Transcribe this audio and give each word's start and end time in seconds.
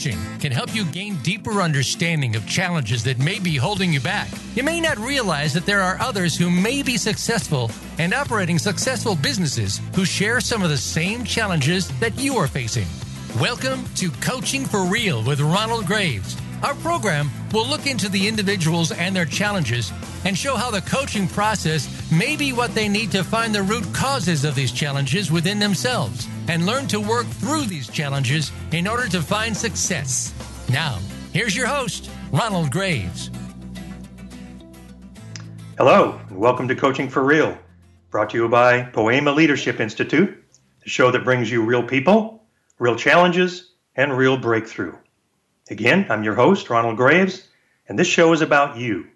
Coaching 0.00 0.38
can 0.38 0.50
help 0.50 0.74
you 0.74 0.86
gain 0.86 1.16
deeper 1.16 1.60
understanding 1.60 2.34
of 2.34 2.46
challenges 2.46 3.04
that 3.04 3.18
may 3.18 3.38
be 3.38 3.56
holding 3.56 3.92
you 3.92 4.00
back. 4.00 4.28
You 4.54 4.62
may 4.62 4.80
not 4.80 4.96
realize 4.96 5.52
that 5.52 5.66
there 5.66 5.82
are 5.82 6.00
others 6.00 6.34
who 6.34 6.50
may 6.50 6.82
be 6.82 6.96
successful 6.96 7.70
and 7.98 8.14
operating 8.14 8.58
successful 8.58 9.14
businesses 9.14 9.78
who 9.94 10.06
share 10.06 10.40
some 10.40 10.62
of 10.62 10.70
the 10.70 10.78
same 10.78 11.22
challenges 11.22 11.88
that 12.00 12.18
you 12.18 12.36
are 12.36 12.46
facing. 12.46 12.86
Welcome 13.38 13.84
to 13.96 14.10
Coaching 14.22 14.64
for 14.64 14.86
Real 14.86 15.22
with 15.22 15.38
Ronald 15.38 15.84
Graves. 15.84 16.34
Our 16.62 16.74
program 16.76 17.30
will 17.52 17.66
look 17.66 17.86
into 17.86 18.08
the 18.08 18.26
individuals 18.26 18.92
and 18.92 19.14
their 19.14 19.26
challenges 19.26 19.92
and 20.24 20.34
show 20.34 20.56
how 20.56 20.70
the 20.70 20.80
coaching 20.80 21.28
process 21.28 22.10
may 22.10 22.36
be 22.36 22.54
what 22.54 22.74
they 22.74 22.88
need 22.88 23.12
to 23.12 23.22
find 23.22 23.54
the 23.54 23.62
root 23.62 23.84
causes 23.92 24.46
of 24.46 24.54
these 24.54 24.72
challenges 24.72 25.30
within 25.30 25.58
themselves 25.58 26.26
and 26.48 26.66
learn 26.66 26.86
to 26.88 27.00
work 27.00 27.26
through 27.26 27.64
these 27.64 27.88
challenges 27.88 28.52
in 28.72 28.86
order 28.86 29.08
to 29.08 29.20
find 29.20 29.56
success. 29.56 30.34
Now, 30.70 30.98
here's 31.32 31.56
your 31.56 31.66
host, 31.66 32.10
Ronald 32.32 32.70
Graves. 32.70 33.30
Hello, 35.78 36.20
and 36.28 36.38
welcome 36.38 36.68
to 36.68 36.74
Coaching 36.74 37.08
for 37.08 37.24
Real, 37.24 37.56
brought 38.10 38.30
to 38.30 38.36
you 38.36 38.48
by 38.48 38.82
Poema 38.82 39.32
Leadership 39.32 39.80
Institute, 39.80 40.36
the 40.82 40.90
show 40.90 41.10
that 41.10 41.24
brings 41.24 41.50
you 41.50 41.64
real 41.64 41.82
people, 41.82 42.44
real 42.78 42.96
challenges, 42.96 43.72
and 43.96 44.16
real 44.16 44.36
breakthrough. 44.36 44.94
Again, 45.70 46.06
I'm 46.10 46.24
your 46.24 46.34
host, 46.34 46.68
Ronald 46.68 46.96
Graves, 46.96 47.48
and 47.88 47.98
this 47.98 48.08
show 48.08 48.32
is 48.32 48.40
about 48.40 48.76
you. 48.76 49.06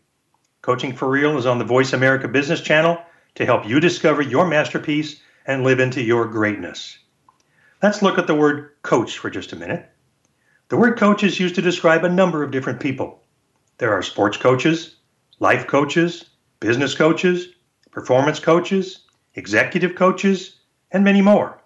Coaching 0.63 0.95
for 0.95 1.09
Real 1.09 1.37
is 1.37 1.47
on 1.47 1.59
the 1.59 1.65
Voice 1.65 1.93
America 1.93 2.29
Business 2.29 2.61
Channel 2.61 2.99
to 3.35 3.45
help 3.45 3.69
you 3.69 3.81
discover 3.81 4.23
your 4.23 4.47
masterpiece 4.47 5.21
and 5.47 5.65
live 5.65 5.81
into 5.81 6.03
your 6.03 6.27
greatness. 6.27 6.97
Let's 7.85 8.01
look 8.01 8.17
at 8.17 8.27
the 8.27 8.35
word 8.35 8.71
coach 8.81 9.19
for 9.19 9.29
just 9.29 9.53
a 9.53 9.57
minute. 9.57 9.87
The 10.71 10.77
word 10.79 10.97
coach 10.97 11.23
is 11.23 11.39
used 11.39 11.57
to 11.57 11.61
describe 11.61 12.03
a 12.03 12.09
number 12.09 12.43
of 12.43 12.51
different 12.51 12.81
people. 12.81 13.21
There 13.77 13.93
are 13.93 14.01
sports 14.01 14.39
coaches, 14.39 14.97
life 15.39 15.67
coaches, 15.67 16.31
business 16.61 16.95
coaches, 16.95 17.49
performance 17.91 18.41
coaches, 18.41 19.01
executive 19.35 19.97
coaches, 19.97 20.61
and 20.93 21.05
many 21.05 21.21
more. 21.21 21.61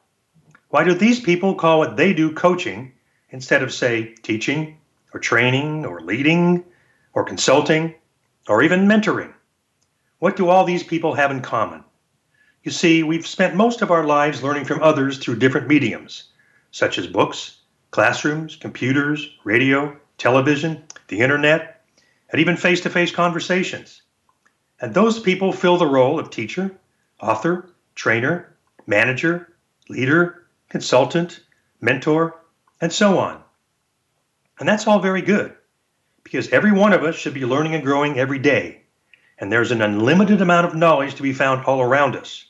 Why 0.70 0.82
do 0.82 0.92
these 0.92 1.20
people 1.20 1.54
call 1.54 1.78
what 1.78 1.96
they 1.96 2.12
do 2.12 2.32
coaching 2.32 2.94
instead 3.30 3.62
of, 3.62 3.72
say, 3.72 4.16
teaching 4.24 4.76
or 5.14 5.20
training 5.20 5.86
or 5.86 6.00
leading 6.00 6.64
or 7.12 7.22
consulting 7.22 7.94
or 8.48 8.64
even 8.64 8.88
mentoring. 8.88 9.32
What 10.18 10.34
do 10.34 10.48
all 10.48 10.64
these 10.64 10.82
people 10.82 11.14
have 11.14 11.30
in 11.30 11.42
common? 11.42 11.84
You 12.68 12.72
see, 12.72 13.02
we've 13.02 13.26
spent 13.26 13.54
most 13.54 13.80
of 13.80 13.90
our 13.90 14.04
lives 14.04 14.42
learning 14.42 14.66
from 14.66 14.82
others 14.82 15.16
through 15.16 15.38
different 15.38 15.68
mediums, 15.68 16.24
such 16.70 16.98
as 16.98 17.06
books, 17.06 17.60
classrooms, 17.92 18.56
computers, 18.56 19.26
radio, 19.42 19.96
television, 20.18 20.84
the 21.06 21.20
internet, 21.20 21.82
and 22.30 22.42
even 22.42 22.58
face 22.58 22.82
to 22.82 22.90
face 22.90 23.10
conversations. 23.10 24.02
And 24.82 24.92
those 24.92 25.18
people 25.18 25.50
fill 25.50 25.78
the 25.78 25.86
role 25.86 26.20
of 26.20 26.28
teacher, 26.28 26.70
author, 27.22 27.70
trainer, 27.94 28.54
manager, 28.86 29.54
leader, 29.88 30.44
consultant, 30.68 31.40
mentor, 31.80 32.38
and 32.82 32.92
so 32.92 33.18
on. 33.18 33.42
And 34.60 34.68
that's 34.68 34.86
all 34.86 34.98
very 34.98 35.22
good 35.22 35.56
because 36.22 36.50
every 36.50 36.72
one 36.72 36.92
of 36.92 37.02
us 37.02 37.14
should 37.14 37.32
be 37.32 37.46
learning 37.46 37.74
and 37.74 37.82
growing 37.82 38.18
every 38.18 38.38
day. 38.38 38.82
And 39.38 39.50
there's 39.50 39.70
an 39.70 39.80
unlimited 39.80 40.42
amount 40.42 40.66
of 40.66 40.74
knowledge 40.74 41.14
to 41.14 41.22
be 41.22 41.32
found 41.32 41.64
all 41.64 41.80
around 41.80 42.14
us. 42.14 42.44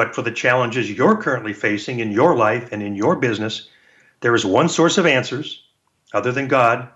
But 0.00 0.14
for 0.14 0.22
the 0.22 0.30
challenges 0.30 0.90
you're 0.90 1.20
currently 1.20 1.52
facing 1.52 2.00
in 2.00 2.10
your 2.10 2.34
life 2.34 2.72
and 2.72 2.82
in 2.82 2.96
your 2.96 3.16
business, 3.16 3.68
there 4.20 4.34
is 4.34 4.46
one 4.46 4.70
source 4.70 4.96
of 4.96 5.04
answers, 5.04 5.62
other 6.14 6.32
than 6.32 6.48
God, 6.48 6.88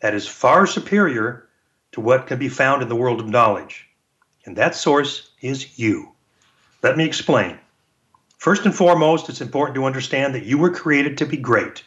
that 0.00 0.14
is 0.14 0.26
far 0.26 0.66
superior 0.66 1.46
to 1.92 2.00
what 2.00 2.26
can 2.26 2.40
be 2.40 2.48
found 2.48 2.82
in 2.82 2.88
the 2.88 2.96
world 2.96 3.20
of 3.20 3.28
knowledge. 3.28 3.86
And 4.44 4.56
that 4.56 4.74
source 4.74 5.30
is 5.40 5.78
you. 5.78 6.10
Let 6.82 6.96
me 6.96 7.04
explain. 7.04 7.56
First 8.38 8.64
and 8.64 8.74
foremost, 8.74 9.28
it's 9.28 9.40
important 9.40 9.76
to 9.76 9.84
understand 9.84 10.34
that 10.34 10.44
you 10.44 10.58
were 10.58 10.70
created 10.70 11.18
to 11.18 11.26
be 11.26 11.36
great. 11.36 11.84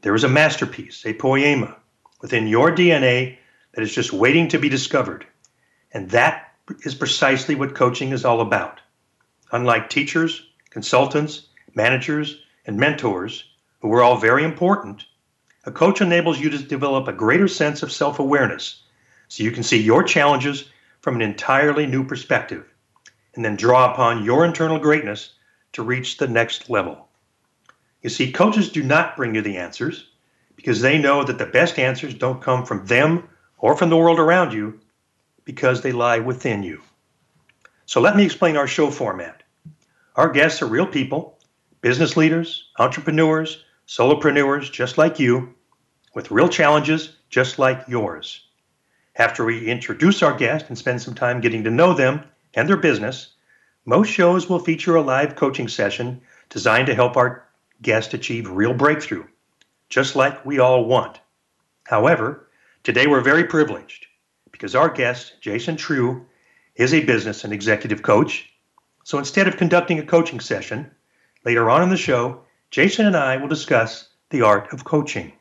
There 0.00 0.14
is 0.14 0.24
a 0.24 0.36
masterpiece, 0.40 1.04
a 1.04 1.12
poema, 1.12 1.76
within 2.22 2.46
your 2.46 2.74
DNA 2.74 3.36
that 3.74 3.82
is 3.82 3.94
just 3.94 4.10
waiting 4.10 4.48
to 4.48 4.58
be 4.58 4.70
discovered. 4.70 5.26
And 5.92 6.08
that 6.12 6.54
is 6.86 6.94
precisely 6.94 7.54
what 7.54 7.74
coaching 7.74 8.12
is 8.12 8.24
all 8.24 8.40
about. 8.40 8.80
Unlike 9.52 9.90
teachers, 9.90 10.46
consultants, 10.70 11.48
managers, 11.74 12.42
and 12.66 12.78
mentors, 12.78 13.44
who 13.80 13.92
are 13.92 14.02
all 14.02 14.16
very 14.16 14.44
important, 14.44 15.04
a 15.64 15.70
coach 15.70 16.00
enables 16.00 16.40
you 16.40 16.50
to 16.50 16.58
develop 16.58 17.06
a 17.06 17.12
greater 17.12 17.46
sense 17.48 17.82
of 17.82 17.92
self 17.92 18.18
awareness 18.18 18.82
so 19.28 19.44
you 19.44 19.50
can 19.50 19.62
see 19.62 19.80
your 19.80 20.02
challenges 20.02 20.70
from 21.00 21.16
an 21.16 21.22
entirely 21.22 21.86
new 21.86 22.04
perspective 22.04 22.64
and 23.34 23.44
then 23.44 23.56
draw 23.56 23.92
upon 23.92 24.24
your 24.24 24.44
internal 24.44 24.78
greatness 24.78 25.34
to 25.72 25.82
reach 25.82 26.16
the 26.16 26.28
next 26.28 26.70
level. 26.70 27.08
You 28.02 28.10
see, 28.10 28.32
coaches 28.32 28.70
do 28.70 28.82
not 28.82 29.16
bring 29.16 29.34
you 29.34 29.42
the 29.42 29.58
answers 29.58 30.08
because 30.56 30.80
they 30.80 30.98
know 30.98 31.24
that 31.24 31.38
the 31.38 31.46
best 31.46 31.78
answers 31.78 32.14
don't 32.14 32.42
come 32.42 32.64
from 32.64 32.86
them 32.86 33.28
or 33.58 33.76
from 33.76 33.90
the 33.90 33.96
world 33.96 34.18
around 34.18 34.52
you 34.52 34.80
because 35.44 35.82
they 35.82 35.92
lie 35.92 36.18
within 36.18 36.62
you. 36.62 36.80
So 37.86 38.00
let 38.00 38.16
me 38.16 38.24
explain 38.24 38.56
our 38.56 38.66
show 38.66 38.90
format. 38.90 39.41
Our 40.14 40.28
guests 40.28 40.60
are 40.60 40.66
real 40.66 40.86
people, 40.86 41.38
business 41.80 42.18
leaders, 42.18 42.68
entrepreneurs, 42.78 43.64
solopreneurs 43.88 44.70
just 44.70 44.98
like 44.98 45.18
you, 45.18 45.54
with 46.14 46.30
real 46.30 46.50
challenges 46.50 47.16
just 47.30 47.58
like 47.58 47.88
yours. 47.88 48.44
After 49.16 49.42
we 49.42 49.66
introduce 49.66 50.22
our 50.22 50.36
guest 50.36 50.66
and 50.68 50.76
spend 50.76 51.00
some 51.00 51.14
time 51.14 51.40
getting 51.40 51.64
to 51.64 51.70
know 51.70 51.94
them 51.94 52.24
and 52.52 52.68
their 52.68 52.76
business, 52.76 53.32
most 53.86 54.08
shows 54.08 54.50
will 54.50 54.58
feature 54.58 54.96
a 54.96 55.02
live 55.02 55.34
coaching 55.34 55.66
session 55.66 56.20
designed 56.50 56.88
to 56.88 56.94
help 56.94 57.16
our 57.16 57.48
guest 57.80 58.12
achieve 58.12 58.50
real 58.50 58.74
breakthrough, 58.74 59.24
just 59.88 60.14
like 60.14 60.44
we 60.44 60.58
all 60.58 60.84
want. 60.84 61.20
However, 61.84 62.48
today 62.84 63.06
we're 63.06 63.22
very 63.22 63.44
privileged 63.44 64.06
because 64.50 64.74
our 64.74 64.90
guest, 64.90 65.40
Jason 65.40 65.76
Treu, 65.76 66.26
is 66.76 66.92
a 66.92 67.02
business 67.02 67.44
and 67.44 67.52
executive 67.54 68.02
coach. 68.02 68.51
So 69.04 69.18
instead 69.18 69.48
of 69.48 69.56
conducting 69.56 69.98
a 69.98 70.06
coaching 70.06 70.40
session, 70.40 70.90
later 71.44 71.68
on 71.68 71.82
in 71.82 71.90
the 71.90 71.96
show, 71.96 72.42
Jason 72.70 73.06
and 73.06 73.16
I 73.16 73.36
will 73.36 73.48
discuss 73.48 74.08
the 74.30 74.42
art 74.42 74.72
of 74.72 74.84
coaching. 74.84 75.32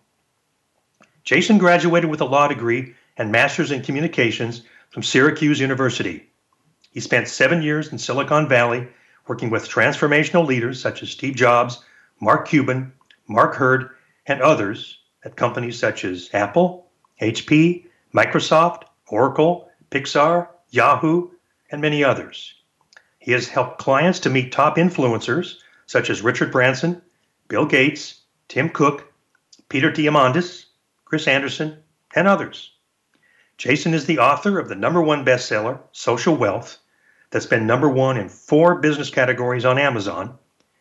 Jason 1.24 1.58
graduated 1.58 2.10
with 2.10 2.22
a 2.22 2.26
law 2.26 2.48
degree 2.48 2.96
and 3.18 3.32
master's 3.32 3.72
in 3.72 3.84
communications 3.84 4.64
from 4.90 5.04
Syracuse 5.04 5.60
University. 5.60 6.28
He 6.92 7.00
spent 7.00 7.28
seven 7.28 7.62
years 7.62 7.92
in 7.92 8.00
Silicon 8.00 8.50
Valley 8.50 8.88
working 9.28 9.50
with 9.50 9.70
transformational 9.70 10.46
leaders 10.46 10.82
such 10.82 11.04
as 11.04 11.12
Steve 11.12 11.36
Jobs, 11.36 11.84
Mark 12.20 12.48
Cuban, 12.48 12.92
Mark 13.28 13.56
Hurd, 13.56 13.92
and 14.26 14.42
others 14.42 14.98
at 15.24 15.36
companies 15.36 15.80
such 15.80 16.04
as 16.04 16.30
Apple, 16.34 16.88
HP, 17.22 17.86
Microsoft, 18.14 18.84
Oracle, 19.08 19.70
Pixar, 19.92 20.48
Yahoo, 20.72 21.30
and 21.72 21.82
many 21.82 22.04
others. 22.04 22.56
He 23.22 23.32
has 23.34 23.48
helped 23.48 23.78
clients 23.78 24.20
to 24.22 24.32
meet 24.32 24.52
top 24.52 24.78
influencers 24.78 25.58
such 25.86 26.10
as 26.10 26.24
Richard 26.24 26.52
Branson, 26.52 27.00
Bill 27.50 27.68
Gates, 27.68 28.22
Tim 28.48 28.68
Cook, 28.68 29.14
Peter 29.70 29.92
Diamandis, 29.92 30.66
Chris 31.06 31.28
Anderson, 31.28 31.78
and 32.16 32.28
others. 32.28 32.74
Jason 33.60 33.94
is 33.94 34.08
the 34.08 34.18
author 34.18 34.58
of 34.58 34.70
the 34.70 34.76
number 34.76 35.04
one 35.04 35.24
bestseller, 35.24 35.80
Social 35.92 36.36
Wealth, 36.36 36.80
that's 37.30 37.46
been 37.46 37.68
number 37.68 37.88
one 37.88 38.18
in 38.18 38.28
four 38.28 38.80
business 38.80 39.12
categories 39.12 39.66
on 39.66 39.78
Amazon 39.78 40.36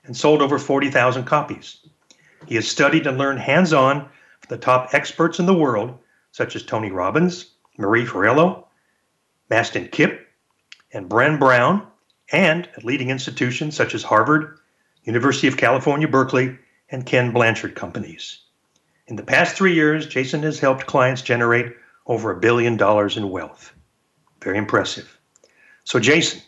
and 0.04 0.16
sold 0.16 0.40
over 0.40 0.58
40,000 0.58 1.24
copies. 1.24 1.86
He 2.46 2.54
has 2.54 2.66
studied 2.66 3.06
and 3.06 3.18
learned 3.18 3.40
hands 3.40 3.74
on 3.74 4.08
from 4.40 4.48
the 4.48 4.56
top 4.56 4.94
experts 4.94 5.38
in 5.38 5.44
the 5.44 5.52
world, 5.52 5.98
such 6.32 6.56
as 6.56 6.62
Tony 6.62 6.90
Robbins, 6.90 7.52
Marie 7.76 8.06
Forleo, 8.06 8.64
Mastin 9.50 9.92
Kipp, 9.92 10.26
and 10.94 11.10
Brené 11.10 11.38
Brown, 11.38 11.86
and 12.32 12.68
at 12.76 12.84
leading 12.84 13.10
institutions 13.10 13.76
such 13.76 13.94
as 13.94 14.02
Harvard, 14.02 14.58
University 15.04 15.48
of 15.48 15.56
California, 15.56 16.08
Berkeley, 16.08 16.58
and 16.90 17.06
Ken 17.06 17.32
Blanchard 17.32 17.74
companies. 17.74 18.40
In 19.06 19.16
the 19.16 19.22
past 19.22 19.56
three 19.56 19.74
years, 19.74 20.06
Jason 20.06 20.42
has 20.42 20.60
helped 20.60 20.86
clients 20.86 21.22
generate 21.22 21.74
over 22.06 22.30
a 22.30 22.40
billion 22.40 22.76
dollars 22.76 23.16
in 23.16 23.30
wealth. 23.30 23.72
Very 24.42 24.58
impressive. 24.58 25.18
So, 25.84 25.98
Jason, 25.98 26.40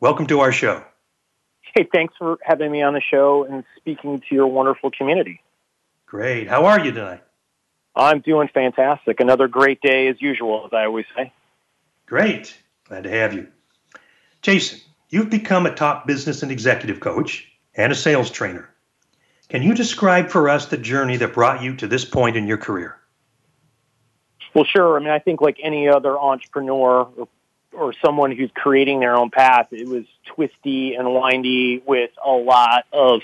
welcome 0.00 0.26
to 0.26 0.40
our 0.40 0.52
show. 0.52 0.84
Hey, 1.74 1.88
thanks 1.92 2.14
for 2.18 2.38
having 2.42 2.72
me 2.72 2.82
on 2.82 2.94
the 2.94 3.00
show 3.00 3.44
and 3.44 3.64
speaking 3.76 4.20
to 4.28 4.34
your 4.34 4.46
wonderful 4.46 4.90
community. 4.90 5.40
Great. 6.06 6.48
How 6.48 6.64
are 6.66 6.80
you 6.80 6.92
tonight? 6.92 7.22
I'm 7.94 8.20
doing 8.20 8.48
fantastic. 8.52 9.20
Another 9.20 9.48
great 9.48 9.80
day 9.80 10.08
as 10.08 10.20
usual, 10.20 10.64
as 10.66 10.72
I 10.72 10.84
always 10.84 11.06
say. 11.16 11.32
Great. 12.06 12.56
Glad 12.84 13.04
to 13.04 13.10
have 13.10 13.34
you. 13.34 13.48
Jason, 14.40 14.80
you've 15.08 15.30
become 15.30 15.66
a 15.66 15.74
top 15.74 16.06
business 16.06 16.42
and 16.42 16.52
executive 16.52 17.00
coach 17.00 17.50
and 17.74 17.92
a 17.92 17.94
sales 17.94 18.30
trainer. 18.30 18.68
Can 19.48 19.62
you 19.62 19.74
describe 19.74 20.28
for 20.28 20.48
us 20.48 20.66
the 20.66 20.76
journey 20.76 21.16
that 21.16 21.32
brought 21.32 21.62
you 21.62 21.74
to 21.76 21.86
this 21.86 22.04
point 22.04 22.36
in 22.36 22.46
your 22.46 22.58
career? 22.58 22.98
Well, 24.54 24.64
sure. 24.64 24.96
I 24.96 25.00
mean, 25.00 25.10
I 25.10 25.18
think 25.18 25.40
like 25.40 25.58
any 25.62 25.88
other 25.88 26.18
entrepreneur 26.18 27.08
or, 27.16 27.28
or 27.72 27.94
someone 28.04 28.32
who's 28.32 28.50
creating 28.54 29.00
their 29.00 29.14
own 29.14 29.30
path, 29.30 29.68
it 29.72 29.88
was 29.88 30.04
twisty 30.26 30.94
and 30.94 31.14
windy 31.14 31.82
with 31.86 32.10
a 32.24 32.30
lot 32.30 32.84
of 32.92 33.22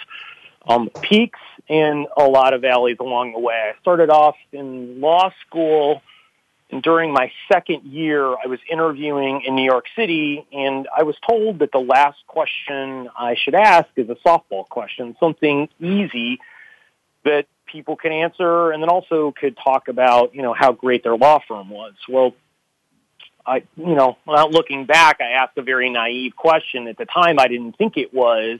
um, 0.66 0.88
peaks 1.02 1.40
and 1.68 2.06
a 2.16 2.24
lot 2.24 2.54
of 2.54 2.62
valleys 2.62 2.96
along 3.00 3.32
the 3.32 3.38
way. 3.38 3.72
I 3.74 3.80
started 3.80 4.10
off 4.10 4.36
in 4.52 5.00
law 5.00 5.32
school 5.46 6.02
and 6.70 6.82
during 6.82 7.12
my 7.12 7.30
second 7.52 7.84
year, 7.84 8.26
I 8.26 8.46
was 8.46 8.58
interviewing 8.70 9.42
in 9.42 9.54
New 9.54 9.64
York 9.64 9.84
City, 9.94 10.46
and 10.52 10.88
I 10.96 11.02
was 11.02 11.16
told 11.26 11.58
that 11.58 11.72
the 11.72 11.78
last 11.78 12.18
question 12.26 13.08
I 13.16 13.36
should 13.36 13.54
ask 13.54 13.88
is 13.96 14.08
a 14.08 14.16
softball 14.26 14.68
question, 14.68 15.14
something 15.20 15.68
easy 15.78 16.40
that 17.24 17.46
people 17.66 17.96
can 17.96 18.12
answer, 18.12 18.70
and 18.70 18.82
then 18.82 18.88
also 18.88 19.32
could 19.32 19.56
talk 19.62 19.88
about, 19.88 20.34
you 20.34 20.42
know, 20.42 20.54
how 20.54 20.72
great 20.72 21.02
their 21.02 21.16
law 21.16 21.38
firm 21.46 21.68
was. 21.68 21.94
Well, 22.08 22.34
I, 23.46 23.64
you 23.76 23.94
know, 23.94 24.16
without 24.26 24.50
looking 24.50 24.86
back, 24.86 25.20
I 25.20 25.32
asked 25.32 25.58
a 25.58 25.62
very 25.62 25.90
naive 25.90 26.34
question. 26.34 26.88
At 26.88 26.96
the 26.96 27.04
time, 27.04 27.38
I 27.38 27.46
didn't 27.46 27.76
think 27.76 27.98
it 27.98 28.14
was, 28.14 28.58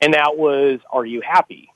and 0.00 0.14
that 0.14 0.38
was, 0.38 0.80
"Are 0.90 1.04
you 1.04 1.20
happy?" 1.20 1.70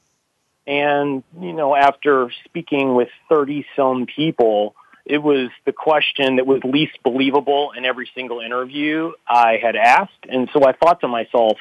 And 0.66 1.22
you 1.38 1.52
know, 1.52 1.76
after 1.76 2.30
speaking 2.46 2.94
with 2.94 3.10
thirty 3.28 3.66
some 3.76 4.06
people 4.06 4.74
it 5.04 5.18
was 5.18 5.50
the 5.64 5.72
question 5.72 6.36
that 6.36 6.46
was 6.46 6.62
least 6.64 7.02
believable 7.02 7.72
in 7.76 7.84
every 7.84 8.08
single 8.14 8.40
interview 8.40 9.12
I 9.28 9.58
had 9.62 9.76
asked. 9.76 10.26
And 10.28 10.48
so 10.52 10.64
I 10.64 10.72
thought 10.72 11.00
to 11.00 11.08
myself, 11.08 11.58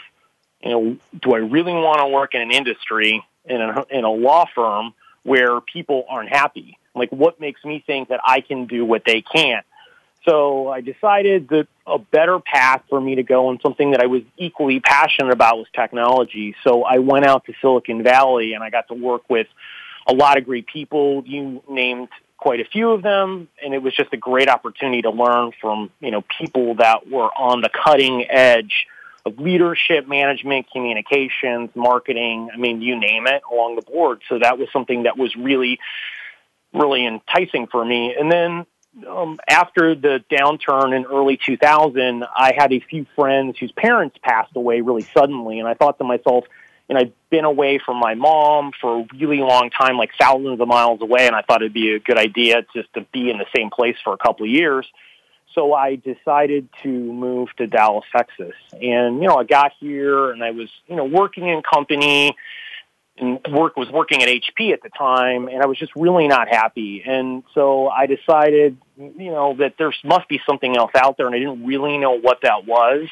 you 0.64 0.70
know, 0.70 0.98
do 1.20 1.34
I 1.34 1.40
really 1.40 1.74
want 1.74 2.00
to 2.00 2.08
work 2.08 2.36
in 2.36 2.42
an 2.42 2.52
industry 2.52 3.26
in 3.46 3.62
a, 3.62 3.86
in 3.90 4.04
a 4.04 4.12
law 4.12 4.46
firm 4.54 4.94
where 5.24 5.60
people 5.62 6.06
aren't 6.08 6.30
happy? 6.30 6.78
Like 6.94 7.12
what 7.12 7.40
makes 7.40 7.64
me 7.66 7.84
think 7.86 8.10
that 8.10 8.20
I 8.24 8.42
can 8.42 8.68
do 8.68 8.86
what 8.86 9.04
they 9.06 9.22
can't? 9.22 9.66
So 10.28 10.68
I 10.68 10.82
decided 10.82 11.50
that 11.50 11.68
a 11.88 11.98
better 11.98 12.40
path 12.40 12.84
for 12.90 13.02
me 13.02 13.16
to 13.16 13.24
go 13.24 13.50
and 13.50 13.60
something 13.62 13.92
that 13.92 14.02
I 14.02 14.06
was 14.06 14.22
equally 14.38 14.80
passionate 14.80 15.34
about 15.34 15.58
was 15.58 15.68
technology. 15.74 16.56
So 16.64 16.84
I 16.84 17.00
went 17.00 17.26
out 17.26 17.46
to 17.46 17.54
Silicon 17.60 18.04
Valley 18.04 18.54
and 18.54 18.64
I 18.64 18.70
got 18.70 18.88
to 18.90 18.94
work 18.94 19.28
with 19.30 19.48
a 20.08 20.14
lot 20.14 20.38
of 20.38 20.46
great 20.46 20.68
people. 20.68 21.24
You 21.26 21.64
named 21.68 22.10
quite 22.42 22.60
a 22.60 22.66
few 22.66 22.90
of 22.92 23.04
them, 23.04 23.48
and 23.64 23.74
it 23.74 23.82
was 23.82 23.96
just 23.96 24.12
a 24.12 24.18
great 24.18 24.50
opportunity 24.50 25.04
to 25.04 25.12
learn 25.12 25.52
from 25.62 25.92
you 26.02 26.12
know 26.12 26.24
people 26.40 26.76
that 26.76 27.10
were 27.10 27.30
on 27.30 27.62
the 27.62 27.70
cutting 27.70 28.26
edge 28.30 28.88
of 29.26 29.38
leadership, 29.38 30.08
management, 30.08 30.66
communications, 30.72 31.70
marketing. 31.76 32.50
I 32.52 32.58
mean, 32.58 32.82
you 32.82 33.00
name 33.00 33.28
it 33.28 33.44
along 33.50 33.76
the 33.76 33.84
board. 33.84 34.22
So 34.28 34.40
that 34.40 34.58
was 34.58 34.68
something 34.74 35.04
that 35.04 35.16
was 35.16 35.36
really, 35.36 35.80
really 36.74 37.06
enticing 37.06 37.68
for 37.68 37.86
me. 37.86 38.16
And 38.20 38.32
then 38.32 38.66
um, 39.08 39.40
after 39.48 39.94
the 39.94 40.24
downturn 40.32 40.96
in 40.96 41.06
early 41.06 41.38
2000, 41.38 42.26
I 42.36 42.54
had 42.58 42.74
a 42.74 42.80
few 42.80 43.06
friends 43.16 43.60
whose 43.60 43.72
parents 43.72 44.18
passed 44.24 44.56
away 44.56 44.82
really 44.82 45.06
suddenly, 45.16 45.60
and 45.60 45.68
I 45.68 45.76
thought 45.76 46.00
to 46.00 46.04
myself, 46.04 46.46
and 46.92 46.98
I'd 46.98 47.14
been 47.30 47.46
away 47.46 47.80
from 47.80 48.02
my 48.02 48.16
mom 48.16 48.74
for 48.82 49.00
a 49.00 49.08
really 49.18 49.38
long 49.38 49.70
time, 49.70 49.96
like 49.96 50.10
thousands 50.20 50.60
of 50.60 50.68
miles 50.68 51.02
away, 51.02 51.26
and 51.26 51.34
I 51.34 51.42
thought 51.42 51.62
it'd 51.62 51.72
be 51.72 51.94
a 51.94 52.00
good 52.00 52.18
idea 52.18 52.64
just 52.76 52.94
to 52.96 53.06
be 53.14 53.30
in 53.30 53.38
the 53.38 53.46
same 53.56 53.70
place 53.70 53.96
for 54.04 54.12
a 54.12 54.18
couple 54.18 54.46
of 54.46 54.52
years. 54.52 54.86
So 55.56 55.74
I 55.74 55.96
decided 55.96 56.68
to 56.84 56.90
move 56.90 57.48
to 57.60 57.68
Dallas, 57.68 58.04
Texas. 58.14 58.56
And, 58.74 59.22
you 59.22 59.30
know, 59.30 59.38
I 59.38 59.46
got 59.46 59.72
here 59.80 60.32
and 60.32 60.44
I 60.44 60.52
was, 60.52 60.68
you 60.88 60.98
know, 60.98 61.06
working 61.06 61.48
in 61.48 61.62
company 61.62 62.36
and 63.18 63.40
work 63.50 63.78
was 63.78 63.90
working 63.90 64.22
at 64.22 64.28
HP 64.28 64.74
at 64.74 64.84
the 64.84 64.90
time 64.90 65.48
and 65.48 65.62
I 65.62 65.68
was 65.68 65.78
just 65.78 65.96
really 65.96 66.28
not 66.28 66.50
happy. 66.50 67.04
And 67.06 67.44
so 67.54 67.88
I 67.88 68.06
decided, 68.06 68.76
you 68.98 69.32
know, 69.32 69.56
that 69.60 69.76
there 69.78 69.94
must 70.04 70.28
be 70.28 70.42
something 70.46 70.76
else 70.76 70.92
out 70.96 71.16
there 71.16 71.28
and 71.28 71.36
I 71.36 71.40
didn't 71.40 71.66
really 71.66 71.98
know 71.98 72.20
what 72.20 72.40
that 72.44 72.66
was. 72.66 73.08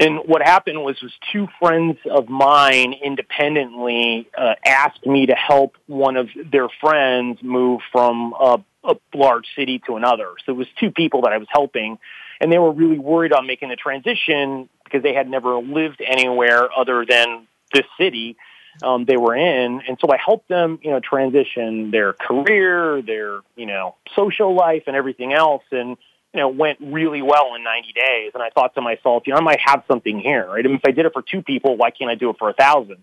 And 0.00 0.20
what 0.24 0.40
happened 0.40 0.82
was, 0.82 1.00
was 1.02 1.12
two 1.30 1.46
friends 1.58 1.98
of 2.10 2.30
mine 2.30 2.94
independently 2.94 4.26
uh, 4.36 4.54
asked 4.64 5.04
me 5.04 5.26
to 5.26 5.34
help 5.34 5.76
one 5.86 6.16
of 6.16 6.28
their 6.50 6.68
friends 6.80 7.38
move 7.42 7.82
from 7.92 8.32
a, 8.32 8.64
a 8.82 8.96
large 9.14 9.44
city 9.54 9.78
to 9.86 9.96
another. 9.96 10.30
So 10.46 10.52
it 10.52 10.56
was 10.56 10.68
two 10.80 10.90
people 10.90 11.20
that 11.22 11.34
I 11.34 11.36
was 11.36 11.48
helping, 11.52 11.98
and 12.40 12.50
they 12.50 12.58
were 12.58 12.72
really 12.72 12.98
worried 12.98 13.34
on 13.34 13.46
making 13.46 13.68
the 13.68 13.76
transition 13.76 14.70
because 14.84 15.02
they 15.02 15.12
had 15.12 15.28
never 15.28 15.58
lived 15.58 16.00
anywhere 16.04 16.70
other 16.74 17.04
than 17.04 17.46
this 17.74 17.84
city 17.98 18.38
um, 18.82 19.04
they 19.04 19.18
were 19.18 19.36
in. 19.36 19.82
And 19.86 19.98
so 20.00 20.10
I 20.10 20.16
helped 20.16 20.48
them, 20.48 20.78
you 20.82 20.92
know, 20.92 21.00
transition 21.00 21.90
their 21.90 22.14
career, 22.14 23.02
their, 23.02 23.40
you 23.54 23.66
know, 23.66 23.96
social 24.16 24.54
life 24.54 24.84
and 24.86 24.96
everything 24.96 25.34
else. 25.34 25.62
And 25.70 25.98
you 26.32 26.40
know, 26.40 26.48
went 26.48 26.78
really 26.80 27.22
well 27.22 27.54
in 27.54 27.64
90 27.64 27.92
days. 27.92 28.30
And 28.34 28.42
I 28.42 28.50
thought 28.50 28.74
to 28.74 28.80
myself, 28.80 29.24
you 29.26 29.32
know, 29.32 29.38
I 29.38 29.42
might 29.42 29.60
have 29.64 29.82
something 29.88 30.20
here, 30.20 30.46
right? 30.46 30.64
I 30.64 30.68
mean, 30.68 30.76
if 30.76 30.86
I 30.86 30.92
did 30.92 31.06
it 31.06 31.12
for 31.12 31.22
two 31.22 31.42
people, 31.42 31.76
why 31.76 31.90
can't 31.90 32.10
I 32.10 32.14
do 32.14 32.30
it 32.30 32.36
for 32.38 32.48
a 32.50 32.54
thousand? 32.54 33.02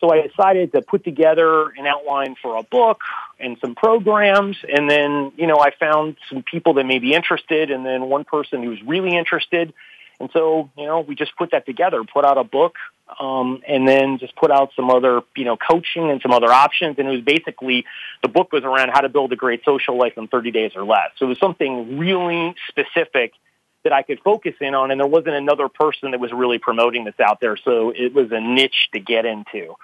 So 0.00 0.12
I 0.12 0.26
decided 0.26 0.72
to 0.72 0.82
put 0.82 1.02
together 1.02 1.70
an 1.70 1.86
outline 1.86 2.36
for 2.40 2.56
a 2.56 2.62
book 2.62 3.00
and 3.40 3.56
some 3.60 3.74
programs. 3.74 4.56
And 4.72 4.88
then, 4.88 5.32
you 5.36 5.46
know, 5.46 5.58
I 5.58 5.70
found 5.70 6.16
some 6.28 6.44
people 6.44 6.74
that 6.74 6.84
may 6.84 6.98
be 6.98 7.14
interested 7.14 7.70
and 7.70 7.84
then 7.84 8.08
one 8.08 8.24
person 8.24 8.62
who 8.62 8.70
was 8.70 8.82
really 8.82 9.16
interested. 9.16 9.72
And 10.20 10.30
so, 10.32 10.70
you 10.76 10.86
know, 10.86 11.00
we 11.00 11.14
just 11.14 11.36
put 11.36 11.50
that 11.50 11.66
together, 11.66 12.02
put 12.04 12.24
out 12.24 12.38
a 12.38 12.44
book, 12.44 12.76
um, 13.20 13.62
and 13.66 13.86
then 13.86 14.18
just 14.18 14.34
put 14.36 14.50
out 14.50 14.70
some 14.76 14.90
other, 14.90 15.22
you 15.36 15.44
know, 15.44 15.56
coaching 15.56 16.10
and 16.10 16.20
some 16.20 16.32
other 16.32 16.52
options. 16.52 16.96
And 16.98 17.08
it 17.08 17.10
was 17.10 17.20
basically, 17.22 17.84
the 18.22 18.28
book 18.28 18.52
was 18.52 18.64
around 18.64 18.90
how 18.90 19.00
to 19.00 19.08
build 19.08 19.32
a 19.32 19.36
great 19.36 19.64
social 19.64 19.98
life 19.98 20.14
in 20.16 20.28
30 20.28 20.50
days 20.50 20.72
or 20.76 20.84
less. 20.84 21.10
So 21.16 21.26
it 21.26 21.28
was 21.28 21.38
something 21.38 21.98
really 21.98 22.54
specific 22.68 23.32
that 23.84 23.92
I 23.92 24.02
could 24.02 24.20
focus 24.20 24.54
in 24.60 24.74
on. 24.74 24.90
And 24.90 25.00
there 25.00 25.06
wasn't 25.06 25.36
another 25.36 25.68
person 25.68 26.10
that 26.10 26.20
was 26.20 26.32
really 26.32 26.58
promoting 26.58 27.04
this 27.04 27.18
out 27.20 27.40
there. 27.40 27.56
So 27.56 27.90
it 27.90 28.12
was 28.12 28.30
a 28.30 28.40
niche 28.40 28.88
to 28.92 29.00
get 29.00 29.24
into. 29.24 29.74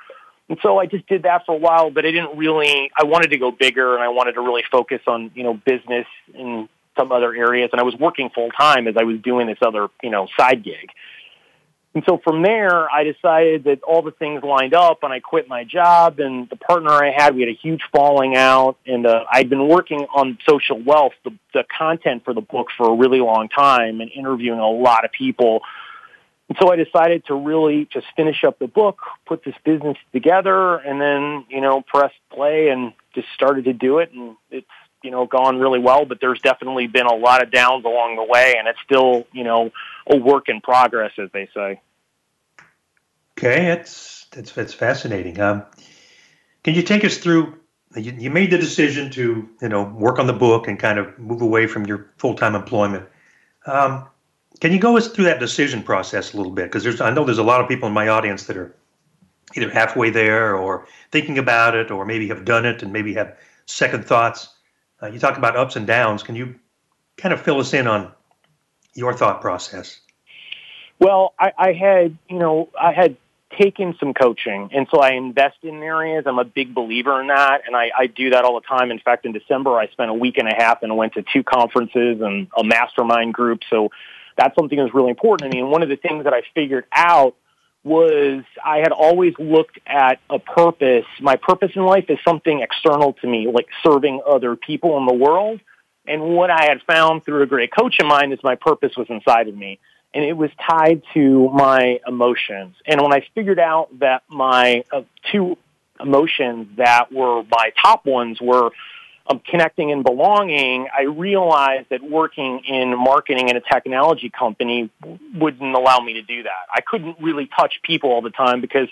And 0.48 0.58
so 0.62 0.78
I 0.78 0.86
just 0.86 1.06
did 1.06 1.22
that 1.22 1.46
for 1.46 1.54
a 1.54 1.58
while, 1.58 1.90
but 1.90 2.04
I 2.04 2.10
didn't 2.10 2.36
really, 2.36 2.90
I 2.96 3.04
wanted 3.04 3.30
to 3.30 3.38
go 3.38 3.50
bigger 3.50 3.94
and 3.94 4.02
I 4.02 4.08
wanted 4.08 4.32
to 4.32 4.42
really 4.42 4.64
focus 4.70 5.00
on, 5.06 5.30
you 5.34 5.42
know, 5.42 5.54
business 5.54 6.06
and 6.34 6.68
some 6.98 7.12
other 7.12 7.34
areas. 7.34 7.70
And 7.72 7.80
I 7.80 7.84
was 7.84 7.94
working 7.96 8.30
full 8.30 8.50
time 8.50 8.86
as 8.86 8.96
I 8.98 9.04
was 9.04 9.20
doing 9.20 9.46
this 9.46 9.58
other, 9.62 9.88
you 10.02 10.10
know, 10.10 10.28
side 10.38 10.62
gig. 10.62 10.90
And 11.94 12.02
so 12.08 12.20
from 12.24 12.42
there, 12.42 12.90
I 12.90 13.04
decided 13.04 13.64
that 13.64 13.82
all 13.84 14.02
the 14.02 14.10
things 14.10 14.42
lined 14.42 14.74
up 14.74 15.04
and 15.04 15.12
I 15.12 15.20
quit 15.20 15.48
my 15.48 15.62
job 15.62 16.18
and 16.18 16.48
the 16.50 16.56
partner 16.56 16.90
I 16.90 17.12
had, 17.12 17.36
we 17.36 17.42
had 17.42 17.48
a 17.48 17.54
huge 17.54 17.82
falling 17.92 18.36
out 18.36 18.76
and 18.84 19.06
uh, 19.06 19.24
I'd 19.30 19.48
been 19.48 19.68
working 19.68 20.06
on 20.12 20.38
social 20.48 20.82
wealth, 20.82 21.12
the, 21.22 21.30
the 21.52 21.64
content 21.78 22.24
for 22.24 22.34
the 22.34 22.40
book 22.40 22.68
for 22.76 22.90
a 22.90 22.96
really 22.96 23.20
long 23.20 23.48
time 23.48 24.00
and 24.00 24.10
interviewing 24.10 24.58
a 24.58 24.68
lot 24.68 25.04
of 25.04 25.12
people. 25.12 25.60
And 26.48 26.58
so 26.60 26.72
I 26.72 26.76
decided 26.76 27.26
to 27.26 27.34
really 27.34 27.88
just 27.92 28.06
finish 28.16 28.42
up 28.42 28.58
the 28.58 28.66
book, 28.66 28.98
put 29.24 29.44
this 29.44 29.54
business 29.64 29.96
together 30.12 30.76
and 30.76 31.00
then, 31.00 31.44
you 31.48 31.60
know, 31.60 31.80
press 31.80 32.12
play 32.32 32.70
and 32.70 32.92
just 33.14 33.28
started 33.36 33.66
to 33.66 33.72
do 33.72 33.98
it. 33.98 34.10
And 34.12 34.34
it's 34.50 34.66
you 35.04 35.10
know, 35.10 35.26
gone 35.26 35.60
really 35.60 35.78
well, 35.78 36.06
but 36.06 36.18
there's 36.18 36.40
definitely 36.40 36.86
been 36.86 37.04
a 37.04 37.14
lot 37.14 37.42
of 37.42 37.50
downs 37.50 37.84
along 37.84 38.16
the 38.16 38.24
way, 38.24 38.54
and 38.58 38.66
it's 38.66 38.78
still, 38.86 39.26
you 39.32 39.44
know, 39.44 39.70
a 40.10 40.16
work 40.16 40.48
in 40.48 40.62
progress, 40.62 41.12
as 41.18 41.28
they 41.32 41.46
say. 41.54 41.78
Okay, 43.36 43.66
that's 43.66 44.26
it's 44.36 44.56
it's 44.56 44.74
fascinating. 44.74 45.40
Um, 45.40 45.64
can 46.62 46.74
you 46.74 46.82
take 46.82 47.04
us 47.04 47.18
through? 47.18 47.58
You, 47.96 48.12
you 48.12 48.30
made 48.30 48.50
the 48.50 48.58
decision 48.58 49.10
to, 49.12 49.48
you 49.62 49.68
know, 49.68 49.84
work 49.84 50.18
on 50.18 50.26
the 50.26 50.32
book 50.32 50.66
and 50.66 50.78
kind 50.78 50.98
of 50.98 51.16
move 51.18 51.42
away 51.42 51.66
from 51.66 51.86
your 51.86 52.12
full 52.16 52.34
time 52.34 52.54
employment. 52.54 53.06
Um, 53.66 54.06
can 54.60 54.72
you 54.72 54.78
go 54.78 54.96
us 54.96 55.08
through 55.08 55.24
that 55.24 55.40
decision 55.40 55.82
process 55.82 56.32
a 56.32 56.36
little 56.36 56.52
bit? 56.52 56.64
Because 56.64 56.82
there's, 56.82 57.00
I 57.00 57.10
know 57.10 57.24
there's 57.24 57.38
a 57.38 57.44
lot 57.44 57.60
of 57.60 57.68
people 57.68 57.88
in 57.88 57.94
my 57.94 58.08
audience 58.08 58.44
that 58.46 58.56
are 58.56 58.74
either 59.56 59.70
halfway 59.70 60.10
there 60.10 60.56
or 60.56 60.86
thinking 61.12 61.38
about 61.38 61.76
it, 61.76 61.90
or 61.90 62.04
maybe 62.04 62.28
have 62.28 62.44
done 62.44 62.64
it 62.64 62.82
and 62.82 62.92
maybe 62.92 63.14
have 63.14 63.36
second 63.66 64.04
thoughts. 64.04 64.48
Uh, 65.02 65.06
you 65.08 65.18
talk 65.18 65.38
about 65.38 65.56
ups 65.56 65.76
and 65.76 65.86
downs. 65.86 66.22
Can 66.22 66.34
you 66.34 66.54
kind 67.16 67.32
of 67.32 67.40
fill 67.40 67.60
us 67.60 67.74
in 67.74 67.86
on 67.86 68.12
your 68.94 69.12
thought 69.12 69.40
process? 69.40 70.00
Well, 70.98 71.34
I, 71.38 71.52
I 71.58 71.72
had, 71.72 72.16
you 72.28 72.38
know, 72.38 72.68
I 72.80 72.92
had 72.92 73.16
taken 73.58 73.94
some 73.98 74.14
coaching, 74.14 74.70
and 74.72 74.86
so 74.90 75.00
I 75.00 75.12
invest 75.12 75.58
in 75.62 75.82
areas. 75.82 76.24
I'm 76.26 76.38
a 76.38 76.44
big 76.44 76.74
believer 76.74 77.20
in 77.20 77.28
that, 77.28 77.62
and 77.66 77.74
I, 77.76 77.90
I 77.96 78.06
do 78.06 78.30
that 78.30 78.44
all 78.44 78.54
the 78.60 78.66
time. 78.66 78.90
In 78.90 78.98
fact, 78.98 79.26
in 79.26 79.32
December, 79.32 79.78
I 79.78 79.88
spent 79.88 80.10
a 80.10 80.14
week 80.14 80.38
and 80.38 80.48
a 80.48 80.54
half 80.54 80.82
and 80.82 80.96
went 80.96 81.14
to 81.14 81.24
two 81.32 81.42
conferences 81.42 82.20
and 82.20 82.48
a 82.56 82.64
mastermind 82.64 83.34
group. 83.34 83.60
So 83.70 83.90
that's 84.36 84.54
something 84.56 84.78
that's 84.78 84.94
really 84.94 85.10
important 85.10 85.50
to 85.50 85.56
me. 85.56 85.62
And 85.62 85.70
one 85.70 85.82
of 85.82 85.88
the 85.88 85.96
things 85.96 86.24
that 86.24 86.34
I 86.34 86.42
figured 86.54 86.84
out 86.92 87.34
was 87.84 88.42
I 88.64 88.78
had 88.78 88.92
always 88.92 89.34
looked 89.38 89.78
at 89.86 90.18
a 90.30 90.38
purpose. 90.38 91.04
My 91.20 91.36
purpose 91.36 91.72
in 91.74 91.84
life 91.84 92.06
is 92.08 92.18
something 92.26 92.60
external 92.60 93.12
to 93.14 93.26
me, 93.26 93.46
like 93.52 93.68
serving 93.86 94.22
other 94.26 94.56
people 94.56 94.96
in 94.98 95.06
the 95.06 95.14
world. 95.14 95.60
And 96.06 96.22
what 96.34 96.50
I 96.50 96.64
had 96.64 96.82
found 96.86 97.24
through 97.24 97.42
a 97.42 97.46
great 97.46 97.74
coach 97.74 97.98
of 98.00 98.06
mine 98.06 98.32
is 98.32 98.38
my 98.42 98.56
purpose 98.56 98.96
was 98.96 99.06
inside 99.10 99.48
of 99.48 99.56
me. 99.56 99.78
And 100.14 100.24
it 100.24 100.34
was 100.34 100.50
tied 100.70 101.02
to 101.14 101.50
my 101.50 101.98
emotions. 102.06 102.76
And 102.86 103.02
when 103.02 103.12
I 103.12 103.26
figured 103.34 103.58
out 103.58 103.98
that 103.98 104.22
my 104.28 104.84
uh, 104.92 105.02
two 105.32 105.58
emotions 106.00 106.68
that 106.76 107.12
were 107.12 107.42
my 107.50 107.72
top 107.82 108.06
ones 108.06 108.40
were 108.40 108.70
um, 109.26 109.40
connecting 109.40 109.90
and 109.90 110.04
belonging, 110.04 110.86
I 110.96 111.02
realized 111.02 111.88
that 111.90 112.02
working 112.02 112.60
in 112.60 112.96
marketing 112.96 113.48
in 113.48 113.56
a 113.56 113.60
technology 113.60 114.30
company 114.30 114.90
wouldn't 115.34 115.74
allow 115.74 115.98
me 115.98 116.14
to 116.14 116.22
do 116.22 116.44
that. 116.44 116.66
I 116.72 116.80
couldn't 116.80 117.16
really 117.20 117.46
touch 117.46 117.80
people 117.82 118.10
all 118.10 118.22
the 118.22 118.30
time 118.30 118.60
because 118.60 118.88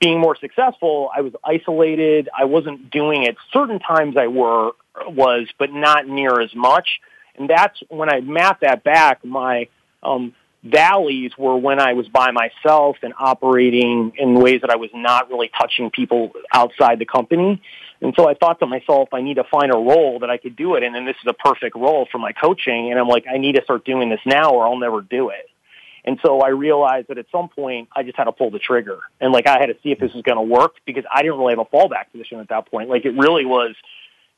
being 0.00 0.20
more 0.20 0.36
successful, 0.36 1.10
I 1.14 1.20
was 1.20 1.32
isolated. 1.44 2.28
I 2.36 2.44
wasn't 2.44 2.90
doing 2.90 3.24
it. 3.24 3.36
Certain 3.52 3.78
times 3.78 4.16
I 4.16 4.28
were 4.28 4.72
was, 5.06 5.48
but 5.58 5.72
not 5.72 6.06
near 6.08 6.40
as 6.40 6.54
much. 6.54 7.00
And 7.36 7.48
that's 7.48 7.80
when 7.88 8.08
I 8.08 8.20
mapped 8.20 8.62
that 8.62 8.84
back. 8.84 9.24
My 9.24 9.68
um, 10.02 10.34
valleys 10.62 11.32
were 11.36 11.56
when 11.56 11.80
I 11.80 11.94
was 11.94 12.08
by 12.08 12.30
myself 12.30 12.96
and 13.02 13.12
operating 13.18 14.12
in 14.16 14.34
ways 14.34 14.60
that 14.60 14.70
I 14.70 14.76
was 14.76 14.90
not 14.94 15.28
really 15.28 15.50
touching 15.58 15.90
people 15.90 16.32
outside 16.52 16.98
the 16.98 17.04
company. 17.04 17.60
And 18.00 18.14
so 18.16 18.28
I 18.28 18.34
thought 18.34 18.60
to 18.60 18.66
myself, 18.66 19.08
I 19.12 19.20
need 19.20 19.34
to 19.34 19.44
find 19.44 19.72
a 19.72 19.78
role 19.78 20.18
that 20.20 20.30
I 20.30 20.36
could 20.36 20.56
do 20.56 20.74
it 20.74 20.82
and 20.82 20.94
this 21.06 21.16
is 21.22 21.28
a 21.28 21.32
perfect 21.32 21.76
role 21.76 22.06
for 22.10 22.18
my 22.18 22.32
coaching. 22.32 22.90
And 22.90 22.98
I'm 22.98 23.08
like, 23.08 23.24
I 23.32 23.38
need 23.38 23.56
to 23.56 23.64
start 23.64 23.84
doing 23.84 24.08
this 24.08 24.20
now, 24.24 24.50
or 24.50 24.66
I'll 24.66 24.78
never 24.78 25.00
do 25.00 25.30
it. 25.30 25.48
And 26.04 26.18
so 26.24 26.40
I 26.40 26.48
realized 26.48 27.08
that 27.08 27.18
at 27.18 27.26
some 27.30 27.48
point 27.48 27.88
I 27.94 28.02
just 28.02 28.16
had 28.16 28.24
to 28.24 28.32
pull 28.32 28.50
the 28.50 28.58
trigger, 28.58 28.98
and 29.20 29.32
like 29.32 29.46
I 29.46 29.58
had 29.60 29.66
to 29.66 29.76
see 29.82 29.92
if 29.92 30.00
this 30.00 30.12
was 30.12 30.22
going 30.22 30.36
to 30.36 30.42
work 30.42 30.72
because 30.84 31.04
I 31.12 31.22
didn't 31.22 31.38
really 31.38 31.54
have 31.56 31.60
a 31.60 31.76
fallback 31.76 32.10
position 32.10 32.40
at 32.40 32.48
that 32.48 32.68
point. 32.70 32.88
Like 32.88 33.04
it 33.04 33.16
really 33.16 33.44
was 33.44 33.76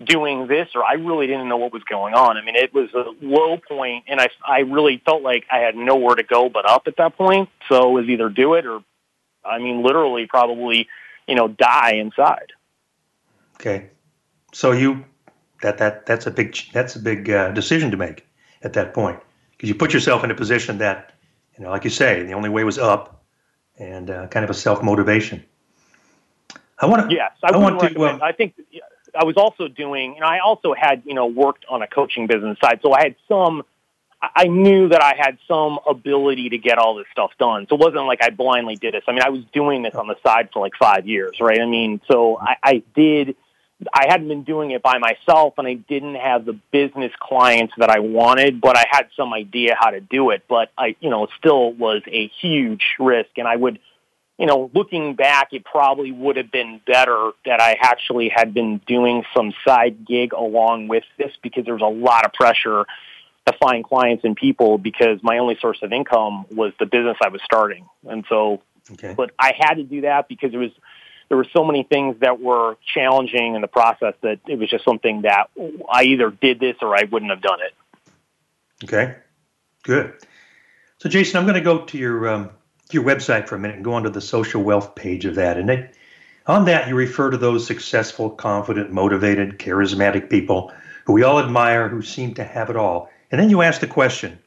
doing 0.02 0.46
this, 0.46 0.68
or 0.74 0.84
I 0.84 0.94
really 0.94 1.26
didn't 1.26 1.48
know 1.48 1.56
what 1.56 1.72
was 1.72 1.84
going 1.84 2.14
on. 2.14 2.36
I 2.36 2.44
mean, 2.44 2.56
it 2.56 2.74
was 2.74 2.92
a 2.94 3.04
low 3.24 3.58
point, 3.68 4.04
and 4.08 4.20
I 4.20 4.28
I 4.46 4.60
really 4.60 5.00
felt 5.04 5.22
like 5.22 5.44
I 5.52 5.58
had 5.58 5.76
nowhere 5.76 6.16
to 6.16 6.22
go 6.22 6.48
but 6.48 6.68
up 6.68 6.82
at 6.86 6.96
that 6.96 7.16
point. 7.16 7.48
So 7.68 7.90
it 7.90 7.92
was 7.92 8.08
either 8.08 8.28
do 8.28 8.54
it 8.54 8.66
or, 8.66 8.82
I 9.44 9.58
mean, 9.58 9.82
literally 9.82 10.26
probably, 10.26 10.88
you 11.28 11.34
know, 11.34 11.48
die 11.48 11.92
inside. 11.94 12.52
Okay, 13.56 13.90
so 14.52 14.72
you 14.72 15.04
that 15.62 15.78
that 15.78 16.06
that's 16.06 16.26
a 16.26 16.30
big 16.30 16.56
that's 16.72 16.96
a 16.96 17.00
big 17.00 17.30
uh, 17.30 17.52
decision 17.52 17.90
to 17.90 17.96
make 17.96 18.26
at 18.62 18.72
that 18.72 18.94
point 18.94 19.20
because 19.52 19.68
you 19.68 19.74
put 19.74 19.94
yourself 19.94 20.24
in 20.24 20.30
a 20.30 20.34
position 20.34 20.78
that 20.78 21.12
you 21.56 21.64
know, 21.64 21.70
like 21.70 21.84
you 21.84 21.90
say, 21.90 22.22
the 22.24 22.32
only 22.32 22.48
way 22.48 22.64
was 22.64 22.78
up, 22.78 23.22
and 23.78 24.10
uh, 24.10 24.26
kind 24.26 24.42
of 24.42 24.50
a 24.50 24.54
self 24.54 24.82
motivation. 24.82 25.44
I 26.80 26.86
want 26.86 27.08
to. 27.08 27.14
Yes, 27.14 27.32
I, 27.44 27.52
I 27.52 27.56
want 27.56 27.80
to. 27.80 28.04
Um, 28.04 28.20
I 28.20 28.32
think 28.32 28.54
I 29.18 29.24
was 29.24 29.36
also 29.36 29.68
doing, 29.68 30.16
and 30.16 30.24
I 30.24 30.38
also 30.38 30.74
had 30.74 31.02
you 31.04 31.14
know 31.14 31.26
worked 31.26 31.64
on 31.68 31.82
a 31.82 31.86
coaching 31.86 32.26
business 32.26 32.58
side, 32.62 32.80
so 32.82 32.92
I 32.92 33.02
had 33.02 33.16
some. 33.28 33.64
I 34.22 34.44
knew 34.44 34.88
that 34.88 35.02
I 35.02 35.14
had 35.18 35.36
some 35.46 35.78
ability 35.86 36.48
to 36.50 36.58
get 36.58 36.78
all 36.78 36.94
this 36.94 37.04
stuff 37.12 37.32
done. 37.38 37.66
So 37.68 37.74
it 37.74 37.80
wasn't 37.80 38.06
like 38.06 38.22
I 38.22 38.30
blindly 38.30 38.74
did 38.74 38.94
this. 38.94 39.02
I 39.06 39.12
mean, 39.12 39.20
I 39.22 39.28
was 39.28 39.44
doing 39.52 39.82
this 39.82 39.94
on 39.94 40.06
the 40.06 40.16
side 40.26 40.48
for 40.50 40.60
like 40.60 40.72
five 40.78 41.06
years, 41.06 41.36
right? 41.40 41.60
I 41.60 41.66
mean, 41.66 42.00
so 42.08 42.38
I, 42.40 42.56
I 42.62 42.82
did 42.94 43.36
I 43.92 44.06
hadn't 44.08 44.28
been 44.28 44.44
doing 44.44 44.70
it 44.70 44.82
by 44.82 44.98
myself 44.98 45.54
and 45.58 45.66
I 45.66 45.74
didn't 45.74 46.14
have 46.14 46.44
the 46.44 46.52
business 46.70 47.12
clients 47.20 47.74
that 47.78 47.90
I 47.90 47.98
wanted, 47.98 48.60
but 48.60 48.76
I 48.76 48.84
had 48.88 49.08
some 49.16 49.32
idea 49.34 49.76
how 49.78 49.90
to 49.90 50.00
do 50.00 50.30
it. 50.30 50.44
But 50.48 50.70
I, 50.78 50.96
you 51.00 51.10
know, 51.10 51.26
still 51.38 51.72
was 51.72 52.02
a 52.06 52.28
huge 52.40 52.84
risk 52.98 53.30
and 53.36 53.48
I 53.48 53.56
would, 53.56 53.80
you 54.38 54.46
know, 54.46 54.70
looking 54.74 55.14
back, 55.14 55.52
it 55.52 55.64
probably 55.64 56.10
would 56.10 56.36
have 56.36 56.50
been 56.50 56.80
better 56.86 57.30
that 57.44 57.60
I 57.60 57.76
actually 57.80 58.28
had 58.34 58.52
been 58.52 58.80
doing 58.86 59.24
some 59.34 59.52
side 59.66 60.04
gig 60.06 60.32
along 60.32 60.88
with 60.88 61.04
this 61.18 61.30
because 61.42 61.64
there 61.64 61.74
was 61.74 61.82
a 61.82 61.86
lot 61.86 62.24
of 62.24 62.32
pressure 62.32 62.84
to 63.46 63.52
find 63.60 63.84
clients 63.84 64.24
and 64.24 64.34
people 64.34 64.78
because 64.78 65.18
my 65.22 65.38
only 65.38 65.56
source 65.60 65.78
of 65.82 65.92
income 65.92 66.46
was 66.50 66.72
the 66.80 66.86
business 66.86 67.16
I 67.22 67.28
was 67.28 67.42
starting. 67.44 67.86
And 68.08 68.24
so, 68.28 68.62
okay. 68.92 69.14
but 69.16 69.30
I 69.38 69.52
had 69.56 69.74
to 69.74 69.84
do 69.84 70.00
that 70.00 70.28
because 70.28 70.52
it 70.52 70.56
was, 70.56 70.70
there 71.28 71.36
were 71.36 71.46
so 71.52 71.64
many 71.64 71.84
things 71.84 72.16
that 72.20 72.40
were 72.40 72.76
challenging 72.92 73.54
in 73.54 73.60
the 73.60 73.68
process 73.68 74.14
that 74.22 74.40
it 74.48 74.58
was 74.58 74.68
just 74.68 74.84
something 74.84 75.22
that 75.22 75.50
I 75.88 76.04
either 76.04 76.30
did 76.30 76.58
this 76.58 76.76
or 76.82 76.96
I 76.96 77.04
wouldn't 77.04 77.30
have 77.30 77.40
done 77.40 77.58
it. 77.60 77.74
Okay, 78.84 79.14
good. 79.84 80.14
So, 80.98 81.08
Jason, 81.08 81.38
I'm 81.38 81.44
going 81.44 81.54
to 81.54 81.60
go 81.60 81.84
to 81.84 81.98
your 81.98 82.28
um, 82.28 82.50
your 82.90 83.04
website 83.04 83.48
for 83.48 83.56
a 83.56 83.58
minute 83.58 83.76
and 83.76 83.84
go 83.84 83.94
onto 83.94 84.10
the 84.10 84.20
social 84.20 84.62
wealth 84.62 84.94
page 84.94 85.24
of 85.24 85.36
that. 85.36 85.58
And 85.58 85.88
on 86.46 86.66
that, 86.66 86.88
you 86.88 86.94
refer 86.94 87.30
to 87.30 87.36
those 87.36 87.66
successful, 87.66 88.30
confident, 88.30 88.92
motivated, 88.92 89.58
charismatic 89.58 90.28
people 90.28 90.72
who 91.06 91.12
we 91.12 91.22
all 91.22 91.38
admire, 91.38 91.88
who 91.88 92.02
seem 92.02 92.34
to 92.34 92.44
have 92.44 92.70
it 92.70 92.76
all. 92.76 93.10
And 93.30 93.40
then 93.40 93.50
you 93.50 93.62
ask 93.62 93.80
the 93.80 93.86
question, 93.86 94.38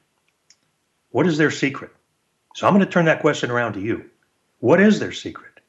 what 1.10 1.28
is 1.28 1.38
their 1.38 1.52
secret? 1.52 1.92
So 2.56 2.68
I'm 2.68 2.74
going 2.74 2.86
to 2.86 2.92
turn 2.92 3.06
that 3.06 3.22
question 3.22 3.52
around 3.52 3.74
to 3.74 3.82
you. 3.82 4.10
What 4.60 4.80
is 4.80 5.00
their 5.00 5.12
secret? 5.12 5.60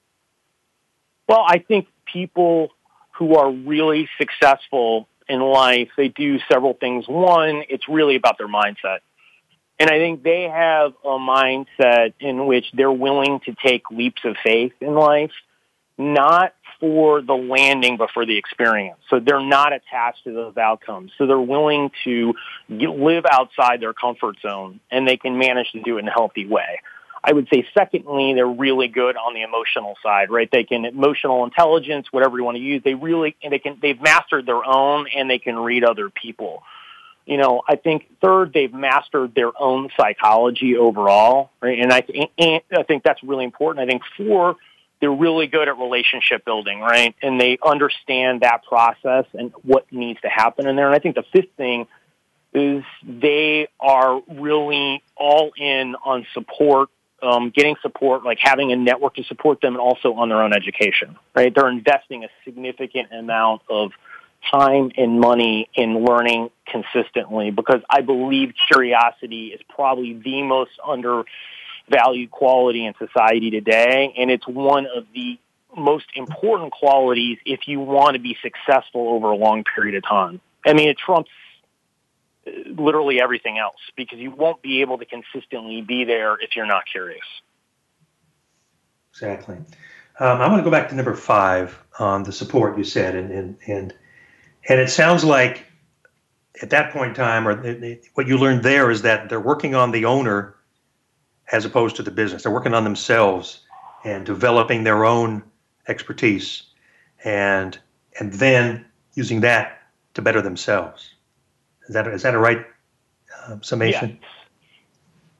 Well, 1.28 1.44
I 1.46 1.58
think 1.58 1.88
people 2.06 2.70
who 3.12 3.34
are 3.34 3.50
really 3.50 4.08
successful 4.18 5.08
in 5.28 5.40
life, 5.40 5.88
they 5.96 6.08
do 6.08 6.38
several 6.50 6.72
things. 6.72 7.06
One, 7.06 7.64
it's 7.68 7.88
really 7.88 8.16
about 8.16 8.38
their 8.38 8.48
mindset. 8.48 9.00
And 9.78 9.88
I 9.88 9.98
think 9.98 10.22
they 10.22 10.42
have 10.42 10.92
a 11.04 11.18
mindset 11.18 12.14
in 12.20 12.46
which 12.46 12.66
they're 12.74 12.90
willing 12.90 13.40
to 13.46 13.54
take 13.54 13.90
leaps 13.90 14.22
of 14.24 14.36
faith 14.42 14.72
in 14.80 14.94
life, 14.94 15.30
not 15.96 16.52
for 16.80 17.22
the 17.22 17.34
landing, 17.34 17.96
but 17.96 18.10
for 18.12 18.26
the 18.26 18.36
experience. 18.36 18.98
So 19.10 19.20
they're 19.20 19.40
not 19.40 19.72
attached 19.72 20.24
to 20.24 20.32
those 20.32 20.56
outcomes. 20.56 21.12
So 21.18 21.26
they're 21.26 21.38
willing 21.38 21.90
to 22.04 22.34
live 22.68 23.24
outside 23.30 23.80
their 23.80 23.92
comfort 23.92 24.36
zone 24.40 24.80
and 24.90 25.06
they 25.06 25.16
can 25.16 25.38
manage 25.38 25.70
to 25.72 25.82
do 25.82 25.96
it 25.96 26.00
in 26.00 26.08
a 26.08 26.12
healthy 26.12 26.46
way. 26.46 26.80
I 27.22 27.32
would 27.32 27.48
say 27.52 27.66
secondly, 27.76 28.34
they're 28.34 28.46
really 28.46 28.86
good 28.88 29.16
on 29.16 29.34
the 29.34 29.42
emotional 29.42 29.96
side, 30.02 30.30
right? 30.30 30.48
They 30.50 30.62
can 30.64 30.84
emotional 30.84 31.44
intelligence, 31.44 32.06
whatever 32.12 32.38
you 32.38 32.44
want 32.44 32.56
to 32.56 32.62
use. 32.62 32.82
They 32.84 32.94
really, 32.94 33.36
they 33.48 33.58
can, 33.58 33.78
they've 33.82 34.00
mastered 34.00 34.46
their 34.46 34.64
own 34.64 35.08
and 35.14 35.28
they 35.28 35.38
can 35.38 35.58
read 35.58 35.84
other 35.84 36.10
people. 36.10 36.62
You 37.28 37.36
know, 37.36 37.60
I 37.68 37.76
think 37.76 38.08
third, 38.22 38.54
they've 38.54 38.72
mastered 38.72 39.34
their 39.34 39.50
own 39.60 39.90
psychology 39.98 40.78
overall, 40.78 41.50
right? 41.60 41.78
And 41.78 41.92
I, 41.92 42.02
and 42.38 42.62
I 42.72 42.84
think 42.84 43.02
that's 43.02 43.22
really 43.22 43.44
important. 43.44 43.86
I 43.86 43.90
think 43.90 44.02
four, 44.16 44.56
they're 45.00 45.12
really 45.12 45.46
good 45.46 45.68
at 45.68 45.76
relationship 45.76 46.46
building, 46.46 46.80
right? 46.80 47.14
And 47.20 47.38
they 47.38 47.58
understand 47.62 48.40
that 48.40 48.64
process 48.64 49.26
and 49.34 49.52
what 49.62 49.92
needs 49.92 50.18
to 50.22 50.28
happen 50.30 50.66
in 50.66 50.74
there. 50.74 50.86
And 50.86 50.94
I 50.94 51.00
think 51.00 51.16
the 51.16 51.24
fifth 51.30 51.52
thing 51.58 51.86
is 52.54 52.82
they 53.06 53.68
are 53.78 54.22
really 54.26 55.02
all 55.14 55.52
in 55.54 55.96
on 56.02 56.26
support 56.32 56.88
um, 57.22 57.50
getting 57.50 57.76
support, 57.82 58.24
like 58.24 58.38
having 58.40 58.72
a 58.72 58.76
network 58.76 59.16
to 59.16 59.24
support 59.24 59.60
them, 59.60 59.74
and 59.74 59.80
also 59.80 60.14
on 60.14 60.30
their 60.30 60.42
own 60.42 60.54
education. 60.54 61.16
Right? 61.34 61.54
They're 61.54 61.68
investing 61.68 62.24
a 62.24 62.28
significant 62.44 63.12
amount 63.12 63.62
of 63.68 63.90
time 64.50 64.90
and 64.96 65.20
money 65.20 65.68
in 65.74 66.04
learning 66.04 66.50
consistently 66.66 67.50
because 67.50 67.80
I 67.90 68.00
believe 68.02 68.54
curiosity 68.72 69.48
is 69.48 69.60
probably 69.68 70.14
the 70.14 70.42
most 70.42 70.70
undervalued 70.86 72.30
quality 72.30 72.86
in 72.86 72.94
society 72.98 73.50
today, 73.50 74.14
and 74.16 74.30
it's 74.30 74.46
one 74.46 74.86
of 74.86 75.04
the 75.14 75.38
most 75.76 76.06
important 76.14 76.72
qualities 76.72 77.38
if 77.44 77.68
you 77.68 77.80
want 77.80 78.14
to 78.14 78.20
be 78.20 78.36
successful 78.42 79.08
over 79.08 79.30
a 79.30 79.36
long 79.36 79.64
period 79.64 79.96
of 79.96 80.04
time. 80.04 80.40
I 80.64 80.72
mean, 80.72 80.88
it 80.88 80.98
trumps 80.98 81.30
literally 82.66 83.20
everything 83.20 83.58
else 83.58 83.76
because 83.96 84.18
you 84.18 84.30
won't 84.30 84.62
be 84.62 84.80
able 84.80 84.98
to 84.98 85.04
consistently 85.04 85.82
be 85.82 86.04
there 86.04 86.34
if 86.40 86.56
you're 86.56 86.66
not 86.66 86.84
curious. 86.90 87.24
Exactly. 89.10 89.56
Um, 90.20 90.40
I 90.40 90.48
want 90.48 90.60
to 90.60 90.64
go 90.64 90.70
back 90.70 90.88
to 90.88 90.94
number 90.94 91.14
five 91.14 91.78
on 91.98 92.22
the 92.22 92.32
support 92.32 92.76
you 92.76 92.84
said, 92.84 93.14
and 93.14 93.30
and 93.30 93.56
and 93.66 93.94
and 94.68 94.80
it 94.80 94.90
sounds 94.90 95.24
like 95.24 95.64
at 96.60 96.70
that 96.70 96.92
point 96.92 97.10
in 97.10 97.14
time, 97.14 97.46
or 97.48 97.56
what 98.14 98.26
you 98.26 98.36
learned 98.38 98.62
there 98.62 98.90
is 98.90 99.02
that 99.02 99.28
they're 99.28 99.40
working 99.40 99.74
on 99.74 99.90
the 99.90 100.04
owner 100.04 100.54
as 101.50 101.64
opposed 101.64 101.96
to 101.96 102.02
the 102.02 102.10
business. 102.10 102.42
They're 102.42 102.52
working 102.52 102.74
on 102.74 102.84
themselves 102.84 103.60
and 104.04 104.26
developing 104.26 104.84
their 104.84 105.04
own 105.04 105.42
expertise, 105.86 106.64
and 107.24 107.78
and 108.18 108.32
then 108.34 108.84
using 109.14 109.40
that 109.40 109.82
to 110.14 110.22
better 110.22 110.42
themselves. 110.42 111.14
Is 111.88 111.94
that 111.94 112.06
is 112.08 112.22
that 112.22 112.34
a 112.34 112.38
right 112.38 112.66
uh, 113.46 113.56
summation? 113.62 114.18
Yes. 114.20 114.30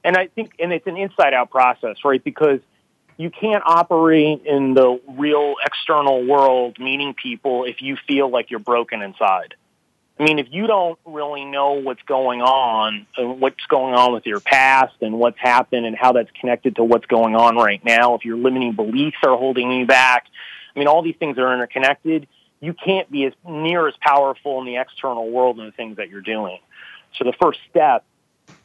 And 0.04 0.16
I 0.16 0.28
think, 0.28 0.52
and 0.58 0.72
it's 0.72 0.86
an 0.86 0.96
inside 0.96 1.34
out 1.34 1.50
process, 1.50 1.96
right? 2.04 2.22
Because 2.22 2.60
you 3.18 3.30
can't 3.30 3.62
operate 3.66 4.46
in 4.46 4.72
the 4.72 5.00
real 5.06 5.56
external 5.64 6.26
world, 6.26 6.78
meeting 6.78 7.14
people, 7.14 7.64
if 7.64 7.82
you 7.82 7.96
feel 8.06 8.30
like 8.30 8.50
you're 8.50 8.60
broken 8.60 9.02
inside. 9.02 9.54
I 10.18 10.24
mean, 10.24 10.38
if 10.38 10.46
you 10.50 10.66
don't 10.66 10.98
really 11.04 11.44
know 11.44 11.74
what's 11.74 12.02
going 12.02 12.40
on, 12.40 13.06
uh, 13.16 13.24
what's 13.24 13.64
going 13.68 13.94
on 13.94 14.14
with 14.14 14.24
your 14.24 14.40
past 14.40 14.94
and 15.02 15.18
what's 15.18 15.38
happened 15.38 15.84
and 15.84 15.94
how 15.94 16.12
that's 16.12 16.30
connected 16.40 16.76
to 16.76 16.84
what's 16.84 17.06
going 17.06 17.36
on 17.36 17.56
right 17.56 17.84
now, 17.84 18.14
if 18.14 18.24
your 18.24 18.38
limiting 18.38 18.72
beliefs 18.72 19.18
are 19.22 19.36
holding 19.36 19.70
you 19.70 19.86
back, 19.86 20.26
I 20.74 20.78
mean, 20.78 20.88
all 20.88 21.02
these 21.02 21.16
things 21.16 21.38
are 21.38 21.52
interconnected 21.52 22.26
you 22.60 22.74
can't 22.74 23.10
be 23.10 23.24
as 23.24 23.32
near 23.46 23.86
as 23.86 23.94
powerful 24.00 24.60
in 24.60 24.66
the 24.66 24.76
external 24.76 25.30
world 25.30 25.58
in 25.58 25.66
the 25.66 25.72
things 25.72 25.96
that 25.96 26.08
you're 26.08 26.20
doing. 26.20 26.58
So 27.16 27.24
the 27.24 27.34
first 27.40 27.60
step 27.70 28.04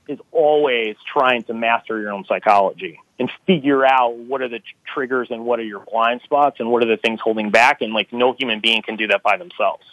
is 0.07 0.19
always 0.31 0.95
trying 1.11 1.43
to 1.43 1.53
master 1.53 1.99
your 1.99 2.11
own 2.11 2.25
psychology. 2.25 2.99
And 3.19 3.29
figure 3.45 3.85
out 3.85 4.15
what 4.15 4.41
are 4.41 4.47
the 4.49 4.59
tr- 4.59 4.65
triggers 4.93 5.29
and 5.29 5.45
what 5.45 5.59
are 5.59 5.63
your 5.63 5.85
blind 5.91 6.21
spots 6.23 6.59
and 6.59 6.69
what 6.69 6.83
are 6.83 6.87
the 6.87 6.97
things 6.97 7.19
holding 7.21 7.51
back. 7.51 7.81
And 7.81 7.93
like 7.93 8.11
no 8.11 8.33
human 8.33 8.59
being 8.59 8.81
can 8.81 8.95
do 8.95 9.07
that 9.07 9.23
by 9.23 9.37
themselves. 9.37 9.83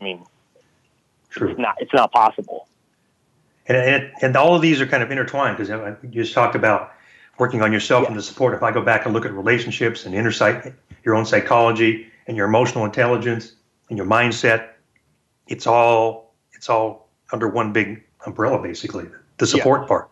I 0.00 0.04
mean, 0.04 0.24
True. 1.30 1.50
it's 1.50 1.58
not 1.58 1.76
it's 1.80 1.92
not 1.94 2.12
possible. 2.12 2.68
And, 3.68 3.76
and, 3.76 4.12
and 4.22 4.36
all 4.36 4.54
of 4.54 4.62
these 4.62 4.80
are 4.80 4.86
kind 4.86 5.02
of 5.02 5.10
intertwined 5.10 5.56
because 5.56 5.96
you 6.02 6.08
just 6.10 6.34
talked 6.34 6.54
about 6.54 6.92
working 7.38 7.62
on 7.62 7.72
yourself 7.72 8.02
Yeah. 8.02 8.08
and 8.10 8.16
the 8.16 8.22
support. 8.22 8.54
If 8.54 8.62
I 8.62 8.70
go 8.70 8.82
back 8.82 9.04
and 9.06 9.14
look 9.14 9.24
at 9.26 9.32
relationships 9.32 10.06
and 10.06 10.14
inner 10.14 10.30
psych, 10.30 10.72
your 11.04 11.14
own 11.14 11.26
psychology 11.26 12.06
and 12.26 12.36
your 12.36 12.46
emotional 12.46 12.84
intelligence 12.84 13.54
and 13.88 13.98
your 13.98 14.06
mindset, 14.06 14.68
it's 15.48 15.66
all 15.66 16.34
it's 16.52 16.68
all 16.68 17.08
under 17.32 17.48
one 17.48 17.72
big 17.72 18.02
umbrella, 18.24 18.62
basically. 18.62 19.06
The 19.38 19.46
support 19.46 19.86
part. 19.88 20.10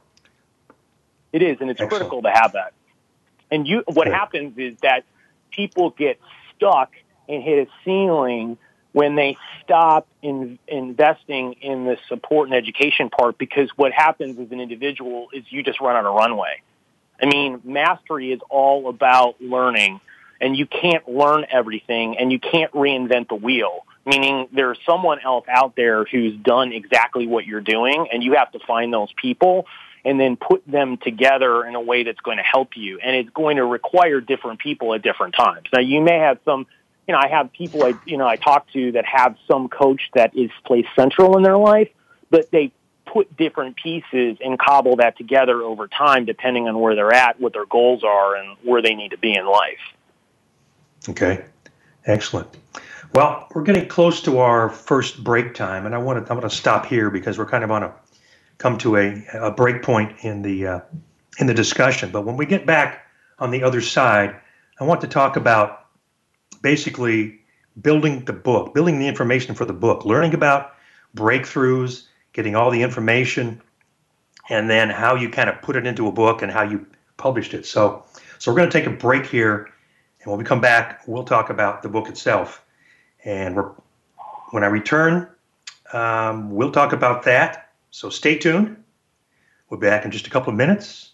It 1.35 1.43
is, 1.43 1.61
and 1.61 1.69
it's 1.69 1.81
Excellent. 1.81 1.91
critical 1.91 2.23
to 2.23 2.31
have 2.31 2.53
that. 2.53 2.75
And 3.50 3.67
you, 3.67 3.83
what 3.88 4.05
Good. 4.05 4.14
happens 4.14 4.57
is 4.57 4.76
that 4.83 5.05
people 5.50 5.91
get 5.91 6.21
stuck 6.55 6.93
and 7.29 7.43
hit 7.43 7.67
a 7.67 7.71
ceiling 7.85 8.57
when 8.93 9.17
they 9.17 9.37
stop 9.61 10.07
in, 10.23 10.61
investing 10.69 11.55
in 11.55 11.87
the 11.87 11.99
support 12.09 12.49
and 12.49 12.57
education 12.57 13.11
part 13.11 13.37
because 13.37 13.69
what 13.75 13.91
happens 13.91 14.38
as 14.38 14.53
an 14.53 14.61
individual 14.61 15.26
is 15.33 15.43
you 15.50 15.64
just 15.64 15.81
run 15.81 15.97
on 15.97 16.07
a 16.07 16.11
runway. 16.11 16.62
I 17.21 17.26
mean, 17.26 17.61
mastery 17.64 18.31
is 18.31 18.41
all 18.49 18.88
about 18.88 19.41
learning, 19.41 20.00
and 20.41 20.57
you 20.57 20.67
can't 20.67 21.09
learn 21.09 21.47
everything, 21.50 22.17
and 22.17 22.31
you 22.31 22.38
can't 22.38 22.71
reinvent 22.71 23.29
the 23.29 23.35
wheel. 23.35 23.85
Meaning, 24.07 24.47
there's 24.53 24.79
someone 24.87 25.19
else 25.19 25.47
out 25.49 25.75
there 25.75 26.05
who's 26.05 26.37
done 26.37 26.73
exactly 26.73 27.26
what 27.26 27.45
you're 27.45 27.61
doing, 27.61 28.07
and 28.12 28.23
you 28.23 28.35
have 28.35 28.53
to 28.53 28.61
find 28.61 28.93
those 28.93 29.12
people 29.21 29.67
and 30.04 30.20
then 30.20 30.37
put 30.37 30.62
them 30.66 30.99
together 30.99 31.64
in 31.64 31.75
a 31.75 31.80
way 31.80 32.02
that's 32.02 32.20
going 32.20 32.37
to 32.37 32.42
help 32.42 32.76
you. 32.76 32.99
And 32.99 33.16
it's 33.16 33.30
going 33.30 33.56
to 33.56 33.64
require 33.64 34.20
different 34.20 34.61
people 34.61 34.94
at 34.94 35.02
different 35.02 35.34
times. 35.34 35.66
Now, 35.73 35.80
you 35.80 36.02
may 36.02 36.18
have 36.18 36.38
some, 36.44 36.66
you 37.08 37.12
know, 37.12 37.18
I 37.18 37.28
have 37.28 37.52
people 37.52 37.84
I, 37.84 37.94
you 38.04 38.16
know, 38.16 38.26
I 38.26 38.37
talk 38.37 38.70
to 38.73 38.92
that 38.92 39.04
have 39.06 39.37
some 39.49 39.68
coach 39.68 40.02
that 40.14 40.37
is 40.37 40.50
placed 40.64 40.88
central 40.94 41.37
in 41.37 41.42
their 41.42 41.56
life, 41.56 41.88
but 42.30 42.50
they 42.50 42.73
put 43.06 43.37
different 43.37 43.76
pieces 43.76 44.38
and 44.44 44.58
cobble 44.58 44.96
that 44.96 45.16
together 45.16 45.62
over 45.62 45.88
time, 45.88 46.25
depending 46.25 46.68
on 46.68 46.78
where 46.78 46.94
they're 46.94 47.12
at, 47.12 47.40
what 47.40 47.52
their 47.52 47.66
goals 47.66 48.02
are, 48.02 48.37
and 48.37 48.56
where 48.62 48.82
they 48.82 48.94
need 48.94 49.11
to 49.11 49.18
be 49.18 49.34
in 49.34 49.46
life. 49.46 49.78
Okay, 51.08 51.44
excellent. 52.06 52.49
Well, 53.14 53.46
we're 53.54 53.62
getting 53.62 53.87
close 53.87 54.23
to 54.23 54.38
our 54.38 54.68
first 54.68 55.23
break 55.23 55.54
time, 55.54 55.87
and 55.87 55.94
I 55.94 55.99
want 55.99 56.26
to 56.26 56.32
I 56.32 56.34
want 56.34 56.50
to 56.50 56.56
stop 56.56 56.87
here 56.87 57.11
because 57.11 57.38
we're 57.38 57.46
kind 57.46 57.62
of 57.62 57.70
on 57.70 57.84
a 57.84 57.94
come 58.64 58.78
to 58.78 58.97
a, 58.97 59.23
a 59.35 59.50
break 59.50 59.83
point 59.83 60.11
in 60.23 60.40
the 60.40 60.66
uh, 60.66 60.80
in 61.38 61.47
the 61.47 61.52
discussion. 61.52 62.11
But 62.11 62.25
when 62.25 62.38
we 62.38 62.47
get 62.47 62.64
back 62.64 63.06
on 63.38 63.50
the 63.50 63.62
other 63.62 63.83
side, 63.83 64.35
I 64.80 64.85
want 64.85 65.02
to 65.02 65.06
talk 65.06 65.37
about 65.37 65.85
basically 66.62 67.40
building 67.83 68.25
the 68.25 68.33
book, 68.33 68.73
building 68.73 68.99
the 68.99 69.06
information 69.06 69.54
for 69.54 69.66
the 69.66 69.75
book, 69.75 70.06
learning 70.06 70.33
about 70.33 70.73
breakthroughs, 71.14 72.04
getting 72.33 72.56
all 72.56 72.71
the 72.71 72.80
information, 72.80 73.61
and 74.49 74.71
then 74.71 74.88
how 74.88 75.14
you 75.14 75.28
kind 75.28 75.50
of 75.50 75.61
put 75.61 75.76
it 75.76 75.87
into 75.87 76.09
a 76.09 76.12
book 76.12 76.40
and 76.40 76.50
how 76.50 76.62
you 76.62 76.87
published 77.18 77.52
it. 77.52 77.66
So, 77.66 78.02
so 78.38 78.50
we're 78.50 78.56
going 78.56 78.71
to 78.71 78.78
take 78.78 78.87
a 78.87 78.97
break 78.97 79.26
here, 79.26 79.68
and 80.23 80.30
when 80.30 80.38
we 80.38 80.44
come 80.47 80.62
back, 80.62 81.02
we'll 81.06 81.25
talk 81.25 81.50
about 81.50 81.83
the 81.83 81.90
book 81.90 82.09
itself. 82.09 82.64
And 83.26 83.59
when 84.52 84.64
I 84.64 84.68
return, 84.68 85.28
um, 85.92 86.50
we'll 86.50 86.73
talk 86.73 86.94
about 86.94 87.25
that. 87.25 87.63
So 87.94 88.10
stay 88.10 88.36
tuned. 88.36 88.76
We'll 89.70 89.78
be 89.78 89.86
back 89.86 90.04
in 90.04 90.10
just 90.10 90.26
a 90.26 90.30
couple 90.30 90.50
of 90.50 90.56
minutes. 90.56 91.12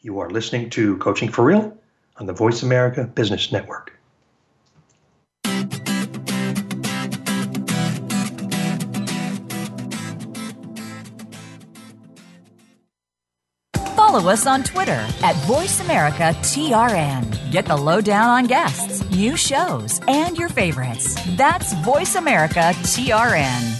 You 0.00 0.20
are 0.20 0.30
listening 0.30 0.70
to 0.70 0.96
Coaching 0.96 1.30
for 1.30 1.44
Real 1.44 1.76
on 2.16 2.24
the 2.24 2.32
Voice 2.32 2.62
America 2.62 3.04
Business 3.04 3.52
Network. 3.52 3.92
Follow 13.94 14.30
us 14.30 14.46
on 14.46 14.62
Twitter 14.62 15.06
at 15.22 15.36
VoiceAmericaTRN. 15.44 17.52
Get 17.52 17.66
the 17.66 17.76
lowdown 17.76 18.30
on 18.30 18.46
guests, 18.46 19.04
new 19.10 19.36
shows, 19.36 20.00
and 20.08 20.38
your 20.38 20.48
favorites. 20.48 21.18
That's 21.36 21.74
VoiceAmericaTRN. 21.74 23.73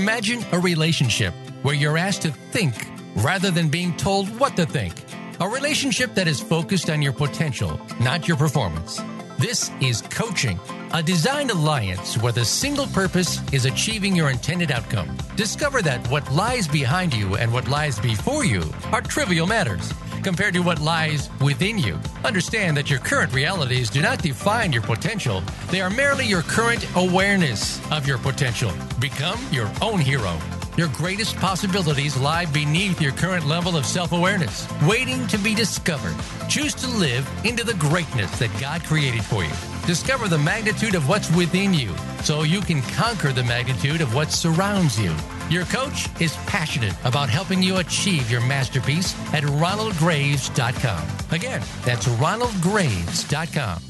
Imagine 0.00 0.42
a 0.52 0.58
relationship 0.58 1.34
where 1.62 1.74
you're 1.74 1.98
asked 1.98 2.22
to 2.22 2.32
think 2.32 2.74
rather 3.16 3.50
than 3.50 3.68
being 3.68 3.94
told 3.98 4.26
what 4.40 4.56
to 4.56 4.64
think. 4.64 4.94
A 5.40 5.46
relationship 5.46 6.14
that 6.14 6.26
is 6.26 6.40
focused 6.40 6.88
on 6.88 7.02
your 7.02 7.12
potential, 7.12 7.78
not 8.00 8.26
your 8.26 8.38
performance. 8.38 8.98
This 9.40 9.70
is 9.80 10.02
coaching, 10.02 10.60
a 10.92 11.02
designed 11.02 11.50
alliance 11.50 12.18
where 12.18 12.30
the 12.30 12.44
single 12.44 12.86
purpose 12.88 13.40
is 13.54 13.64
achieving 13.64 14.14
your 14.14 14.28
intended 14.28 14.70
outcome. 14.70 15.16
Discover 15.34 15.80
that 15.80 16.06
what 16.08 16.30
lies 16.30 16.68
behind 16.68 17.14
you 17.14 17.36
and 17.36 17.50
what 17.50 17.66
lies 17.66 17.98
before 17.98 18.44
you 18.44 18.62
are 18.92 19.00
trivial 19.00 19.46
matters 19.46 19.94
compared 20.22 20.52
to 20.52 20.60
what 20.60 20.78
lies 20.78 21.30
within 21.40 21.78
you. 21.78 21.98
Understand 22.22 22.76
that 22.76 22.90
your 22.90 22.98
current 22.98 23.32
realities 23.32 23.88
do 23.88 24.02
not 24.02 24.22
define 24.22 24.74
your 24.74 24.82
potential, 24.82 25.42
they 25.70 25.80
are 25.80 25.88
merely 25.88 26.26
your 26.26 26.42
current 26.42 26.86
awareness 26.94 27.80
of 27.90 28.06
your 28.06 28.18
potential. 28.18 28.70
Become 28.98 29.40
your 29.50 29.72
own 29.80 30.00
hero. 30.00 30.38
Your 30.76 30.88
greatest 30.88 31.36
possibilities 31.36 32.16
lie 32.16 32.46
beneath 32.46 33.00
your 33.00 33.12
current 33.12 33.46
level 33.46 33.76
of 33.76 33.84
self 33.84 34.12
awareness, 34.12 34.68
waiting 34.82 35.26
to 35.28 35.38
be 35.38 35.54
discovered. 35.54 36.16
Choose 36.48 36.74
to 36.76 36.86
live 36.88 37.28
into 37.44 37.64
the 37.64 37.74
greatness 37.74 38.38
that 38.38 38.50
God 38.60 38.84
created 38.84 39.24
for 39.24 39.42
you. 39.42 39.50
Discover 39.86 40.28
the 40.28 40.38
magnitude 40.38 40.94
of 40.94 41.08
what's 41.08 41.34
within 41.34 41.74
you 41.74 41.94
so 42.22 42.42
you 42.42 42.60
can 42.60 42.82
conquer 42.82 43.32
the 43.32 43.44
magnitude 43.44 44.00
of 44.00 44.14
what 44.14 44.30
surrounds 44.30 44.98
you. 44.98 45.14
Your 45.50 45.64
coach 45.64 46.08
is 46.20 46.36
passionate 46.46 46.94
about 47.04 47.28
helping 47.28 47.62
you 47.62 47.78
achieve 47.78 48.30
your 48.30 48.40
masterpiece 48.40 49.14
at 49.34 49.42
ronaldgraves.com. 49.42 51.08
Again, 51.32 51.62
that's 51.84 52.06
ronaldgraves.com. 52.06 53.89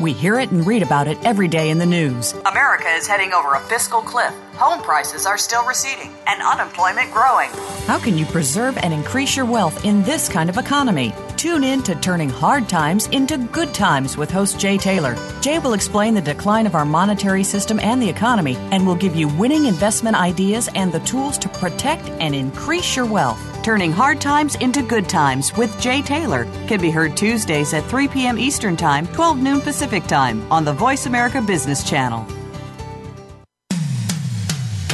We 0.00 0.12
hear 0.12 0.38
it 0.38 0.50
and 0.50 0.66
read 0.66 0.82
about 0.82 1.06
it 1.06 1.22
every 1.24 1.48
day 1.48 1.70
in 1.70 1.78
the 1.78 1.86
news. 1.86 2.32
America 2.46 2.88
is 2.88 3.06
heading 3.06 3.32
over 3.32 3.54
a 3.54 3.60
fiscal 3.60 4.00
cliff. 4.00 4.34
Home 4.54 4.82
prices 4.82 5.26
are 5.26 5.38
still 5.38 5.64
receding 5.64 6.12
and 6.26 6.42
unemployment 6.42 7.12
growing. 7.12 7.50
How 7.86 7.98
can 7.98 8.18
you 8.18 8.26
preserve 8.26 8.76
and 8.78 8.92
increase 8.92 9.36
your 9.36 9.46
wealth 9.46 9.84
in 9.84 10.02
this 10.02 10.28
kind 10.28 10.50
of 10.50 10.58
economy? 10.58 11.12
Tune 11.42 11.64
in 11.64 11.82
to 11.82 11.96
Turning 11.96 12.28
Hard 12.28 12.68
Times 12.68 13.08
into 13.08 13.36
Good 13.36 13.74
Times 13.74 14.16
with 14.16 14.30
host 14.30 14.60
Jay 14.60 14.78
Taylor. 14.78 15.16
Jay 15.40 15.58
will 15.58 15.72
explain 15.72 16.14
the 16.14 16.20
decline 16.20 16.68
of 16.68 16.76
our 16.76 16.84
monetary 16.84 17.42
system 17.42 17.80
and 17.80 18.00
the 18.00 18.08
economy 18.08 18.54
and 18.70 18.86
will 18.86 18.94
give 18.94 19.16
you 19.16 19.26
winning 19.26 19.64
investment 19.64 20.14
ideas 20.14 20.68
and 20.76 20.92
the 20.92 21.00
tools 21.00 21.36
to 21.38 21.48
protect 21.48 22.08
and 22.20 22.32
increase 22.32 22.94
your 22.94 23.06
wealth. 23.06 23.40
Turning 23.64 23.90
Hard 23.90 24.20
Times 24.20 24.54
into 24.60 24.82
Good 24.82 25.08
Times 25.08 25.52
with 25.56 25.76
Jay 25.80 26.00
Taylor 26.00 26.44
can 26.68 26.80
be 26.80 26.92
heard 26.92 27.16
Tuesdays 27.16 27.74
at 27.74 27.84
3 27.86 28.06
p.m. 28.06 28.38
Eastern 28.38 28.76
Time, 28.76 29.08
12 29.08 29.42
noon 29.42 29.60
Pacific 29.60 30.04
Time 30.04 30.40
on 30.52 30.64
the 30.64 30.72
Voice 30.72 31.06
America 31.06 31.42
Business 31.42 31.82
Channel. 31.82 32.20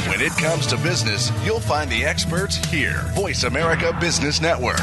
When 0.07 0.19
it 0.19 0.31
comes 0.31 0.65
to 0.65 0.77
business, 0.77 1.31
you'll 1.45 1.59
find 1.59 1.91
the 1.91 2.03
experts 2.03 2.55
here. 2.71 3.03
Voice 3.13 3.43
America 3.43 3.95
Business 4.01 4.41
Network. 4.41 4.81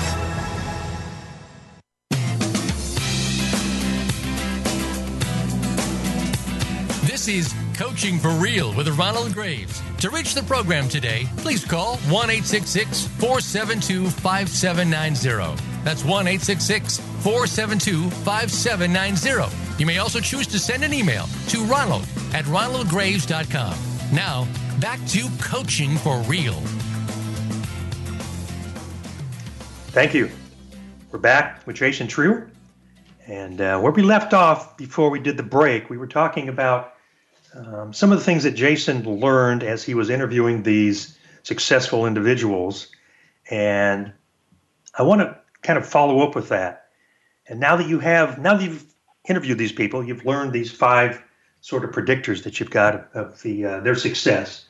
Is 7.29 7.55
Coaching 7.75 8.19
for 8.19 8.31
Real 8.31 8.73
with 8.75 8.87
Ronald 8.97 9.35
Graves. 9.35 9.83
To 9.99 10.11
reach 10.11 10.35
the 10.35 10.45
program 10.45 10.89
today, 10.89 11.27
please 11.39 11.65
call 11.65 11.97
1 11.97 12.29
472 12.29 14.11
5790. 14.11 15.63
That's 15.83 16.05
1 16.05 16.27
472 16.39 18.11
5790. 18.11 19.57
You 19.79 19.87
may 19.87 19.99
also 19.99 20.21
choose 20.21 20.47
to 20.47 20.59
send 20.61 20.85
an 20.85 20.95
email 20.95 21.27
to 21.49 21.65
ronald 21.65 22.05
at 22.33 22.45
ronaldgraves.com. 22.45 23.77
Now, 24.13 24.47
back 24.81 25.05
to 25.09 25.29
Coaching 25.41 25.97
for 25.97 26.21
Real. 26.23 26.61
Thank 29.93 30.15
you. 30.15 30.31
We're 31.11 31.19
back 31.19 31.67
with 31.67 31.75
Jason 31.77 32.07
Treu. 32.07 32.49
And 33.27 33.61
uh, 33.61 33.81
where 33.81 33.91
we 33.91 34.03
left 34.03 34.33
off 34.33 34.77
before 34.77 35.11
we 35.11 35.19
did 35.19 35.37
the 35.37 35.43
break, 35.43 35.91
we 35.91 35.97
were 35.97 36.07
talking 36.07 36.49
about 36.49 36.93
um, 37.57 37.93
some 37.93 38.13
of 38.13 38.19
the 38.19 38.25
things 38.25 38.43
that 38.43 38.53
Jason 38.53 39.03
learned 39.21 39.63
as 39.63 39.83
he 39.83 39.95
was 39.95 40.11
interviewing 40.11 40.63
these 40.63 41.19
successful 41.43 42.07
individuals. 42.07 42.89
And 43.51 44.13
I 44.95 45.03
want 45.03 45.21
to 45.23 45.39
kind 45.63 45.79
of 45.79 45.87
follow 45.87 46.21
up 46.21 46.35
with 46.35 46.49
that. 46.51 46.89
And 47.49 47.61
now 47.61 47.77
that 47.77 47.89
you 47.89 48.01
have, 48.01 48.39
now 48.39 48.57
that 48.57 48.65
you've 48.65 48.85
interviewed 49.29 49.59
these 49.59 49.73
people, 49.73 50.05
you've 50.05 50.25
learned 50.25 50.53
these 50.53 50.71
five 50.71 51.23
sort 51.61 51.85
of 51.85 51.91
predictors 51.91 52.45
that 52.45 52.61
you've 52.61 52.71
got 52.71 53.09
of, 53.15 53.41
the 53.43 53.65
uh, 53.65 53.81
their 53.81 53.95
success. 53.95 54.65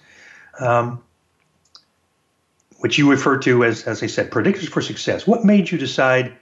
Um, 0.59 1.03
which 2.79 2.99
you 2.99 3.11
refer 3.11 3.39
to 3.39 3.65
as, 3.65 3.85
as 3.85 4.03
I 4.03 4.07
said, 4.07 4.31
predictors 4.31 4.69
for 4.69 4.83
success. 4.83 5.27
What 5.27 5.45
made 5.45 5.71
you 5.71 5.79
decide 5.79 6.37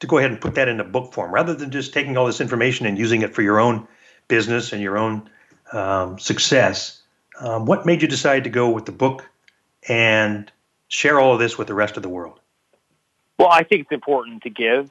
to 0.00 0.06
go 0.06 0.18
ahead 0.18 0.30
and 0.30 0.40
put 0.40 0.54
that 0.54 0.68
into 0.68 0.84
book 0.84 1.12
form 1.12 1.32
rather 1.32 1.54
than 1.54 1.70
just 1.70 1.92
taking 1.92 2.16
all 2.16 2.26
this 2.26 2.40
information 2.40 2.86
and 2.86 2.96
using 2.96 3.22
it 3.22 3.34
for 3.34 3.42
your 3.42 3.60
own 3.60 3.86
business 4.28 4.72
and 4.72 4.80
your 4.80 4.96
own 4.96 5.28
um, 5.72 6.18
success? 6.18 7.02
Um, 7.40 7.66
what 7.66 7.86
made 7.86 8.02
you 8.02 8.08
decide 8.08 8.44
to 8.44 8.50
go 8.50 8.70
with 8.70 8.86
the 8.86 8.92
book 8.92 9.28
and 9.88 10.50
share 10.88 11.18
all 11.18 11.32
of 11.32 11.38
this 11.38 11.58
with 11.58 11.66
the 11.66 11.74
rest 11.74 11.96
of 11.96 12.02
the 12.02 12.08
world? 12.08 12.38
Well, 13.38 13.48
I 13.50 13.64
think 13.64 13.82
it's 13.82 13.92
important 13.92 14.42
to 14.42 14.50
give. 14.50 14.90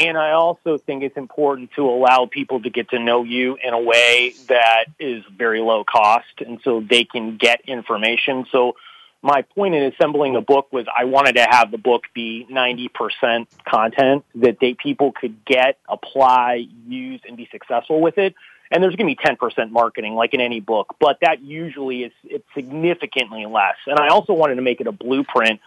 And 0.00 0.16
I 0.16 0.32
also 0.32 0.78
think 0.78 1.02
it's 1.02 1.16
important 1.16 1.70
to 1.74 1.88
allow 1.88 2.26
people 2.26 2.62
to 2.62 2.70
get 2.70 2.90
to 2.90 2.98
know 3.00 3.24
you 3.24 3.58
in 3.62 3.74
a 3.74 3.80
way 3.80 4.32
that 4.48 4.84
is 5.00 5.24
very 5.36 5.60
low 5.60 5.82
cost 5.84 6.40
and 6.44 6.60
so 6.62 6.80
they 6.80 7.04
can 7.04 7.36
get 7.36 7.62
information. 7.66 8.46
So 8.52 8.76
my 9.22 9.42
point 9.42 9.74
in 9.74 9.82
assembling 9.92 10.34
the 10.34 10.40
book 10.40 10.72
was 10.72 10.86
I 10.96 11.04
wanted 11.04 11.34
to 11.36 11.46
have 11.50 11.72
the 11.72 11.78
book 11.78 12.04
be 12.14 12.46
90% 12.48 13.48
content 13.68 14.24
that 14.36 14.58
they, 14.60 14.74
people 14.74 15.12
could 15.12 15.44
get, 15.44 15.78
apply, 15.88 16.66
use, 16.86 17.20
and 17.26 17.36
be 17.36 17.48
successful 17.50 18.00
with 18.00 18.18
it. 18.18 18.34
And 18.70 18.82
there's 18.82 18.96
going 18.96 19.14
to 19.14 19.16
be 19.16 19.36
10% 19.36 19.70
marketing 19.70 20.14
like 20.14 20.34
in 20.34 20.40
any 20.40 20.60
book, 20.60 20.96
but 21.00 21.18
that 21.20 21.42
usually 21.42 22.04
is 22.04 22.12
it's 22.24 22.44
significantly 22.54 23.46
less. 23.46 23.76
And 23.86 23.98
I 23.98 24.08
also 24.08 24.34
wanted 24.34 24.56
to 24.56 24.62
make 24.62 24.80
it 24.80 24.86
a 24.86 24.92
blueprint 24.92 25.60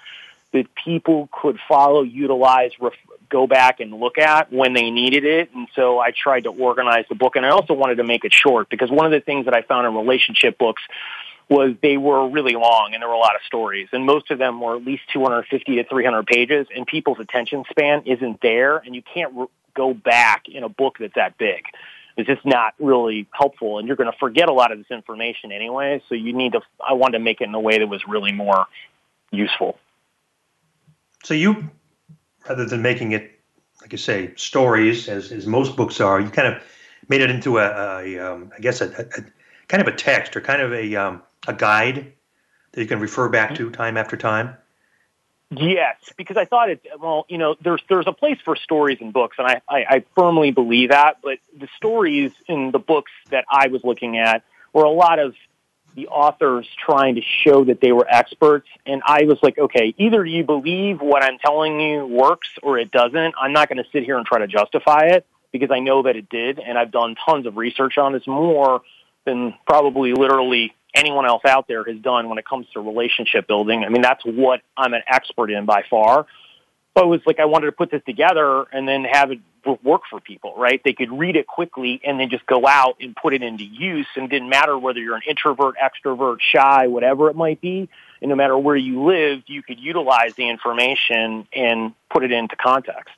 that 0.53 0.73
people 0.75 1.29
could 1.31 1.59
follow, 1.67 2.03
utilize, 2.03 2.71
ref- 2.79 2.93
go 3.29 3.47
back 3.47 3.79
and 3.79 3.93
look 3.93 4.17
at 4.17 4.51
when 4.51 4.73
they 4.73 4.91
needed 4.91 5.23
it. 5.23 5.49
And 5.55 5.67
so 5.75 5.99
I 5.99 6.11
tried 6.11 6.43
to 6.43 6.49
organize 6.49 7.05
the 7.09 7.15
book 7.15 7.35
and 7.35 7.45
I 7.45 7.49
also 7.49 7.73
wanted 7.73 7.95
to 7.95 8.03
make 8.03 8.25
it 8.25 8.33
short 8.33 8.69
because 8.69 8.91
one 8.91 9.05
of 9.05 9.11
the 9.11 9.21
things 9.21 9.45
that 9.45 9.55
I 9.55 9.61
found 9.61 9.87
in 9.87 9.95
relationship 9.95 10.57
books 10.57 10.81
was 11.49 11.75
they 11.81 11.97
were 11.97 12.29
really 12.29 12.53
long 12.53 12.91
and 12.93 13.01
there 13.01 13.09
were 13.09 13.15
a 13.15 13.19
lot 13.19 13.35
of 13.35 13.41
stories 13.45 13.87
and 13.91 14.05
most 14.05 14.31
of 14.31 14.37
them 14.39 14.61
were 14.61 14.75
at 14.75 14.85
least 14.85 15.03
250 15.13 15.75
to 15.75 15.83
300 15.85 16.25
pages 16.25 16.67
and 16.73 16.85
people's 16.85 17.19
attention 17.19 17.63
span 17.69 18.03
isn't 18.05 18.39
there 18.41 18.77
and 18.77 18.95
you 18.95 19.01
can't 19.01 19.33
re- 19.33 19.47
go 19.73 19.93
back 19.93 20.47
in 20.47 20.63
a 20.63 20.69
book 20.69 20.97
that's 20.99 21.15
that 21.15 21.37
big. 21.37 21.63
It's 22.17 22.27
just 22.27 22.45
not 22.45 22.73
really 22.79 23.27
helpful 23.31 23.79
and 23.79 23.87
you're 23.87 23.97
going 23.97 24.11
to 24.11 24.17
forget 24.17 24.49
a 24.49 24.53
lot 24.53 24.71
of 24.71 24.77
this 24.77 24.91
information 24.91 25.51
anyway. 25.51 26.01
So 26.09 26.15
you 26.15 26.33
need 26.33 26.53
to, 26.53 26.61
I 26.85 26.93
wanted 26.93 27.17
to 27.17 27.23
make 27.23 27.41
it 27.41 27.45
in 27.45 27.55
a 27.55 27.59
way 27.59 27.79
that 27.79 27.87
was 27.87 28.01
really 28.07 28.31
more 28.31 28.65
useful. 29.31 29.77
So 31.23 31.33
you, 31.33 31.69
rather 32.47 32.65
than 32.65 32.81
making 32.81 33.13
it, 33.13 33.39
like 33.81 33.91
you 33.91 33.97
say, 33.97 34.33
stories 34.35 35.07
as, 35.07 35.31
as 35.31 35.47
most 35.47 35.75
books 35.75 36.01
are, 36.01 36.19
you 36.19 36.29
kind 36.29 36.47
of 36.53 36.61
made 37.07 37.21
it 37.21 37.29
into 37.29 37.57
a, 37.57 38.03
a 38.03 38.19
um, 38.19 38.51
I 38.55 38.59
guess 38.59 38.81
a, 38.81 38.85
a, 38.87 39.23
kind 39.67 39.81
of 39.81 39.87
a 39.87 39.95
text 39.95 40.35
or 40.35 40.41
kind 40.41 40.61
of 40.61 40.73
a 40.73 40.95
um, 40.95 41.23
a 41.47 41.53
guide 41.53 42.13
that 42.71 42.81
you 42.81 42.87
can 42.87 42.99
refer 42.99 43.29
back 43.29 43.55
to 43.55 43.69
time 43.71 43.97
after 43.97 44.17
time? 44.17 44.55
Yes, 45.51 45.97
because 46.15 46.37
I 46.37 46.45
thought 46.45 46.69
it. 46.69 46.81
Well, 46.99 47.25
you 47.27 47.37
know, 47.37 47.55
there's 47.61 47.81
there's 47.89 48.07
a 48.07 48.13
place 48.13 48.37
for 48.45 48.55
stories 48.55 48.99
in 49.01 49.11
books, 49.11 49.35
and 49.37 49.47
I, 49.47 49.61
I, 49.67 49.77
I 49.89 50.05
firmly 50.15 50.51
believe 50.51 50.89
that. 50.89 51.17
But 51.21 51.39
the 51.57 51.67
stories 51.75 52.31
in 52.47 52.71
the 52.71 52.79
books 52.79 53.11
that 53.31 53.43
I 53.51 53.67
was 53.67 53.83
looking 53.83 54.17
at 54.17 54.43
were 54.71 54.85
a 54.85 54.91
lot 54.91 55.19
of 55.19 55.35
the 55.93 56.07
authors 56.07 56.69
trying 56.85 57.15
to 57.15 57.21
show 57.43 57.65
that 57.65 57.81
they 57.81 57.91
were 57.91 58.07
experts, 58.09 58.69
and 58.85 59.01
I 59.05 59.25
was 59.25 59.39
like, 59.43 59.57
okay, 59.57 59.93
either 59.97 60.25
you 60.25 60.45
believe 60.45 61.01
what 61.01 61.21
I'm 61.21 61.37
telling 61.37 61.81
you 61.81 62.05
works 62.05 62.47
or 62.63 62.79
it 62.79 62.89
doesn't. 62.89 63.35
I'm 63.37 63.51
not 63.51 63.67
going 63.67 63.83
to 63.83 63.89
sit 63.91 64.03
here 64.05 64.17
and 64.17 64.25
try 64.25 64.39
to 64.39 64.47
justify 64.47 65.07
it 65.07 65.27
because 65.51 65.69
I 65.69 65.79
know 65.79 66.03
that 66.03 66.15
it 66.15 66.29
did, 66.29 66.59
and 66.59 66.77
I've 66.77 66.91
done 66.91 67.15
tons 67.25 67.45
of 67.45 67.57
research 67.57 67.97
on 67.97 68.13
this, 68.13 68.25
more 68.25 68.83
than 69.25 69.53
probably 69.67 70.13
literally 70.13 70.73
anyone 70.93 71.25
else 71.25 71.43
out 71.45 71.67
there 71.67 71.83
has 71.83 71.97
done 71.97 72.29
when 72.29 72.37
it 72.37 72.45
comes 72.45 72.67
to 72.73 72.81
relationship 72.81 73.47
building. 73.47 73.83
I 73.83 73.89
mean, 73.89 74.01
that's 74.01 74.23
what 74.25 74.61
I'm 74.75 74.93
an 74.93 75.03
expert 75.07 75.51
in 75.51 75.65
by 75.65 75.83
far. 75.89 76.25
But 76.93 77.05
it 77.05 77.07
was 77.07 77.21
like 77.25 77.39
I 77.39 77.45
wanted 77.45 77.67
to 77.67 77.71
put 77.71 77.89
this 77.89 78.01
together 78.05 78.65
and 78.71 78.87
then 78.87 79.05
have 79.05 79.31
it 79.31 79.39
work 79.83 80.01
for 80.09 80.19
people, 80.19 80.53
right? 80.57 80.81
They 80.83 80.93
could 80.93 81.17
read 81.17 81.35
it 81.35 81.47
quickly 81.47 82.01
and 82.03 82.19
then 82.19 82.29
just 82.29 82.45
go 82.45 82.67
out 82.67 82.97
and 82.99 83.15
put 83.15 83.33
it 83.33 83.43
into 83.43 83.63
use. 83.63 84.07
And 84.15 84.29
didn't 84.29 84.49
matter 84.49 84.77
whether 84.77 84.99
you're 84.99 85.15
an 85.15 85.21
introvert, 85.27 85.75
extrovert, 85.77 86.37
shy, 86.41 86.87
whatever 86.87 87.29
it 87.29 87.35
might 87.35 87.61
be. 87.61 87.87
And 88.21 88.29
no 88.29 88.35
matter 88.35 88.57
where 88.57 88.75
you 88.75 89.03
lived, 89.03 89.43
you 89.47 89.63
could 89.63 89.79
utilize 89.79 90.33
the 90.35 90.49
information 90.49 91.47
and 91.53 91.93
put 92.09 92.23
it 92.23 92.31
into 92.31 92.55
context. 92.55 93.15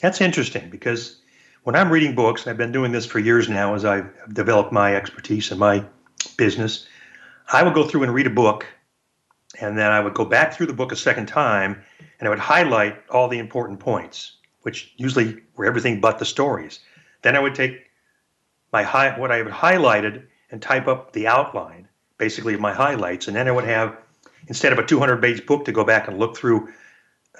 That's 0.00 0.20
interesting 0.20 0.70
because 0.70 1.18
when 1.64 1.74
I'm 1.74 1.90
reading 1.90 2.14
books, 2.14 2.46
I've 2.46 2.58
been 2.58 2.72
doing 2.72 2.92
this 2.92 3.06
for 3.06 3.18
years 3.18 3.48
now 3.48 3.74
as 3.74 3.84
I've 3.84 4.08
developed 4.32 4.70
my 4.70 4.94
expertise 4.94 5.50
and 5.50 5.58
my 5.58 5.84
business, 6.26 6.86
I 7.52 7.62
would 7.62 7.74
go 7.74 7.86
through 7.86 8.02
and 8.02 8.14
read 8.14 8.26
a 8.26 8.30
book, 8.30 8.66
and 9.60 9.78
then 9.78 9.90
I 9.90 10.00
would 10.00 10.14
go 10.14 10.24
back 10.24 10.54
through 10.54 10.66
the 10.66 10.72
book 10.72 10.92
a 10.92 10.96
second 10.96 11.26
time, 11.26 11.82
and 12.18 12.26
I 12.26 12.30
would 12.30 12.38
highlight 12.38 13.02
all 13.10 13.28
the 13.28 13.38
important 13.38 13.80
points, 13.80 14.32
which 14.62 14.92
usually 14.96 15.40
were 15.56 15.64
everything 15.64 16.00
but 16.00 16.18
the 16.18 16.24
stories. 16.24 16.80
Then 17.22 17.36
I 17.36 17.40
would 17.40 17.54
take 17.54 17.86
my 18.72 18.82
high, 18.82 19.18
what 19.18 19.30
I 19.30 19.38
had 19.38 19.46
highlighted 19.46 20.24
and 20.50 20.60
type 20.60 20.86
up 20.86 21.12
the 21.12 21.26
outline, 21.26 21.88
basically 22.18 22.54
of 22.54 22.60
my 22.60 22.72
highlights, 22.72 23.28
and 23.28 23.36
then 23.36 23.48
I 23.48 23.52
would 23.52 23.64
have 23.64 23.96
instead 24.48 24.72
of 24.72 24.78
a 24.78 24.86
200 24.86 25.20
page 25.20 25.46
book 25.46 25.64
to 25.64 25.72
go 25.72 25.84
back 25.84 26.08
and 26.08 26.18
look 26.18 26.36
through 26.36 26.68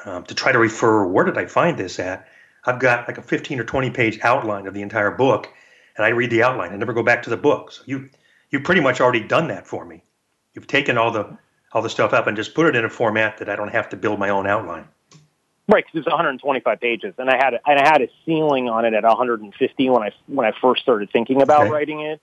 um, 0.05 0.25
to 0.25 0.35
try 0.35 0.53
to 0.53 0.59
refer 0.59 1.07
where 1.07 1.25
did 1.25 1.39
I 1.39 1.47
find 1.47 1.79
this 1.79 1.99
at. 1.99 2.29
I've 2.65 2.81
got 2.81 3.07
like 3.07 3.19
a 3.19 3.23
15 3.23 3.61
or 3.61 3.65
20 3.65 3.91
page 3.91 4.19
outline 4.23 4.67
of 4.67 4.75
the 4.75 4.83
entire 4.83 5.11
book, 5.11 5.49
and 5.97 6.05
I 6.05 6.09
read 6.09 6.31
the 6.31 6.43
outline. 6.43 6.73
I 6.73 6.77
never 6.77 6.93
go 6.93 7.03
back 7.03 7.23
to 7.23 7.31
the 7.31 7.37
book. 7.37 7.73
So 7.73 7.83
you 7.87 8.11
you've 8.51 8.65
pretty 8.65 8.81
much 8.81 9.01
already 9.01 9.21
done 9.21 9.49
that 9.49 9.67
for 9.67 9.85
me. 9.85 10.03
You've 10.55 10.67
taken 10.67 10.99
all 10.99 11.11
the 11.11 11.37
all 11.73 11.83
the 11.83 11.91
stuff 11.91 12.13
up 12.13 12.27
and 12.27 12.37
just 12.37 12.55
put 12.55 12.67
it 12.67 12.77
in 12.77 12.85
a 12.85 12.89
format 12.89 13.39
that 13.39 13.49
I 13.49 13.57
don't 13.57 13.69
have 13.69 13.89
to 13.91 13.97
build 13.97 14.19
my 14.19 14.31
own 14.31 14.47
outline. 14.47 14.89
Right, 15.69 15.85
because 15.85 15.97
it 15.97 16.07
was 16.07 16.13
125 16.13 16.81
pages, 16.81 17.15
and 17.19 17.29
I 17.29 17.37
had 17.37 17.55
a, 17.55 17.61
and 17.67 17.79
I 17.79 17.87
had 17.87 18.01
a 18.01 18.09
ceiling 18.25 18.69
on 18.69 18.85
it 18.85 18.95
at 18.95 19.03
150 19.03 19.91
when 19.91 20.03
I 20.03 20.13
when 20.27 20.47
I 20.47 20.53
first 20.61 20.83
started 20.83 21.11
thinking 21.11 21.43
about 21.43 21.63
okay. 21.63 21.71
writing 21.71 22.01
it, 22.03 22.21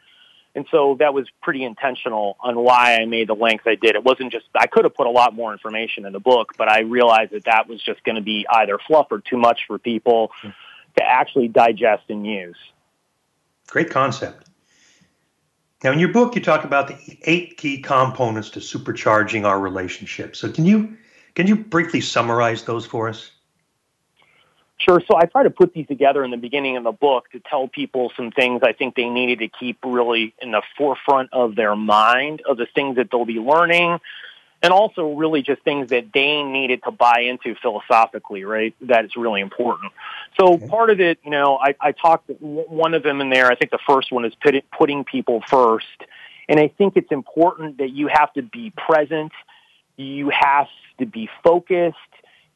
and 0.56 0.66
so 0.72 0.96
that 1.00 1.14
was 1.14 1.28
pretty 1.42 1.66
intentional 1.66 2.38
on 2.40 2.56
why 2.56 2.96
I 2.96 3.06
made 3.06 3.28
the 3.28 3.36
length 3.36 3.68
I 3.68 3.76
did. 3.76 3.96
It 3.96 4.04
wasn't 4.04 4.32
just 4.32 4.46
I 4.56 4.68
could 4.68 4.86
have 4.86 4.96
put 4.96 5.08
a 5.08 5.12
lot 5.12 5.36
more 5.36 5.52
information 5.52 6.06
in 6.06 6.14
the 6.14 6.22
book, 6.22 6.54
but 6.58 6.70
I 6.70 6.82
realized 6.82 7.32
that 7.34 7.44
that 7.44 7.68
was 7.68 7.82
just 7.82 8.02
going 8.06 8.16
to 8.16 8.22
be 8.22 8.46
either 8.50 8.80
fluff 8.88 9.08
or 9.12 9.20
too 9.20 9.38
much 9.38 9.62
for 9.68 9.78
people 9.78 10.32
to 10.98 11.04
actually 11.04 11.50
digest 11.50 12.04
and 12.08 12.26
use. 12.26 12.58
Great 13.68 13.90
concept. 13.90 14.48
Now, 15.84 15.92
in 15.92 16.00
your 16.00 16.10
book, 16.10 16.36
you 16.36 16.42
talk 16.42 16.64
about 16.64 16.88
the 16.88 17.18
eight 17.24 17.58
key 17.58 17.82
components 17.82 18.50
to 18.52 18.60
supercharging 18.60 19.46
our 19.46 19.60
relationship. 19.60 20.36
So, 20.36 20.52
can 20.52 20.66
you 20.66 20.98
can 21.36 21.48
you 21.48 21.56
briefly 21.56 22.02
summarize 22.02 22.64
those 22.64 22.86
for 22.86 23.10
us? 23.10 23.32
Sure. 24.78 25.02
So 25.08 25.16
I 25.18 25.26
try 25.26 25.44
to 25.44 25.50
put 25.50 25.74
these 25.74 25.88
together 25.88 26.24
in 26.26 26.32
the 26.32 26.38
beginning 26.38 26.78
of 26.78 26.84
the 26.84 26.92
book 26.92 27.30
to 27.32 27.40
tell 27.40 27.68
people 27.68 28.12
some 28.18 28.32
things 28.32 28.62
I 28.64 28.74
think 28.74 28.96
they 28.96 29.08
needed 29.08 29.40
to 29.40 29.48
keep 29.48 29.78
really 29.84 30.34
in 30.42 30.52
the 30.52 30.62
forefront 30.78 31.30
of 31.32 31.56
their 31.56 31.76
mind 31.76 32.42
of 32.48 32.58
the 32.58 32.66
things 32.66 32.98
that 32.98 33.10
they'll 33.12 33.24
be 33.24 33.40
learning, 33.40 34.00
and 34.64 34.72
also 34.72 35.12
really 35.14 35.42
just 35.42 35.62
things 35.64 35.90
that 35.90 36.06
they 36.14 36.42
needed 36.42 36.82
to 36.86 36.92
buy 36.92 37.20
into 37.20 37.54
philosophically, 37.62 38.46
right? 38.46 38.74
That 38.82 39.04
is 39.04 39.16
really 39.18 39.42
important. 39.42 39.92
So 40.40 40.54
okay. 40.54 40.68
part 40.68 40.90
of 40.90 41.02
it, 41.02 41.20
you 41.24 41.32
know, 41.32 41.60
I, 41.62 41.76
I 41.80 41.92
talked 41.92 42.32
one 42.40 42.94
of 42.94 43.04
them 43.04 43.20
in 43.20 43.30
there. 43.30 43.52
I 43.52 43.56
think 43.56 43.72
the 43.72 43.80
first 43.86 44.12
one 44.12 44.24
is 44.24 44.34
put, 44.42 44.56
putting 44.72 45.04
people 45.04 45.44
first, 45.50 45.86
and 46.48 46.60
I 46.60 46.70
think 46.70 46.96
it's 46.96 47.12
important 47.12 47.78
that 47.80 47.90
you 47.90 48.08
have 48.08 48.34
to 48.34 48.42
be 48.42 48.72
present, 48.72 49.34
you 49.98 50.30
have 50.30 50.68
to 51.00 51.06
be 51.06 51.30
focused, 51.44 51.98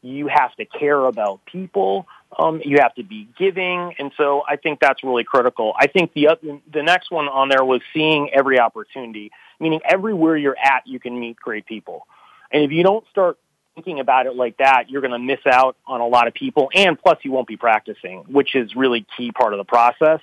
you 0.01 0.27
have 0.27 0.55
to 0.55 0.65
care 0.65 1.05
about 1.05 1.45
people. 1.45 2.07
Um, 2.37 2.61
you 2.63 2.79
have 2.81 2.93
to 2.95 3.03
be 3.03 3.29
giving, 3.39 3.95
and 3.97 4.11
so 4.17 4.43
I 4.47 4.57
think 4.57 4.81
that's 4.81 5.01
really 5.01 5.23
critical. 5.23 5.73
I 5.79 5.87
think 5.87 6.11
the 6.13 6.27
the 6.71 6.83
next 6.83 7.09
one 7.09 7.29
on 7.29 7.47
there 7.47 7.63
was 7.63 7.79
seeing 7.93 8.29
every 8.33 8.59
opportunity 8.59 9.31
meaning 9.59 9.81
everywhere 9.83 10.37
you're 10.37 10.57
at, 10.57 10.83
you 10.85 10.99
can 10.99 11.19
meet 11.19 11.37
great 11.37 11.65
people. 11.65 12.07
And 12.51 12.63
if 12.63 12.71
you 12.71 12.83
don't 12.83 13.05
start 13.09 13.37
thinking 13.75 13.99
about 13.99 14.25
it 14.25 14.35
like 14.35 14.57
that, 14.57 14.89
you're 14.89 15.01
going 15.01 15.11
to 15.11 15.19
miss 15.19 15.39
out 15.45 15.77
on 15.85 16.01
a 16.01 16.07
lot 16.07 16.27
of 16.27 16.33
people. 16.33 16.69
And 16.73 16.99
plus, 16.99 17.17
you 17.23 17.31
won't 17.31 17.47
be 17.47 17.57
practicing, 17.57 18.23
which 18.27 18.55
is 18.55 18.75
really 18.75 19.05
key 19.15 19.31
part 19.31 19.53
of 19.53 19.57
the 19.57 19.65
process. 19.65 20.21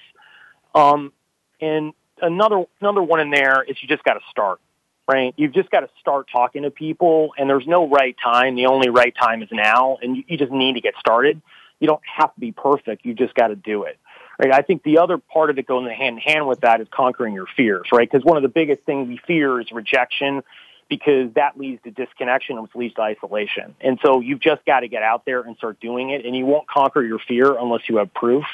Um, 0.75 1.13
and 1.61 1.93
another 2.21 2.65
another 2.81 3.03
one 3.03 3.21
in 3.21 3.31
there 3.31 3.63
is 3.63 3.77
you 3.81 3.89
just 3.89 4.03
got 4.05 4.15
to 4.15 4.21
start, 4.31 4.61
right? 5.09 5.35
You've 5.37 5.53
just 5.53 5.71
got 5.71 5.81
to 5.81 5.89
start 6.01 6.27
talking 6.33 6.63
to 6.63 6.71
people, 6.71 7.33
and 7.39 7.49
there's 7.49 7.67
no 7.67 7.89
right 7.89 8.17
time. 8.23 8.57
The 8.57 8.67
only 8.67 8.89
right 8.89 9.15
time 9.15 9.43
is 9.43 9.49
now, 9.53 9.99
and 10.03 10.17
you, 10.17 10.25
you 10.27 10.37
just 10.37 10.53
need 10.53 10.75
to 10.75 10.81
get 10.81 10.95
started. 10.99 11.41
You 11.79 11.87
don't 11.87 12.03
have 12.17 12.35
to 12.35 12.41
be 12.41 12.53
perfect. 12.53 13.05
You 13.05 13.15
just 13.15 13.35
got 13.35 13.49
to 13.49 13.57
do 13.57 13.85
it 13.85 13.99
right? 14.39 14.53
I 14.53 14.63
think 14.63 14.83
the 14.83 14.99
other 14.99 15.19
part 15.19 15.51
of 15.51 15.59
it 15.59 15.67
going 15.67 15.89
hand 15.91 16.17
in 16.17 16.23
hand 16.23 16.47
with 16.47 16.61
that 16.61 16.81
is 16.81 16.89
conquering 16.91 17.35
your 17.35 17.47
fears, 17.57 17.87
right? 17.93 18.11
Because 18.11 18.25
one 18.25 18.37
of 18.37 18.43
the 18.43 18.49
biggest 18.49 18.83
things 18.83 19.09
we 19.09 19.19
fear 19.27 19.61
is 19.61 19.71
rejection 19.73 20.43
because 20.89 21.33
that 21.35 21.59
leads 21.59 21.83
to 21.83 21.91
disconnection, 21.91 22.57
and 22.57 22.63
which 22.63 22.75
leads 22.75 22.95
to 22.95 23.01
isolation. 23.01 23.75
And 23.81 23.99
so 24.05 24.21
you've 24.21 24.41
just 24.41 24.65
got 24.67 24.81
to 24.81 24.89
get 24.89 25.03
out 25.03 25.25
there 25.25 25.41
and 25.41 25.57
start 25.57 25.81
doing 25.81 26.11
it, 26.11 26.27
and 26.27 26.37
you 26.37 26.45
won't 26.45 26.69
conquer 26.69 27.03
your 27.03 27.19
fear 27.19 27.57
unless 27.59 27.89
you 27.89 27.97
have 27.97 28.13
proof. 28.13 28.45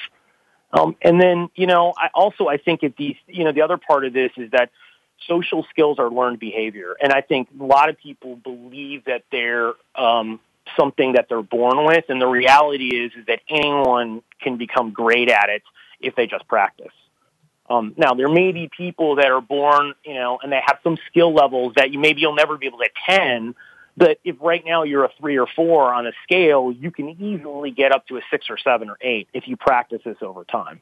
Um, 0.73 0.97
and 1.03 1.21
then, 1.21 1.51
you 1.57 1.67
know, 1.67 1.93
I 1.97 2.11
also 2.15 2.47
I 2.47 2.57
think 2.57 2.85
at 2.85 2.97
these, 2.97 3.17
you 3.27 3.45
know, 3.45 3.53
the 3.53 3.63
other 3.63 3.77
part 3.77 4.05
of 4.05 4.13
this 4.13 4.31
is 4.37 4.53
that 4.53 4.71
social 5.27 5.67
skills 5.71 5.99
are 5.99 6.11
learned 6.11 6.39
behavior. 6.39 6.97
And 7.03 7.13
I 7.13 7.21
think 7.21 7.49
a 7.59 7.65
lot 7.65 7.89
of 7.89 7.99
people 7.99 8.37
believe 8.37 9.05
that 9.07 9.25
they're 9.33 9.73
um, 9.97 10.41
something 10.79 11.13
that 11.13 11.27
they're 11.29 11.43
born 11.43 11.85
with. 11.85 12.05
And 12.09 12.21
the 12.21 12.27
reality 12.27 12.89
is, 12.89 13.13
is 13.19 13.27
that 13.27 13.41
anyone 13.49 14.23
can 14.41 14.57
become 14.57 14.93
great 14.93 15.31
at 15.31 15.49
it 15.49 15.63
if 16.01 16.15
they 16.17 16.27
just 16.27 16.47
practice. 16.49 16.93
Um, 17.69 17.95
now, 17.97 18.15
there 18.15 18.29
may 18.29 18.51
be 18.53 18.69
people 18.77 19.17
that 19.17 19.31
are 19.31 19.41
born, 19.41 19.95
you 20.05 20.15
know, 20.15 20.39
and 20.43 20.51
they 20.51 20.61
have 20.67 20.79
some 20.83 20.97
skill 21.09 21.33
levels 21.33 21.75
that 21.77 21.93
you 21.93 21.99
maybe 22.01 22.21
you'll 22.21 22.35
never 22.35 22.59
be 22.59 22.67
able 22.67 22.79
to 22.79 22.89
ten. 23.07 23.55
But 23.97 24.19
if 24.25 24.37
right 24.41 24.65
now 24.65 24.85
you're 24.85 25.05
a 25.05 25.11
three 25.21 25.39
or 25.39 25.47
four 25.55 25.93
on 25.93 26.07
a 26.07 26.13
scale, 26.23 26.73
you 26.73 26.91
can 26.91 27.11
easily 27.11 27.71
get 27.71 27.93
up 27.93 28.07
to 28.09 28.17
a 28.17 28.23
six 28.31 28.47
or 28.49 28.57
seven 28.57 28.89
or 28.89 28.97
eight 29.01 29.29
if 29.35 29.47
you 29.47 29.57
practice 29.57 30.01
this 30.05 30.17
over 30.23 30.45
time. 30.45 30.81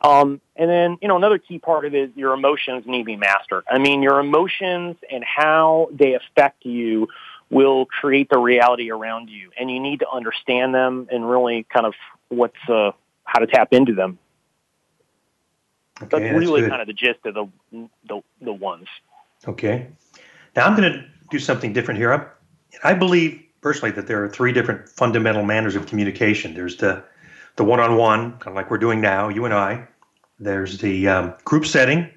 Um, 0.00 0.40
and 0.54 0.68
then, 0.68 0.98
you 1.00 1.08
know, 1.08 1.16
another 1.16 1.38
key 1.38 1.58
part 1.58 1.86
of 1.86 1.94
it 1.94 2.10
is 2.10 2.16
your 2.16 2.34
emotions 2.34 2.84
need 2.86 2.98
to 2.98 3.04
be 3.04 3.16
mastered. 3.16 3.64
I 3.68 3.78
mean, 3.78 4.02
your 4.02 4.20
emotions 4.20 4.96
and 5.10 5.24
how 5.24 5.88
they 5.92 6.14
affect 6.14 6.66
you 6.66 7.08
will 7.54 7.86
create 7.86 8.28
the 8.28 8.38
reality 8.38 8.90
around 8.90 9.30
you, 9.30 9.50
and 9.56 9.70
you 9.70 9.78
need 9.78 10.00
to 10.00 10.10
understand 10.10 10.74
them 10.74 11.08
and 11.10 11.28
really 11.28 11.64
kind 11.72 11.86
of 11.86 11.94
what's 12.28 12.68
uh, 12.68 12.90
how 13.22 13.38
to 13.38 13.46
tap 13.46 13.72
into 13.72 13.94
them. 13.94 14.18
Okay, 16.02 16.08
that's 16.10 16.38
really 16.38 16.62
that's 16.62 16.70
kind 16.70 16.82
of 16.82 16.88
the 16.88 16.92
gist 16.92 17.20
of 17.24 17.34
the 17.34 17.88
the, 18.08 18.20
the 18.40 18.52
ones. 18.52 18.88
Okay. 19.46 19.86
Now 20.56 20.66
I'm 20.66 20.76
going 20.76 20.92
to 20.92 21.04
do 21.30 21.38
something 21.38 21.72
different 21.72 21.98
here. 21.98 22.12
I, 22.12 22.90
I 22.90 22.94
believe 22.94 23.40
personally 23.60 23.92
that 23.92 24.08
there 24.08 24.22
are 24.24 24.28
three 24.28 24.52
different 24.52 24.88
fundamental 24.88 25.44
manners 25.44 25.76
of 25.76 25.86
communication. 25.86 26.54
There's 26.54 26.76
the 26.76 27.04
the 27.56 27.64
one-on-one, 27.64 28.32
kind 28.38 28.48
of 28.48 28.54
like 28.54 28.68
we're 28.68 28.78
doing 28.78 29.00
now, 29.00 29.28
you 29.28 29.44
and 29.44 29.54
I. 29.54 29.86
There's 30.40 30.78
the 30.78 31.06
um, 31.06 31.34
group 31.44 31.66
setting, 31.66 32.10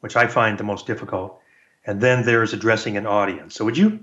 which 0.00 0.16
I 0.16 0.26
find 0.26 0.56
the 0.56 0.64
most 0.64 0.86
difficult. 0.86 1.38
And 1.84 2.00
then 2.00 2.24
there's 2.24 2.54
addressing 2.54 2.96
an 2.96 3.06
audience. 3.06 3.54
So, 3.54 3.66
would 3.66 3.76
you 3.76 4.00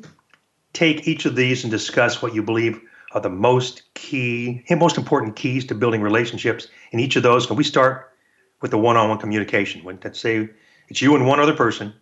take 0.73 1.07
each 1.07 1.25
of 1.25 1.36
these 1.36 1.63
and 1.63 1.71
discuss 1.71 2.21
what 2.21 2.34
you 2.34 2.43
believe 2.43 2.79
are 3.13 3.21
the 3.21 3.29
most 3.29 3.93
key, 3.93 4.63
most 4.69 4.97
important 4.97 5.36
keys 5.36 5.65
to 5.65 5.75
building 5.75 6.01
relationships 6.01 6.67
in 6.91 6.99
each 6.99 7.15
of 7.15 7.23
those? 7.23 7.45
Can 7.45 7.55
we 7.55 7.63
start 7.63 8.13
with 8.62 8.71
the 8.71 8.77
one 8.77 8.97
on 8.97 9.10
one 9.10 9.17
communication? 9.17 9.84
When, 9.84 9.99
let's 10.03 10.19
say 10.19 10.49
it's 10.88 11.01
you 11.01 11.15
and 11.15 11.27
one 11.27 11.39
other 11.39 11.55
person. 11.55 11.93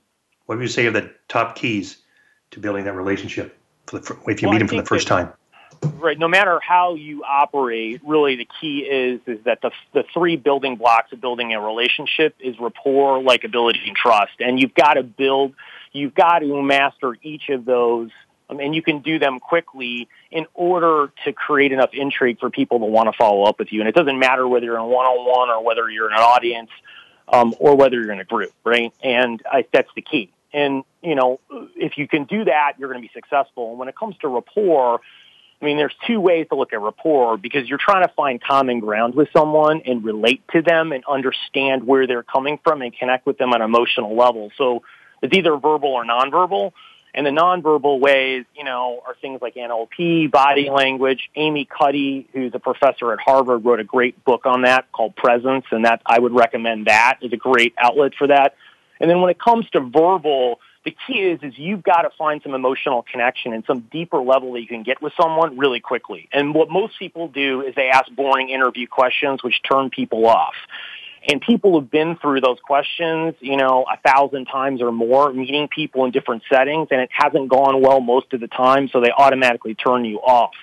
What 0.45 0.57
would 0.57 0.63
you 0.63 0.67
say 0.67 0.85
are 0.87 0.91
the 0.91 1.11
top 1.27 1.55
keys 1.55 1.97
to 2.51 2.59
building 2.59 2.85
that 2.85 2.93
relationship 2.93 3.59
the, 3.91 4.17
if 4.27 4.41
you 4.41 4.47
well, 4.47 4.53
meet 4.53 4.59
them 4.59 4.67
for 4.67 4.75
the 4.75 4.85
first 4.85 5.07
that, 5.07 5.15
time? 5.15 5.33
right 5.99 6.19
no 6.19 6.27
matter 6.27 6.59
how 6.59 6.95
you 6.95 7.23
operate 7.23 8.01
really 8.05 8.35
the 8.35 8.47
key 8.59 8.79
is 8.79 9.21
is 9.27 9.41
that 9.45 9.61
the 9.61 9.71
the 9.93 10.03
three 10.13 10.35
building 10.35 10.75
blocks 10.75 11.11
of 11.13 11.21
building 11.21 11.53
a 11.53 11.61
relationship 11.61 12.35
is 12.39 12.59
rapport 12.59 13.19
likability 13.19 13.87
and 13.87 13.95
trust 13.95 14.33
and 14.39 14.59
you've 14.59 14.73
got 14.73 14.95
to 14.95 15.03
build 15.03 15.53
you've 15.93 16.13
got 16.13 16.39
to 16.39 16.61
master 16.61 17.15
each 17.23 17.49
of 17.49 17.65
those 17.65 18.09
um, 18.49 18.59
and 18.59 18.73
you 18.75 18.81
can 18.81 18.99
do 18.99 19.19
them 19.19 19.39
quickly 19.39 20.07
in 20.31 20.45
order 20.53 21.11
to 21.25 21.33
create 21.33 21.71
enough 21.71 21.91
intrigue 21.93 22.39
for 22.39 22.49
people 22.49 22.79
to 22.79 22.85
want 22.85 23.07
to 23.07 23.13
follow 23.17 23.43
up 23.43 23.59
with 23.59 23.71
you 23.71 23.81
and 23.81 23.89
it 23.89 23.95
doesn't 23.95 24.19
matter 24.19 24.47
whether 24.47 24.65
you're 24.65 24.77
in 24.77 24.85
one-on-one 24.85 25.49
or 25.49 25.63
whether 25.63 25.89
you're 25.89 26.07
in 26.07 26.13
an 26.13 26.19
audience 26.19 26.69
um, 27.31 27.53
or 27.59 27.75
whether 27.75 28.01
you're 28.01 28.11
in 28.11 28.19
a 28.19 28.25
group 28.25 28.51
right 28.63 28.93
and 29.03 29.41
I, 29.49 29.65
that's 29.71 29.89
the 29.95 30.01
key 30.01 30.31
and 30.53 30.83
you 31.01 31.15
know 31.15 31.39
if 31.75 31.97
you 31.97 32.07
can 32.07 32.25
do 32.25 32.45
that 32.45 32.73
you're 32.77 32.89
going 32.89 33.01
to 33.01 33.07
be 33.07 33.13
successful 33.13 33.71
and 33.71 33.79
when 33.79 33.87
it 33.87 33.95
comes 33.95 34.15
to 34.21 34.27
rapport 34.27 35.01
I 35.61 35.65
mean, 35.65 35.75
there's 35.75 35.95
two 36.07 36.21
ways 36.21 36.47
to 36.49 36.55
look 36.55 36.71
at 36.71 36.79
rapport 36.79 37.37
because 37.37 37.67
you're 37.67 37.79
trying 37.79 38.07
to 38.07 38.13
find 38.13 38.41
common 38.41 38.79
ground 38.79 39.13
with 39.13 39.27
someone 39.33 39.81
and 39.85 40.03
relate 40.05 40.41
to 40.53 40.61
them 40.61 40.93
and 40.93 41.03
understand 41.05 41.85
where 41.85 42.07
they're 42.07 42.23
coming 42.23 42.59
from 42.63 42.81
and 42.81 42.97
connect 42.97 43.25
with 43.25 43.37
them 43.37 43.51
on 43.53 43.61
an 43.61 43.65
emotional 43.65 44.15
level. 44.15 44.51
So 44.57 44.83
it's 45.21 45.35
either 45.35 45.57
verbal 45.57 45.89
or 45.89 46.05
nonverbal. 46.05 46.71
And 47.13 47.25
the 47.25 47.31
nonverbal 47.31 47.99
ways, 47.99 48.45
you 48.55 48.63
know, 48.63 49.01
are 49.05 49.15
things 49.19 49.41
like 49.41 49.55
NLP, 49.55 50.29
body 50.29 50.69
language. 50.69 51.29
Amy 51.35 51.65
Cuddy, 51.65 52.27
who's 52.33 52.53
a 52.53 52.59
professor 52.59 53.11
at 53.11 53.19
Harvard, 53.19 53.65
wrote 53.65 53.79
a 53.79 53.83
great 53.83 54.23
book 54.23 54.45
on 54.45 54.61
that 54.61 54.91
called 54.91 55.15
Presence, 55.15 55.65
and 55.71 55.85
that 55.85 56.01
I 56.05 56.19
would 56.19 56.33
recommend 56.33 56.85
that 56.85 57.19
as 57.23 57.33
a 57.33 57.37
great 57.37 57.73
outlet 57.77 58.13
for 58.17 58.27
that. 58.27 58.55
And 58.99 59.09
then 59.09 59.21
when 59.21 59.31
it 59.31 59.39
comes 59.39 59.67
to 59.71 59.79
verbal, 59.79 60.59
the 60.85 60.95
key 61.07 61.19
is 61.19 61.39
is 61.41 61.57
you've 61.57 61.83
got 61.83 62.03
to 62.03 62.09
find 62.17 62.41
some 62.41 62.53
emotional 62.53 63.05
connection 63.09 63.53
and 63.53 63.63
some 63.65 63.81
deeper 63.91 64.19
level 64.19 64.53
that 64.53 64.61
you 64.61 64.67
can 64.67 64.83
get 64.83 65.01
with 65.01 65.13
someone 65.19 65.57
really 65.57 65.79
quickly. 65.79 66.29
And 66.31 66.53
what 66.53 66.69
most 66.69 66.97
people 66.99 67.27
do 67.27 67.61
is 67.61 67.75
they 67.75 67.89
ask 67.89 68.11
boring 68.11 68.49
interview 68.49 68.87
questions 68.87 69.43
which 69.43 69.61
turn 69.69 69.89
people 69.89 70.25
off. 70.27 70.55
And 71.29 71.41
people 71.41 71.79
have 71.79 71.91
been 71.91 72.15
through 72.17 72.41
those 72.41 72.57
questions, 72.59 73.35
you 73.39 73.55
know, 73.55 73.85
a 73.91 73.97
thousand 73.97 74.45
times 74.45 74.81
or 74.81 74.91
more, 74.91 75.31
meeting 75.31 75.67
people 75.67 76.05
in 76.05 76.11
different 76.11 76.43
settings, 76.51 76.87
and 76.89 77.01
it 77.01 77.09
hasn't 77.11 77.49
gone 77.49 77.81
well 77.81 78.01
most 78.01 78.33
of 78.33 78.39
the 78.39 78.47
time, 78.47 78.89
so 78.89 78.99
they 78.99 79.11
automatically 79.11 79.75
turn 79.75 80.05
you 80.05 80.17
off. 80.19 80.53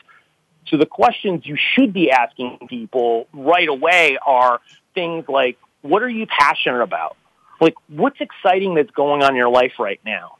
So 0.66 0.76
the 0.76 0.86
questions 0.86 1.46
you 1.46 1.56
should 1.56 1.92
be 1.92 2.10
asking 2.10 2.66
people 2.68 3.28
right 3.32 3.68
away 3.68 4.18
are 4.26 4.60
things 4.94 5.28
like, 5.28 5.56
what 5.82 6.02
are 6.02 6.08
you 6.08 6.26
passionate 6.26 6.82
about? 6.82 7.16
like 7.60 7.74
what's 7.88 8.20
exciting 8.20 8.74
that's 8.74 8.90
going 8.90 9.22
on 9.22 9.30
in 9.30 9.36
your 9.36 9.48
life 9.48 9.72
right 9.78 10.00
now? 10.04 10.36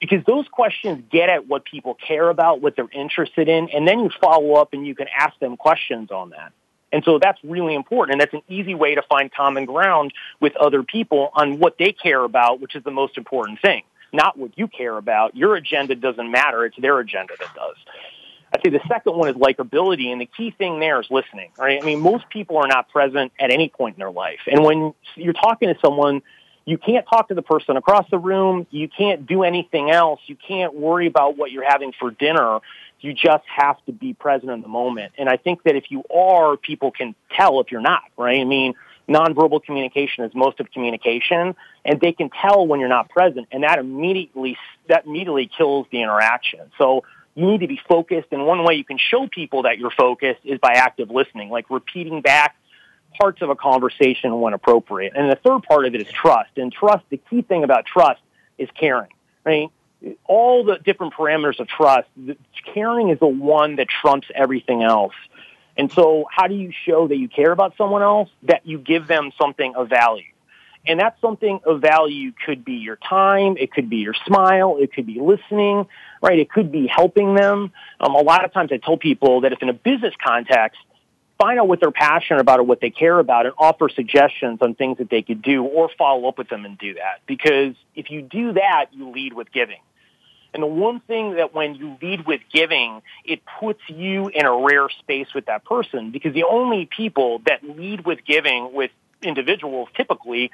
Because 0.00 0.24
those 0.26 0.46
questions 0.48 1.04
get 1.10 1.28
at 1.28 1.48
what 1.48 1.64
people 1.64 1.94
care 1.94 2.28
about, 2.28 2.60
what 2.60 2.76
they're 2.76 2.88
interested 2.92 3.48
in, 3.48 3.68
and 3.70 3.86
then 3.86 4.00
you 4.00 4.10
follow 4.20 4.54
up 4.54 4.72
and 4.72 4.86
you 4.86 4.94
can 4.94 5.08
ask 5.16 5.36
them 5.40 5.56
questions 5.56 6.10
on 6.10 6.30
that. 6.30 6.52
And 6.92 7.04
so 7.04 7.18
that's 7.18 7.38
really 7.44 7.74
important. 7.74 8.14
And 8.14 8.20
that's 8.20 8.34
an 8.34 8.42
easy 8.48 8.74
way 8.74 8.94
to 8.94 9.02
find 9.02 9.32
common 9.32 9.66
ground 9.66 10.12
with 10.40 10.56
other 10.56 10.82
people 10.82 11.30
on 11.34 11.58
what 11.58 11.76
they 11.78 11.92
care 11.92 12.22
about, 12.22 12.60
which 12.60 12.74
is 12.74 12.84
the 12.84 12.90
most 12.90 13.18
important 13.18 13.60
thing. 13.60 13.82
Not 14.12 14.38
what 14.38 14.56
you 14.56 14.68
care 14.68 14.96
about. 14.96 15.36
Your 15.36 15.54
agenda 15.54 15.94
doesn't 15.94 16.30
matter. 16.30 16.64
It's 16.64 16.80
their 16.80 16.98
agenda 16.98 17.34
that 17.38 17.54
does. 17.54 17.76
I'd 18.54 18.62
say 18.64 18.70
the 18.70 18.80
second 18.88 19.14
one 19.14 19.28
is 19.28 19.36
likability, 19.36 20.10
and 20.10 20.18
the 20.18 20.26
key 20.26 20.50
thing 20.50 20.80
there 20.80 20.98
is 20.98 21.06
listening, 21.10 21.50
right? 21.58 21.82
I 21.82 21.84
mean, 21.84 22.00
most 22.00 22.30
people 22.30 22.56
are 22.56 22.66
not 22.66 22.88
present 22.88 23.32
at 23.38 23.50
any 23.50 23.68
point 23.68 23.96
in 23.96 23.98
their 23.98 24.10
life. 24.10 24.40
And 24.46 24.64
when 24.64 24.94
you're 25.16 25.34
talking 25.34 25.68
to 25.68 25.78
someone 25.80 26.22
you 26.68 26.76
can't 26.76 27.06
talk 27.08 27.28
to 27.28 27.34
the 27.34 27.40
person 27.40 27.78
across 27.78 28.04
the 28.10 28.18
room. 28.18 28.66
You 28.70 28.88
can't 28.88 29.26
do 29.26 29.42
anything 29.42 29.90
else. 29.90 30.20
You 30.26 30.36
can't 30.36 30.74
worry 30.74 31.06
about 31.06 31.38
what 31.38 31.50
you're 31.50 31.66
having 31.66 31.92
for 31.98 32.10
dinner. 32.10 32.58
You 33.00 33.12
just 33.14 33.44
have 33.46 33.84
to 33.86 33.92
be 33.92 34.12
present 34.14 34.50
in 34.50 34.60
the 34.60 34.68
moment. 34.68 35.12
And 35.18 35.28
I 35.28 35.36
think 35.36 35.62
that 35.64 35.76
if 35.76 35.90
you 35.90 36.02
are, 36.14 36.56
people 36.56 36.90
can 36.90 37.14
tell 37.30 37.60
if 37.60 37.70
you're 37.70 37.80
not, 37.80 38.02
right? 38.16 38.40
I 38.40 38.44
mean, 38.44 38.74
nonverbal 39.08 39.62
communication 39.62 40.24
is 40.24 40.34
most 40.34 40.60
of 40.60 40.70
communication 40.70 41.54
and 41.84 42.00
they 42.00 42.12
can 42.12 42.28
tell 42.30 42.66
when 42.66 42.80
you're 42.80 42.88
not 42.88 43.08
present 43.08 43.48
and 43.52 43.62
that 43.62 43.78
immediately, 43.78 44.56
that 44.88 45.06
immediately 45.06 45.48
kills 45.56 45.86
the 45.90 46.02
interaction. 46.02 46.60
So 46.76 47.04
you 47.34 47.46
need 47.46 47.60
to 47.60 47.68
be 47.68 47.80
focused 47.88 48.28
and 48.32 48.46
one 48.46 48.64
way 48.64 48.74
you 48.74 48.84
can 48.84 48.98
show 48.98 49.26
people 49.28 49.62
that 49.62 49.78
you're 49.78 49.92
focused 49.92 50.40
is 50.44 50.58
by 50.58 50.72
active 50.72 51.10
listening, 51.10 51.50
like 51.50 51.70
repeating 51.70 52.20
back 52.20 52.56
parts 53.18 53.40
of 53.42 53.48
a 53.48 53.56
conversation 53.56 54.40
when 54.40 54.52
appropriate. 54.52 55.12
And 55.16 55.30
the 55.30 55.36
third 55.36 55.62
part 55.62 55.86
of 55.86 55.94
it 55.94 56.02
is 56.02 56.08
trust. 56.08 56.50
And 56.56 56.72
trust, 56.72 57.04
the 57.10 57.20
key 57.30 57.42
thing 57.42 57.64
about 57.64 57.86
trust 57.86 58.20
is 58.58 58.68
caring, 58.78 59.10
right? 59.44 59.70
All 60.24 60.64
the 60.64 60.78
different 60.78 61.14
parameters 61.14 61.58
of 61.60 61.68
trust, 61.68 62.08
caring 62.72 63.10
is 63.10 63.18
the 63.18 63.26
one 63.26 63.76
that 63.76 63.88
trumps 63.88 64.28
everything 64.34 64.82
else. 64.82 65.14
And 65.76 65.92
so 65.92 66.26
how 66.30 66.48
do 66.48 66.54
you 66.54 66.72
show 66.86 67.08
that 67.08 67.16
you 67.16 67.28
care 67.28 67.52
about 67.52 67.76
someone 67.76 68.02
else? 68.02 68.28
That 68.44 68.66
you 68.66 68.78
give 68.78 69.06
them 69.06 69.32
something 69.40 69.74
of 69.76 69.88
value. 69.88 70.24
And 70.86 71.00
that 71.00 71.16
something 71.20 71.60
of 71.66 71.80
value 71.80 72.32
could 72.46 72.64
be 72.64 72.74
your 72.74 72.96
time, 72.96 73.56
it 73.58 73.72
could 73.72 73.90
be 73.90 73.98
your 73.98 74.14
smile, 74.26 74.78
it 74.80 74.92
could 74.92 75.06
be 75.06 75.20
listening, 75.20 75.86
right? 76.22 76.38
It 76.38 76.50
could 76.50 76.72
be 76.72 76.86
helping 76.86 77.34
them. 77.34 77.72
Um, 78.00 78.14
a 78.14 78.20
lot 78.20 78.44
of 78.44 78.52
times 78.52 78.70
I 78.72 78.78
tell 78.78 78.96
people 78.96 79.42
that 79.42 79.52
if 79.52 79.60
in 79.60 79.68
a 79.68 79.74
business 79.74 80.14
context, 80.24 80.80
find 81.38 81.58
out 81.58 81.68
what 81.68 81.80
they're 81.80 81.90
passionate 81.90 82.40
about 82.40 82.60
or 82.60 82.62
what 82.62 82.80
they 82.80 82.90
care 82.90 83.18
about 83.18 83.46
and 83.46 83.54
offer 83.58 83.88
suggestions 83.88 84.58
on 84.62 84.74
things 84.74 84.98
that 84.98 85.10
they 85.10 85.22
could 85.22 85.42
do 85.42 85.62
or 85.62 85.90
follow 85.96 86.28
up 86.28 86.38
with 86.38 86.48
them 86.48 86.64
and 86.64 86.78
do 86.78 86.94
that. 86.94 87.20
Because 87.26 87.74
if 87.94 88.10
you 88.10 88.22
do 88.22 88.54
that, 88.54 88.86
you 88.92 89.10
lead 89.10 89.32
with 89.34 89.52
giving. 89.52 89.80
And 90.54 90.62
the 90.62 90.66
one 90.66 91.00
thing 91.00 91.36
that 91.36 91.54
when 91.54 91.74
you 91.74 91.96
lead 92.00 92.26
with 92.26 92.40
giving, 92.52 93.02
it 93.24 93.42
puts 93.60 93.80
you 93.88 94.28
in 94.28 94.46
a 94.46 94.56
rare 94.56 94.88
space 94.88 95.28
with 95.34 95.46
that 95.46 95.64
person 95.64 96.10
because 96.10 96.32
the 96.32 96.44
only 96.44 96.86
people 96.86 97.42
that 97.46 97.62
lead 97.62 98.06
with 98.06 98.20
giving 98.26 98.72
with 98.72 98.90
individuals 99.22 99.88
typically 99.94 100.50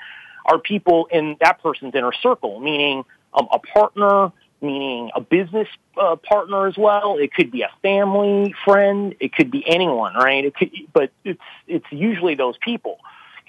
are 0.46 0.58
people 0.58 1.06
in 1.10 1.36
that 1.40 1.62
person's 1.62 1.94
inner 1.94 2.12
circle, 2.12 2.60
meaning 2.60 3.04
um, 3.32 3.48
a 3.52 3.58
partner, 3.58 4.32
meaning 4.60 5.10
a 5.14 5.20
business 5.20 5.68
uh, 6.00 6.16
partner 6.16 6.66
as 6.66 6.76
well. 6.76 7.16
It 7.18 7.32
could 7.32 7.50
be 7.50 7.62
a 7.62 7.70
family 7.82 8.54
friend. 8.64 9.14
It 9.20 9.32
could 9.32 9.50
be 9.50 9.64
anyone, 9.66 10.14
right? 10.14 10.44
It 10.44 10.54
could, 10.54 10.70
but 10.92 11.10
it's 11.24 11.40
it's 11.66 11.86
usually 11.90 12.34
those 12.34 12.56
people. 12.58 12.98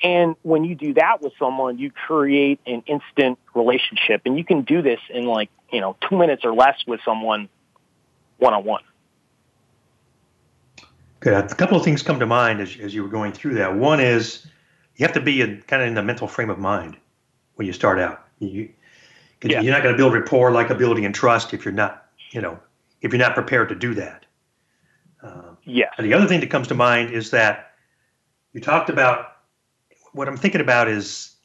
And 0.04 0.36
when 0.44 0.66
you 0.66 0.76
do 0.76 0.94
that 0.96 1.22
with 1.22 1.34
someone, 1.40 1.78
you 1.78 1.90
create 1.90 2.60
an 2.66 2.84
instant 2.86 3.40
relationship, 3.54 4.22
and 4.26 4.38
you 4.38 4.44
can 4.44 4.64
do 4.64 4.82
this 4.82 5.00
in 5.10 5.26
like 5.26 5.50
you 5.72 5.82
know 5.82 5.96
two 6.10 6.18
minutes 6.18 6.44
or 6.44 6.54
less 6.54 6.78
with 6.86 7.00
someone 7.06 7.50
one 8.38 8.54
on 8.54 8.64
one. 8.66 8.84
Good. 11.22 11.34
A 11.34 11.56
couple 11.56 11.78
of 11.78 11.84
things 11.84 12.04
come 12.04 12.20
to 12.20 12.26
mind 12.26 12.62
as, 12.62 12.78
as 12.80 12.94
you 12.94 13.02
were 13.02 13.10
going 13.10 13.32
through 13.32 13.56
that. 13.56 13.76
One 13.76 14.00
is 14.00 14.46
you 14.98 15.06
have 15.06 15.14
to 15.14 15.22
be 15.22 15.42
in, 15.42 15.62
kind 15.64 15.82
of 15.82 15.88
in 15.88 15.96
the 15.96 16.04
mental 16.04 16.28
frame 16.28 16.50
of 16.50 16.60
mind 16.60 16.98
when 17.56 17.66
you 17.66 17.74
start 17.74 18.00
out. 18.00 18.26
You 18.40 18.70
Yeah. 19.42 19.62
You're 19.62 19.74
not 19.74 19.84
going 19.84 19.94
to 19.94 19.98
build 19.98 20.14
rapport, 20.14 20.52
likability, 20.52 21.06
and 21.06 21.14
trust 21.14 21.54
if 21.54 21.66
you're 21.66 21.74
not, 21.74 22.06
you 22.32 22.42
know, 22.42 22.60
if 23.02 23.12
you're 23.12 23.22
not 23.22 23.34
prepared 23.34 23.70
to 23.70 23.76
do 23.76 23.94
that. 23.96 24.26
Uh, 25.22 25.56
yeah. 25.64 25.90
the 26.00 26.14
other 26.14 26.28
thing 26.28 26.40
that 26.42 26.50
comes 26.50 26.68
to 26.68 26.76
mind 26.76 27.12
is 27.12 27.32
that 27.32 27.72
you 28.54 28.62
talked 28.62 28.90
about 28.90 29.35
what 30.16 30.30
I'm 30.30 30.38
thinking 30.38 30.62
about 30.62 30.88
is 30.88 31.36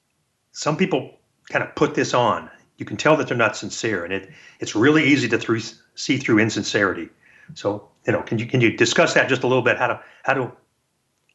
some 0.52 0.76
people 0.76 1.18
kind 1.50 1.64
of 1.64 1.74
put 1.74 1.94
this 1.94 2.14
on. 2.14 2.48
You 2.78 2.86
can 2.86 2.96
tell 2.96 3.16
that 3.16 3.28
they're 3.28 3.36
not 3.36 3.56
sincere, 3.56 4.04
and 4.04 4.12
it 4.12 4.30
it's 4.60 4.74
really 4.74 5.04
easy 5.04 5.28
to 5.28 5.38
through, 5.38 5.60
see 5.96 6.16
through 6.16 6.38
insincerity. 6.38 7.08
So 7.54 7.88
you 8.06 8.12
know, 8.12 8.22
can 8.22 8.38
you 8.38 8.46
can 8.46 8.60
you 8.60 8.76
discuss 8.76 9.14
that 9.14 9.28
just 9.28 9.42
a 9.42 9.46
little 9.46 9.62
bit? 9.62 9.76
How 9.76 9.88
to 9.88 10.00
how 10.22 10.34
to 10.34 10.52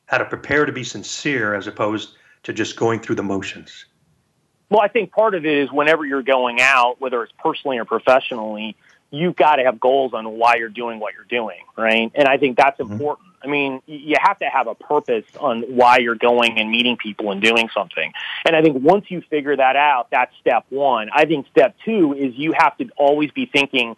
how 0.05 0.17
to 0.17 0.25
prepare 0.25 0.65
to 0.65 0.71
be 0.71 0.83
sincere 0.83 1.53
as 1.53 1.67
opposed 1.67 2.15
to 2.43 2.53
just 2.53 2.77
going 2.77 2.99
through 2.99 3.15
the 3.15 3.23
motions. 3.23 3.85
Well, 4.69 4.81
I 4.81 4.87
think 4.87 5.11
part 5.11 5.35
of 5.35 5.45
it 5.45 5.57
is 5.57 5.71
whenever 5.71 6.05
you're 6.05 6.23
going 6.23 6.61
out, 6.61 6.99
whether 6.99 7.21
it's 7.23 7.33
personally 7.39 7.77
or 7.77 7.85
professionally, 7.85 8.75
you've 9.11 9.35
got 9.35 9.57
to 9.57 9.63
have 9.63 9.79
goals 9.79 10.13
on 10.13 10.37
why 10.37 10.55
you're 10.55 10.69
doing 10.69 10.99
what 10.99 11.13
you're 11.13 11.23
doing, 11.25 11.59
right? 11.77 12.11
And 12.15 12.27
I 12.27 12.37
think 12.37 12.57
that's 12.57 12.79
mm-hmm. 12.79 12.93
important. 12.93 13.24
I 13.45 13.47
mean, 13.47 13.81
you 13.86 14.15
have 14.19 14.39
to 14.39 14.45
have 14.45 14.67
a 14.67 14.75
purpose 14.75 15.25
on 15.39 15.62
why 15.62 15.99
you're 15.99 16.15
going 16.15 16.58
and 16.60 16.71
meeting 16.71 16.97
people 16.97 17.31
and 17.31 17.41
doing 17.41 17.69
something. 17.73 18.12
And 18.45 18.55
I 18.55 18.62
think 18.62 18.84
once 18.84 19.05
you 19.10 19.21
figure 19.29 19.55
that 19.55 19.75
out, 19.75 20.08
that's 20.12 20.36
step 20.41 20.65
one. 20.69 21.10
I 21.13 21.25
think 21.25 21.47
step 21.51 21.75
two 21.86 22.13
is 22.13 22.34
you 22.36 22.53
have 22.58 22.75
to 22.77 22.89
always 22.97 23.31
be 23.31 23.45
thinking, 23.45 23.95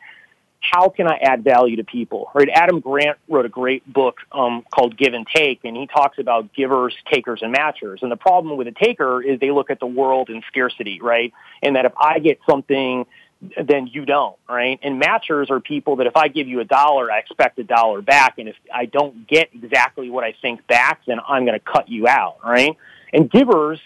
how 0.60 0.90
can 0.90 1.08
I 1.08 1.18
add 1.18 1.44
value 1.44 1.78
to 1.78 1.84
people? 1.84 2.30
Right? 2.34 2.50
Adam 2.50 2.80
Grant 2.80 3.18
wrote 3.30 3.46
a 3.46 3.50
great 3.50 3.92
book 3.92 4.18
um, 4.32 4.66
called 4.74 4.98
Give 4.98 5.14
and 5.14 5.26
Take, 5.28 5.62
and 5.64 5.78
he 5.78 5.88
talks 5.88 6.18
about 6.18 6.54
givers, 6.54 6.96
takers, 7.12 7.42
and 7.42 7.56
matchers. 7.56 8.02
And 8.02 8.12
the 8.12 8.18
problem 8.18 8.58
with 8.58 8.68
a 8.68 8.72
taker 8.72 9.22
is 9.22 9.40
they 9.40 9.52
look 9.52 9.70
at 9.70 9.80
the 9.80 9.88
world 9.88 10.30
in 10.30 10.42
scarcity, 10.48 11.00
right? 11.02 11.32
And 11.62 11.76
that 11.76 11.86
if 11.86 11.94
I 11.98 12.20
get 12.20 12.40
something, 12.50 13.06
then 13.42 13.88
you 13.88 14.06
don't, 14.06 14.36
right? 14.50 14.80
And 14.82 15.02
matchers 15.02 15.50
are 15.50 15.60
people 15.60 15.98
that 15.98 16.08
if 16.08 16.18
I 16.18 16.28
give 16.28 16.48
you 16.48 16.60
a 16.60 16.66
dollar, 16.66 17.12
I 17.12 17.20
expect 17.20 17.60
a 17.60 17.64
dollar 17.64 18.02
back, 18.02 18.40
and 18.40 18.50
if 18.50 18.56
I 18.74 18.86
don't 18.86 19.28
get 19.28 19.50
exactly 19.54 20.10
what 20.10 20.24
I 20.24 20.34
think 20.42 20.66
back, 20.68 21.02
then 21.08 21.20
I'm 21.28 21.46
going 21.46 21.60
to 21.60 21.64
cut 21.64 21.90
you 21.90 22.08
out, 22.08 22.38
right? 22.44 22.76
And 23.14 23.30
givers 23.30 23.80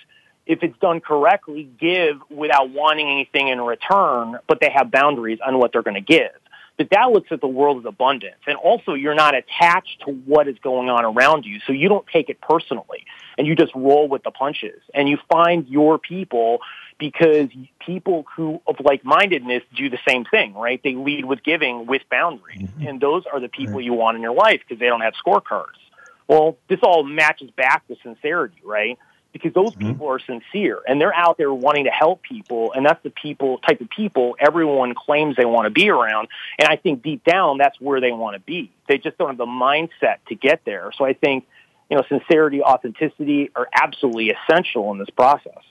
if 0.46 0.64
it's 0.64 0.78
done 0.80 1.00
correctly, 1.00 1.70
give 1.80 2.18
without 2.30 2.72
wanting 2.72 3.08
anything 3.10 3.48
in 3.48 3.62
return, 3.62 4.38
but 4.48 4.60
they 4.60 4.70
have 4.70 4.92
boundaries 4.92 5.40
on 5.46 5.60
what 5.60 5.72
they're 5.72 5.84
going 5.84 5.96
to 5.96 6.02
give 6.02 6.32
But 6.78 6.90
that 6.92 7.12
looks 7.12 7.32
at 7.32 7.42
the 7.42 7.48
world 7.48 7.80
as 7.80 7.86
abundance. 7.86 8.42
And 8.48 8.58
also 8.58 8.94
you're 8.94 9.16
not 9.16 9.36
attached 9.36 10.02
to 10.06 10.12
what 10.12 10.48
is 10.48 10.58
going 10.64 10.90
on 10.90 11.06
around 11.06 11.46
you. 11.46 11.60
So 11.68 11.74
you 11.74 11.90
don't 11.90 12.06
take 12.08 12.30
it 12.30 12.42
personally 12.42 13.06
and 13.38 13.46
you 13.46 13.56
just 13.56 13.74
roll 13.76 14.08
with 14.08 14.24
the 14.24 14.32
punches 14.32 14.82
and 14.94 15.08
you 15.08 15.18
find 15.32 15.68
your 15.68 15.98
people 16.00 16.60
because 17.02 17.50
people 17.84 18.26
who 18.36 18.62
of 18.68 18.76
like-mindedness 18.80 19.64
do 19.76 19.90
the 19.90 19.98
same 20.08 20.24
thing, 20.24 20.54
right? 20.54 20.80
They 20.84 20.94
lead 20.94 21.26
with 21.26 21.44
giving 21.44 21.88
with 21.88 22.04
boundaries. 22.12 22.62
Mm-hmm. 22.62 22.88
And 22.88 23.02
those 23.02 23.24
are 23.26 23.40
the 23.40 23.50
people 23.50 23.78
right. 23.78 23.84
you 23.84 23.94
want 23.94 24.18
in 24.18 24.22
your 24.22 24.36
life 24.36 24.62
because 24.62 24.80
they 24.80 24.86
don't 24.86 25.02
have 25.02 25.16
scorecards. 25.16 25.82
Well, 26.28 26.58
this 26.70 26.80
all 26.84 27.04
matches 27.04 27.50
back 27.58 27.88
to 27.88 27.96
sincerity, 28.04 28.62
right? 28.64 29.00
because 29.34 29.54
those 29.54 29.72
mm-hmm. 29.72 29.92
people 29.92 30.08
are 30.10 30.20
sincere 30.20 30.80
and 30.88 31.00
they're 31.00 31.16
out 31.16 31.38
there 31.38 31.54
wanting 31.54 31.86
to 31.86 31.90
help 31.90 32.22
people 32.22 32.74
and 32.74 32.86
that's 32.86 33.02
the 33.04 33.10
people 33.10 33.60
type 33.60 33.82
of 33.82 33.90
people 33.90 34.36
everyone 34.40 34.94
claims 34.94 35.36
they 35.36 35.46
want 35.46 35.66
to 35.66 35.70
be 35.70 35.90
around 35.90 36.28
and 36.60 36.68
i 36.68 36.76
think 36.76 37.02
deep 37.02 37.24
down 37.24 37.58
that's 37.58 37.80
where 37.80 38.02
they 38.02 38.12
want 38.12 38.36
to 38.36 38.40
be 38.42 38.72
they 38.88 38.98
just 38.98 39.18
don't 39.18 39.30
have 39.30 39.38
the 39.38 39.46
mindset 39.46 40.18
to 40.28 40.36
get 40.36 40.62
there 40.66 40.92
so 40.98 41.06
i 41.06 41.14
think 41.14 41.46
you 41.90 41.98
know 41.98 42.04
sincerity 42.10 42.62
authenticity 42.62 43.50
are 43.56 43.68
absolutely 43.74 44.32
essential 44.32 44.92
in 44.92 44.98
this 44.98 45.10
process 45.10 45.64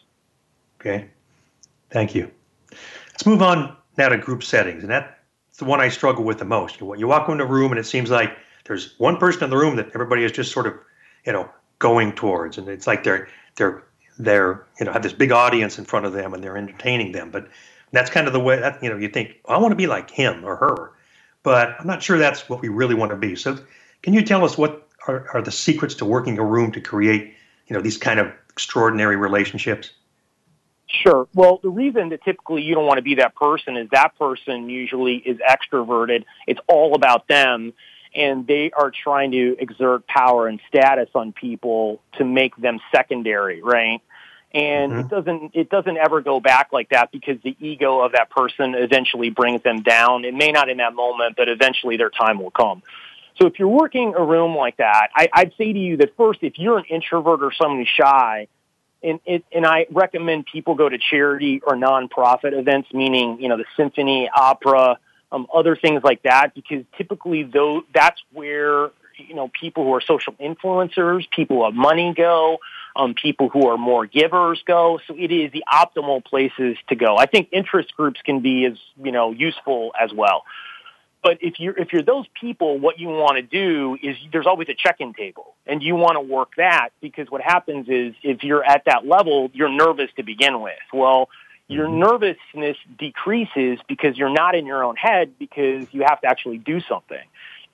okay 0.81 1.09
thank 1.91 2.15
you 2.15 2.31
let's 3.11 3.27
move 3.27 3.43
on 3.43 3.77
now 3.99 4.09
to 4.09 4.19
group 4.19 4.43
settings 4.43 4.83
and 4.83 4.91
that's 4.91 5.59
the 5.59 5.65
one 5.65 5.81
i 5.81 5.89
struggle 5.89 6.25
with 6.25 6.39
the 6.39 6.45
most 6.45 6.81
you, 6.81 7.07
walk 7.07 7.29
into 7.29 7.45
a 7.45 7.47
room 7.47 7.73
and 7.73 7.79
it 7.79 7.87
seems 7.87 8.11
like 8.11 8.37
there's 8.65 8.95
one 8.99 9.17
person 9.17 9.45
in 9.45 9.51
the 9.51 9.57
room 9.57 9.77
that 9.77 9.91
everybody 9.95 10.25
is 10.25 10.33
just 10.33 10.53
sort 10.53 10.67
of 10.67 10.75
you 11.27 11.33
know 11.33 11.49
going 11.79 12.13
towards 12.13 12.59
and 12.59 12.69
it's 12.69 12.87
like 12.87 13.05
they're 13.05 13.29
they're 13.57 13.83
they're 14.21 14.67
you 14.79 14.87
know 14.87 14.93
have 14.93 15.03
this 15.03 15.13
big 15.13 15.33
audience 15.33 15.79
in 15.79 15.85
front 15.85 16.07
of 16.07 16.13
them 16.13 16.35
and 16.35 16.45
they're 16.45 16.57
entertaining 16.57 17.13
them. 17.13 17.31
But 17.31 17.49
that's 17.93 18.11
kind 18.11 18.27
of 18.27 18.33
the 18.33 18.41
way 18.41 18.59
that 18.59 18.83
you 18.83 18.89
know 18.89 18.97
you 18.97 19.09
think 19.09 19.37
well, 19.45 19.59
I 19.59 19.61
want 19.61 19.73
to 19.73 19.77
be 19.77 19.87
like 19.87 20.11
him 20.11 20.45
or 20.45 20.57
her, 20.57 20.93
but 21.43 21.75
I'm 21.79 21.87
not 21.87 22.03
sure 22.03 22.19
that's 22.19 22.49
what 22.49 22.61
we 22.61 22.69
really 22.69 22.95
want 22.95 23.11
to 23.11 23.17
be. 23.17 23.35
So 23.35 23.59
can 24.03 24.15
you 24.15 24.23
tell 24.23 24.45
us 24.45 24.57
what 24.57 24.89
are, 25.09 25.29
are 25.35 25.43
the 25.43 25.51
secrets 25.51 25.95
to 25.97 26.05
working 26.05 26.39
a 26.39 26.45
room 26.45 26.71
to 26.73 26.81
create 26.81 27.35
you 27.67 27.75
know 27.75 27.83
these 27.83 27.99
kind 27.99 28.21
of 28.21 28.33
extraordinary 28.49 29.17
relationships? 29.17 29.91
Sure. 30.91 31.29
Well, 31.35 31.61
the 31.63 31.69
reason 31.69 32.09
that 32.09 32.25
typically 32.25 32.63
you 32.63 32.75
don't 32.75 32.87
want 32.87 32.99
to 32.99 33.03
be 33.03 33.17
that 33.17 33.37
person 33.37 33.77
is 33.77 33.89
that 33.93 34.19
person 34.19 34.69
usually 34.69 35.17
is 35.17 35.39
extroverted. 35.39 36.25
It's 36.47 36.61
all 36.69 36.95
about 36.95 37.29
them 37.29 37.75
and 38.15 38.47
they 38.47 38.71
are 38.73 38.91
trying 38.91 39.31
to 39.33 39.57
exert 39.59 40.07
power 40.07 40.49
and 40.49 40.61
status 40.69 41.09
on 41.15 41.33
people 41.33 42.01
to 42.19 42.25
make 42.25 42.57
them 42.57 42.81
secondary, 42.93 43.63
right? 43.63 44.01
And 44.53 44.93
mm-hmm. 44.93 45.01
it 45.01 45.09
doesn't 45.09 45.51
it 45.55 45.71
doesn't 45.71 45.97
ever 45.97 46.21
go 46.21 46.41
back 46.41 46.73
like 46.73 46.89
that 46.89 47.13
because 47.13 47.37
the 47.45 47.57
ego 47.61 48.01
of 48.01 48.13
that 48.13 48.31
person 48.31 48.75
eventually 48.75 49.31
brings 49.31 49.63
them 49.63 49.83
down. 49.83 50.25
It 50.25 50.35
may 50.35 50.51
not 50.51 50.69
in 50.69 50.79
that 50.79 50.93
moment, 50.93 51.37
but 51.37 51.49
eventually 51.49 51.97
their 51.97 52.11
time 52.11 52.43
will 52.43 52.51
come. 52.51 52.83
So 53.41 53.47
if 53.47 53.59
you're 53.59 53.69
working 53.69 54.15
a 54.17 54.25
room 54.25 54.57
like 54.57 54.79
that, 54.79 55.11
I, 55.15 55.29
I'd 55.33 55.53
say 55.57 55.73
to 55.73 55.79
you 55.79 55.99
that 55.99 56.17
first, 56.17 56.41
if 56.43 56.59
you're 56.59 56.79
an 56.79 56.85
introvert 56.91 57.43
or 57.43 57.53
someone 57.53 57.79
who's 57.79 57.89
shy, 57.89 58.49
and 59.03 59.21
it, 59.25 59.45
and 59.53 59.67
I 59.67 59.87
recommend 59.91 60.47
people 60.47 60.75
go 60.75 60.89
to 60.89 60.99
charity 60.99 61.61
or 61.65 61.75
nonprofit 61.75 62.59
events, 62.59 62.89
meaning 62.93 63.41
you 63.41 63.49
know 63.49 63.57
the 63.57 63.65
symphony, 63.77 64.29
opera, 64.35 64.99
um, 65.33 65.47
other 65.53 65.77
things 65.77 66.03
like 66.03 66.23
that, 66.23 66.55
because 66.55 66.85
typically 66.97 67.43
though 67.45 67.83
that's 67.95 68.21
where 68.33 68.91
you 69.17 69.35
know 69.35 69.51
people 69.61 69.85
who 69.85 69.95
are 69.95 70.01
social 70.01 70.35
influencers, 70.35 71.25
people 71.31 71.59
who 71.59 71.65
have 71.65 71.75
money 71.75 72.15
go, 72.15 72.59
um, 72.97 73.15
people 73.15 73.49
who 73.49 73.69
are 73.69 73.79
more 73.79 74.07
givers 74.07 74.63
go. 74.67 75.01
So 75.07 75.15
it 75.17 75.31
is 75.31 75.53
the 75.53 75.65
optimal 75.73 76.25
places 76.25 76.77
to 76.89 76.97
go. 76.97 77.17
I 77.17 77.27
think 77.27 77.49
interest 77.53 77.95
groups 77.97 78.21
can 78.25 78.41
be 78.41 78.67
as 78.67 78.79
you 79.03 79.13
know 79.13 79.33
useful 79.33 79.93
as 80.01 80.13
well. 80.13 80.45
But 81.23 81.39
if 81.43 81.61
you're 81.61 81.79
if 81.79 81.93
you're 81.93 82.03
those 82.03 82.27
people, 82.41 82.79
what 82.79 82.99
you 82.99 83.09
want 83.09 83.37
to 83.37 83.43
do 83.43 83.99
is 84.03 84.17
there's 84.33 84.47
always 84.47 84.69
a 84.69 84.75
check-in 84.75 85.13
table, 85.13 85.55
and 85.67 85.83
you 85.83 85.95
want 85.95 86.15
to 86.15 86.21
work 86.21 86.53
that 86.57 86.91
because 87.01 87.31
what 87.31 87.43
happens 87.43 87.89
is 87.89 88.15
if 88.23 88.43
you're 88.43 88.65
at 88.65 88.85
that 88.87 89.07
level, 89.07 89.51
you're 89.53 89.69
nervous 89.69 90.11
to 90.17 90.23
begin 90.23 90.63
with. 90.63 90.79
Well, 90.93 91.29
your 91.69 91.87
mm-hmm. 91.87 92.01
nervousness 92.01 92.77
decreases 92.99 93.79
because 93.87 94.17
you're 94.17 94.33
not 94.33 94.55
in 94.55 94.65
your 94.65 94.83
own 94.83 94.97
head 94.97 95.39
because 95.39 95.87
you 95.93 96.05
have 96.07 96.21
to 96.23 96.27
actually 96.27 96.59
do 96.59 96.81
something. 96.81 97.23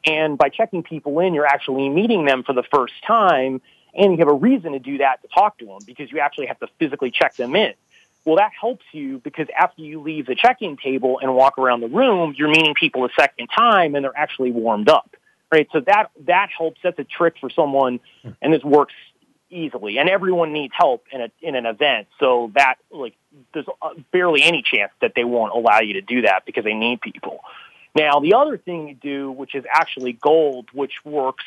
And 0.05 0.37
by 0.37 0.49
checking 0.49 0.83
people 0.83 1.19
in, 1.21 1.33
you're 1.33 1.47
actually 1.47 1.89
meeting 1.89 2.25
them 2.25 2.43
for 2.43 2.53
the 2.53 2.65
first 2.65 2.95
time 3.07 3.61
and 3.97 4.13
you 4.13 4.19
have 4.19 4.29
a 4.29 4.35
reason 4.35 4.73
to 4.73 4.79
do 4.79 4.99
that 4.99 5.23
to 5.23 5.29
talk 5.29 5.59
to 5.59 5.65
them 5.65 5.79
because 5.87 6.13
you 6.13 6.21
actually 6.21 6.47
have 6.47 6.59
to 6.61 6.69
physically 6.79 7.11
check 7.11 7.35
them 7.37 7.57
in. 7.57 7.73
Well, 8.27 8.37
that 8.37 8.51
helps 8.61 8.85
you 8.93 9.19
because 9.25 9.47
after 9.59 9.81
you 9.81 10.03
leave 10.03 10.27
the 10.27 10.35
check-in 10.35 10.77
table 10.77 11.21
and 11.23 11.35
walk 11.35 11.57
around 11.59 11.81
the 11.81 11.89
room, 11.89 12.35
you're 12.37 12.51
meeting 12.51 12.75
people 12.75 13.07
a 13.07 13.09
second 13.19 13.47
time 13.57 13.95
and 13.95 14.05
they're 14.05 14.17
actually 14.17 14.51
warmed 14.51 14.91
up. 14.91 15.17
Right? 15.51 15.69
So 15.73 15.81
that, 15.81 16.11
that 16.27 16.49
helps. 16.57 16.81
That's 16.83 16.99
a 16.99 17.05
trick 17.05 17.37
for 17.41 17.49
someone 17.49 18.01
and 18.43 18.53
this 18.53 18.65
works 18.65 18.95
easily, 19.51 19.99
and 19.99 20.09
everyone 20.09 20.53
needs 20.53 20.75
help 20.77 21.05
in 21.13 21.21
a 21.21 21.31
in 21.41 21.55
an 21.55 21.67
event. 21.67 22.09
So 22.19 22.51
that 22.55 22.77
like 22.91 23.15
there's 23.55 23.67
uh, 23.81 23.91
barely 24.13 24.43
any 24.43 24.63
chance 24.63 24.93
that 25.01 25.13
they 25.15 25.25
won't 25.25 25.55
allow 25.55 25.81
you 25.81 25.95
to 25.95 26.01
do 26.01 26.23
that 26.23 26.45
because 26.47 26.65
they 26.65 26.75
need 26.75 27.01
people. 27.01 27.41
Now, 27.95 28.21
the 28.21 28.35
other 28.35 28.59
thing 28.59 28.89
you 28.89 28.95
do, 28.95 29.31
which 29.31 29.55
is 29.55 29.65
actually 29.71 30.13
gold, 30.13 30.67
which 30.73 31.05
works 31.05 31.45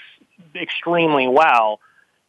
extremely 0.55 1.27
well, 1.27 1.79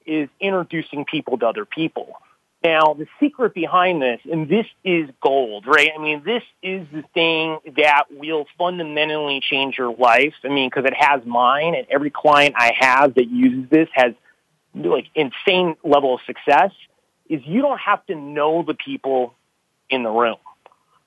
is 0.05 0.29
introducing 0.41 1.05
people 1.05 1.39
to 1.39 1.47
other 1.47 1.65
people. 1.65 2.21
Now, 2.63 2.93
the 2.93 3.07
secret 3.19 3.55
behind 3.55 4.03
this, 4.03 4.21
and 4.31 4.47
this 4.47 4.67
is 4.85 5.09
gold, 5.23 5.67
right? 5.67 5.91
I 5.97 6.03
mean, 6.03 6.23
this 6.25 6.43
is 6.63 6.87
the 6.93 7.03
thing 7.15 7.59
that 7.77 8.05
will 8.11 8.47
fundamentally 8.59 9.41
change 9.41 9.79
your 9.79 9.95
life. 9.95 10.35
I 10.45 10.49
mean, 10.49 10.69
because 10.69 10.85
it 10.85 10.95
has 10.95 11.25
mine, 11.25 11.75
and 11.75 11.87
every 11.91 12.11
client 12.11 12.55
I 12.59 12.73
have 12.79 13.15
that 13.15 13.31
uses 13.31 13.71
this 13.71 13.89
has 13.95 14.13
like 14.75 15.07
insane 15.15 15.77
level 15.83 16.15
of 16.15 16.21
success 16.27 16.71
is 17.29 17.41
you 17.47 17.63
don't 17.63 17.81
have 17.81 18.05
to 18.07 18.15
know 18.15 18.63
the 18.67 18.75
people 18.75 19.35
in 19.89 20.03
the 20.03 20.11
room. 20.11 20.37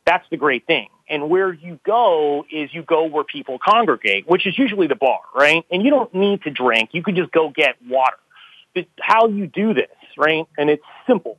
That's 0.05 0.25
the 0.31 0.37
great 0.37 0.65
thing. 0.65 0.87
And 1.09 1.29
where 1.29 1.53
you 1.53 1.79
go 1.85 2.45
is 2.51 2.73
you 2.73 2.81
go 2.81 3.05
where 3.05 3.23
people 3.23 3.59
congregate, 3.59 4.27
which 4.27 4.47
is 4.47 4.57
usually 4.57 4.87
the 4.87 4.95
bar, 4.95 5.19
right? 5.35 5.65
And 5.69 5.83
you 5.83 5.91
don't 5.91 6.13
need 6.13 6.43
to 6.43 6.49
drink. 6.49 6.89
You 6.93 7.03
could 7.03 7.15
just 7.15 7.31
go 7.31 7.49
get 7.49 7.75
water. 7.87 8.17
But 8.73 8.85
how 8.99 9.27
you 9.27 9.47
do 9.47 9.73
this, 9.73 9.91
right? 10.17 10.47
And 10.57 10.69
it's 10.69 10.83
simple, 11.05 11.37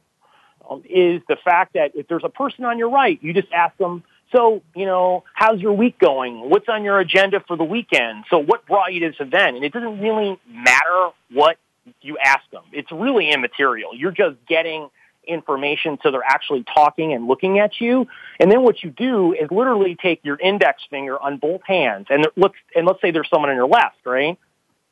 um, 0.68 0.82
is 0.88 1.22
the 1.28 1.36
fact 1.44 1.74
that 1.74 1.92
if 1.94 2.08
there's 2.08 2.24
a 2.24 2.28
person 2.28 2.64
on 2.64 2.78
your 2.78 2.90
right, 2.90 3.18
you 3.22 3.32
just 3.32 3.52
ask 3.52 3.76
them, 3.78 4.02
so, 4.34 4.62
you 4.74 4.86
know, 4.86 5.24
how's 5.32 5.60
your 5.60 5.74
week 5.74 5.98
going? 5.98 6.50
What's 6.50 6.68
on 6.68 6.82
your 6.82 6.98
agenda 6.98 7.42
for 7.46 7.56
the 7.56 7.64
weekend? 7.64 8.24
So 8.30 8.38
what 8.38 8.66
brought 8.66 8.92
you 8.92 9.00
to 9.00 9.10
this 9.10 9.20
event? 9.20 9.56
And 9.56 9.64
it 9.64 9.72
doesn't 9.72 10.00
really 10.00 10.38
matter 10.48 11.10
what 11.30 11.56
you 12.00 12.18
ask 12.18 12.42
them. 12.50 12.62
It's 12.72 12.90
really 12.90 13.30
immaterial. 13.30 13.94
You're 13.94 14.12
just 14.12 14.36
getting 14.48 14.88
information 15.26 15.98
so 16.02 16.10
they're 16.10 16.22
actually 16.22 16.64
talking 16.64 17.12
and 17.12 17.26
looking 17.28 17.58
at 17.58 17.80
you. 17.80 18.08
And 18.40 18.50
then 18.50 18.62
what 18.62 18.82
you 18.82 18.90
do 18.90 19.32
is 19.32 19.50
literally 19.50 19.94
take 19.94 20.20
your 20.24 20.38
index 20.38 20.82
finger 20.90 21.20
on 21.20 21.38
both 21.38 21.62
hands 21.64 22.06
and 22.10 22.26
let's, 22.36 22.54
and 22.74 22.86
let's 22.86 23.00
say 23.00 23.10
there's 23.10 23.28
someone 23.30 23.50
on 23.50 23.56
your 23.56 23.68
left, 23.68 23.98
right? 24.04 24.38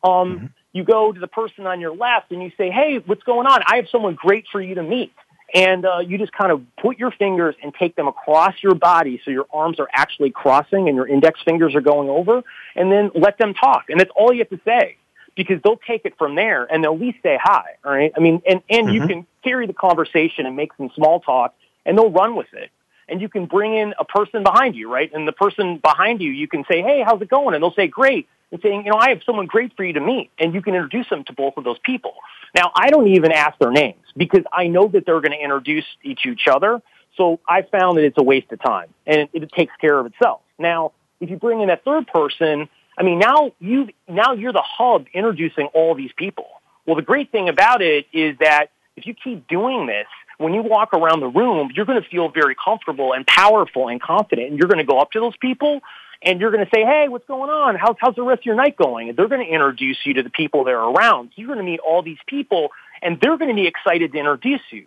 Um, 0.04 0.10
mm-hmm. 0.10 0.46
you 0.72 0.84
go 0.84 1.12
to 1.12 1.20
the 1.20 1.26
person 1.26 1.66
on 1.66 1.80
your 1.80 1.94
left 1.94 2.30
and 2.30 2.42
you 2.42 2.50
say, 2.56 2.70
Hey, 2.70 2.98
what's 3.04 3.22
going 3.24 3.46
on? 3.46 3.62
I 3.66 3.76
have 3.76 3.86
someone 3.90 4.14
great 4.14 4.46
for 4.50 4.60
you 4.60 4.76
to 4.76 4.82
meet. 4.82 5.12
And 5.54 5.84
uh, 5.84 5.98
you 5.98 6.16
just 6.18 6.32
kind 6.32 6.50
of 6.50 6.62
put 6.80 6.98
your 6.98 7.10
fingers 7.10 7.54
and 7.62 7.74
take 7.74 7.94
them 7.94 8.08
across 8.08 8.54
your 8.62 8.74
body 8.74 9.20
so 9.24 9.30
your 9.30 9.46
arms 9.52 9.78
are 9.78 9.88
actually 9.92 10.30
crossing 10.30 10.88
and 10.88 10.96
your 10.96 11.06
index 11.06 11.40
fingers 11.44 11.74
are 11.74 11.82
going 11.82 12.08
over, 12.08 12.42
and 12.74 12.90
then 12.90 13.10
let 13.14 13.36
them 13.38 13.52
talk. 13.52 13.84
And 13.90 14.00
that's 14.00 14.10
all 14.16 14.32
you 14.32 14.38
have 14.38 14.50
to 14.50 14.60
say 14.64 14.96
because 15.34 15.60
they'll 15.62 15.80
take 15.86 16.04
it 16.04 16.16
from 16.18 16.34
there 16.34 16.64
and 16.64 16.82
they'll 16.82 16.94
at 16.94 17.00
least 17.00 17.18
say 17.22 17.38
hi. 17.42 17.76
All 17.84 17.92
right. 17.92 18.12
I 18.16 18.20
mean, 18.20 18.42
and, 18.46 18.62
and 18.68 18.86
mm-hmm. 18.86 18.94
you 18.94 19.06
can 19.06 19.26
carry 19.42 19.66
the 19.66 19.72
conversation 19.72 20.46
and 20.46 20.56
make 20.56 20.72
some 20.76 20.90
small 20.94 21.20
talk 21.20 21.54
and 21.84 21.96
they'll 21.96 22.10
run 22.10 22.36
with 22.36 22.52
it. 22.52 22.70
And 23.08 23.20
you 23.20 23.28
can 23.28 23.46
bring 23.46 23.76
in 23.76 23.94
a 23.98 24.04
person 24.04 24.42
behind 24.42 24.74
you, 24.74 24.92
right? 24.92 25.10
And 25.12 25.26
the 25.26 25.32
person 25.32 25.78
behind 25.78 26.20
you, 26.20 26.30
you 26.30 26.48
can 26.48 26.64
say, 26.70 26.82
Hey, 26.82 27.02
how's 27.04 27.20
it 27.20 27.28
going? 27.28 27.54
And 27.54 27.62
they'll 27.62 27.74
say, 27.74 27.88
great. 27.88 28.28
And 28.50 28.60
saying, 28.62 28.84
you 28.84 28.90
know, 28.90 28.98
I 28.98 29.10
have 29.10 29.20
someone 29.24 29.46
great 29.46 29.74
for 29.76 29.84
you 29.84 29.94
to 29.94 30.00
meet. 30.00 30.30
And 30.38 30.54
you 30.54 30.60
can 30.60 30.74
introduce 30.74 31.08
them 31.08 31.24
to 31.24 31.32
both 31.32 31.54
of 31.56 31.64
those 31.64 31.78
people. 31.82 32.14
Now, 32.54 32.70
I 32.74 32.90
don't 32.90 33.08
even 33.08 33.32
ask 33.32 33.58
their 33.58 33.70
names 33.70 34.04
because 34.16 34.44
I 34.52 34.66
know 34.66 34.88
that 34.88 35.06
they're 35.06 35.20
going 35.20 35.32
to 35.32 35.42
introduce 35.42 35.86
each 36.02 36.26
each 36.26 36.46
other. 36.50 36.82
So 37.16 37.40
I 37.48 37.62
found 37.62 37.98
that 37.98 38.04
it's 38.04 38.18
a 38.18 38.22
waste 38.22 38.52
of 38.52 38.62
time 38.62 38.88
and 39.06 39.20
it, 39.20 39.30
it 39.32 39.52
takes 39.52 39.72
care 39.80 39.98
of 39.98 40.06
itself. 40.06 40.40
Now, 40.58 40.92
if 41.20 41.30
you 41.30 41.36
bring 41.36 41.60
in 41.60 41.70
a 41.70 41.76
third 41.76 42.06
person, 42.06 42.68
I 42.98 43.02
mean, 43.02 43.18
now 43.18 43.52
you 43.58 43.88
now 44.08 44.32
you're 44.32 44.52
the 44.52 44.64
hub 44.64 45.06
introducing 45.14 45.66
all 45.68 45.94
these 45.94 46.12
people. 46.16 46.46
Well, 46.86 46.96
the 46.96 47.02
great 47.02 47.30
thing 47.30 47.48
about 47.48 47.80
it 47.80 48.06
is 48.12 48.36
that 48.40 48.66
if 48.96 49.06
you 49.06 49.14
keep 49.14 49.48
doing 49.48 49.86
this, 49.86 50.06
when 50.38 50.54
you 50.54 50.62
walk 50.62 50.94
around 50.94 51.20
the 51.20 51.28
room, 51.28 51.70
you're 51.74 51.86
going 51.86 52.02
to 52.02 52.08
feel 52.08 52.28
very 52.28 52.54
comfortable 52.54 53.12
and 53.12 53.26
powerful 53.26 53.88
and 53.88 54.00
confident, 54.00 54.50
and 54.50 54.58
you're 54.58 54.68
going 54.68 54.78
to 54.78 54.90
go 54.90 54.98
up 54.98 55.12
to 55.12 55.20
those 55.20 55.36
people 55.36 55.80
and 56.24 56.40
you're 56.40 56.50
going 56.50 56.64
to 56.64 56.70
say, 56.72 56.84
"Hey, 56.84 57.06
what's 57.08 57.26
going 57.26 57.50
on? 57.50 57.74
How's 57.76 57.96
how's 57.98 58.14
the 58.14 58.22
rest 58.22 58.40
of 58.40 58.46
your 58.46 58.54
night 58.54 58.76
going?" 58.76 59.08
And 59.08 59.18
they're 59.18 59.28
going 59.28 59.44
to 59.44 59.52
introduce 59.52 59.98
you 60.04 60.14
to 60.14 60.22
the 60.22 60.30
people 60.30 60.64
that 60.64 60.70
are 60.70 60.90
around. 60.90 61.30
You're 61.34 61.48
going 61.48 61.58
to 61.58 61.64
meet 61.64 61.80
all 61.80 62.02
these 62.02 62.18
people, 62.26 62.70
and 63.02 63.20
they're 63.20 63.36
going 63.36 63.50
to 63.50 63.54
be 63.54 63.66
excited 63.66 64.12
to 64.12 64.18
introduce 64.18 64.60
you 64.70 64.86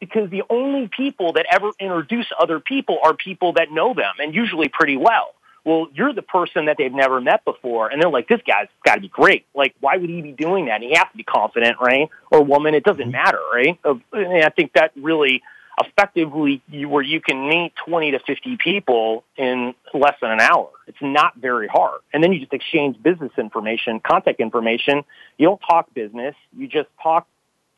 because 0.00 0.30
the 0.30 0.42
only 0.50 0.88
people 0.94 1.32
that 1.34 1.46
ever 1.50 1.70
introduce 1.78 2.26
other 2.38 2.60
people 2.60 2.98
are 3.02 3.14
people 3.14 3.54
that 3.54 3.70
know 3.70 3.94
them 3.94 4.14
and 4.18 4.34
usually 4.34 4.68
pretty 4.68 4.96
well. 4.96 5.34
Well, 5.64 5.88
you're 5.94 6.12
the 6.12 6.22
person 6.22 6.66
that 6.66 6.76
they've 6.76 6.92
never 6.92 7.20
met 7.20 7.44
before, 7.44 7.88
and 7.88 8.00
they're 8.00 8.10
like, 8.10 8.28
this 8.28 8.40
guy's 8.46 8.68
got 8.84 8.96
to 8.96 9.00
be 9.00 9.08
great. 9.08 9.46
Like, 9.54 9.74
why 9.80 9.96
would 9.96 10.10
he 10.10 10.20
be 10.20 10.32
doing 10.32 10.66
that? 10.66 10.82
And 10.82 10.84
he 10.84 10.94
has 10.94 11.06
to 11.10 11.16
be 11.16 11.22
confident, 11.22 11.78
right? 11.80 12.10
Or 12.30 12.42
woman, 12.42 12.74
it 12.74 12.84
doesn't 12.84 13.02
mm-hmm. 13.02 13.10
matter, 13.12 13.40
right? 13.52 13.78
And 14.12 14.44
I 14.44 14.50
think 14.50 14.74
that 14.74 14.92
really 14.94 15.42
effectively 15.80 16.62
where 16.86 17.02
you 17.02 17.20
can 17.20 17.48
meet 17.48 17.72
20 17.86 18.12
to 18.12 18.20
50 18.20 18.56
people 18.58 19.24
in 19.36 19.74
less 19.92 20.14
than 20.20 20.30
an 20.30 20.40
hour. 20.40 20.70
It's 20.86 20.98
not 21.00 21.34
very 21.36 21.66
hard. 21.66 22.00
And 22.12 22.22
then 22.22 22.32
you 22.32 22.40
just 22.40 22.52
exchange 22.52 23.02
business 23.02 23.32
information, 23.38 24.00
contact 24.00 24.40
information. 24.40 25.02
You 25.38 25.46
don't 25.48 25.60
talk 25.60 25.92
business. 25.94 26.34
You 26.56 26.68
just 26.68 26.88
talk 27.02 27.26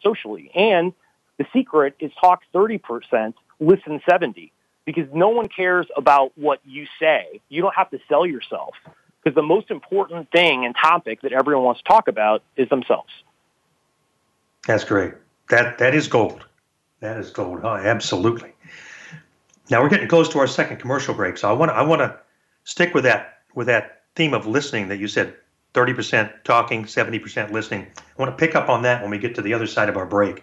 socially. 0.03 0.51
And 0.55 0.93
the 1.39 1.47
secret 1.53 1.95
is 2.01 2.11
talk 2.21 2.43
30%, 2.55 3.35
listen 3.61 4.01
70 4.09 4.53
because 4.87 5.07
no 5.13 5.29
one 5.29 5.49
cares 5.49 5.87
about 5.97 6.33
what 6.37 6.61
you 6.65 6.87
say. 6.99 7.43
You 7.51 7.61
don't 7.61 7.75
have 7.75 7.91
to 7.91 7.99
sell 8.09 8.25
yourself 8.25 8.75
because 9.23 9.35
the 9.35 9.43
most 9.43 9.71
important 9.71 10.31
thing 10.31 10.65
and 10.65 10.75
topic 10.75 11.21
that 11.23 11.33
everyone 11.33 11.65
wants 11.65 11.83
to 11.83 11.89
talk 11.89 12.09
about 12.09 12.43
is 12.57 12.69
themselves. 12.71 13.11
That's 14.67 14.85
great. 14.85 15.15
That 15.51 15.79
that 15.79 15.95
is 15.95 16.09
gold. 16.09 16.47
That 17.01 17.19
is 17.19 17.31
gold. 17.31 17.61
Oh, 17.63 17.75
absolutely. 17.75 18.53
Now 19.69 19.83
we're 19.83 19.89
getting 19.89 20.09
close 20.09 20.29
to 20.31 20.39
our 20.39 20.47
second 20.47 20.79
commercial 20.79 21.13
break, 21.15 21.37
so 21.37 21.51
I 21.51 21.53
want 21.53 21.73
I 21.73 21.83
want 21.83 22.01
to 22.01 22.19
stick 22.65 22.95
with 22.95 23.05
that 23.05 23.41
with 23.55 23.67
that 23.67 24.03
theme 24.15 24.33
of 24.33 24.47
listening 24.47 24.89
that 24.89 24.99
you 24.99 25.09
said 25.09 25.35
30% 25.75 26.43
talking, 26.43 26.85
70% 26.85 27.51
listening. 27.51 27.87
I 27.99 28.23
want 28.23 28.37
to 28.37 28.47
pick 28.47 28.57
up 28.57 28.71
on 28.71 28.83
that 28.83 29.03
when 29.03 29.11
we 29.11 29.19
get 29.19 29.35
to 29.35 29.43
the 29.43 29.53
other 29.53 29.67
side 29.67 29.91
of 29.91 29.97
our 29.99 30.07
break. 30.07 30.43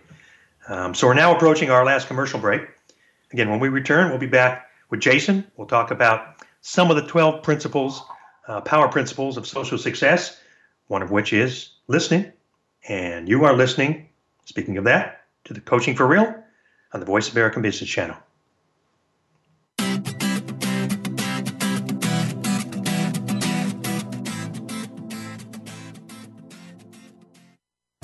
Um, 0.68 0.94
so 0.94 1.08
we're 1.08 1.16
now 1.16 1.36
approaching 1.36 1.72
our 1.72 1.84
last 1.84 2.08
commercial 2.08 2.40
break. 2.40 2.62
Again, 3.34 3.50
when 3.50 3.60
we 3.60 3.70
return, 3.70 4.10
we'll 4.10 4.20
be 4.20 4.28
back 4.28 4.70
with 4.92 5.00
Jason. 5.00 5.46
We'll 5.58 5.68
talk 5.68 5.90
about 5.90 6.46
some 6.62 6.92
of 6.92 6.96
the 6.96 7.08
12 7.08 7.42
principles, 7.42 8.04
uh, 8.48 8.62
power 8.62 8.88
principles 8.88 9.38
of 9.38 9.48
social 9.48 9.80
success, 9.80 10.40
one 10.88 11.02
of 11.02 11.10
which 11.10 11.34
is 11.34 11.72
listening. 11.88 12.32
And 12.88 13.28
you 13.28 13.44
are 13.46 13.54
listening, 13.54 14.10
speaking 14.46 14.78
of 14.78 14.84
that, 14.84 15.22
to 15.46 15.54
the 15.54 15.62
Coaching 15.62 15.96
for 15.96 16.06
Real 16.06 16.36
on 16.94 17.00
the 17.00 17.06
Voice 17.08 17.32
America 17.32 17.60
Business 17.60 17.90
Channel. 17.90 18.18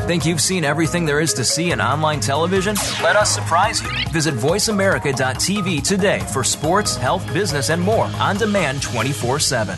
Think 0.10 0.26
you've 0.26 0.41
seen 0.41 0.64
everything 0.64 1.05
there 1.05 1.20
is 1.20 1.36
to 1.36 1.45
see 1.45 1.70
in 1.70 1.80
online 1.80 2.20
television? 2.20 2.74
Let 3.03 3.16
us 3.16 3.30
surprise 3.30 3.80
you. 3.84 3.89
Visit 4.12 4.34
VoiceAmerica.tv 4.34 5.84
today 5.84 6.18
for 6.34 6.43
sports, 6.43 6.95
health, 6.95 7.32
business, 7.32 7.70
and 7.70 7.80
more 7.80 8.05
on 8.20 8.38
demand 8.38 8.82
24 8.82 9.38
7. 9.38 9.78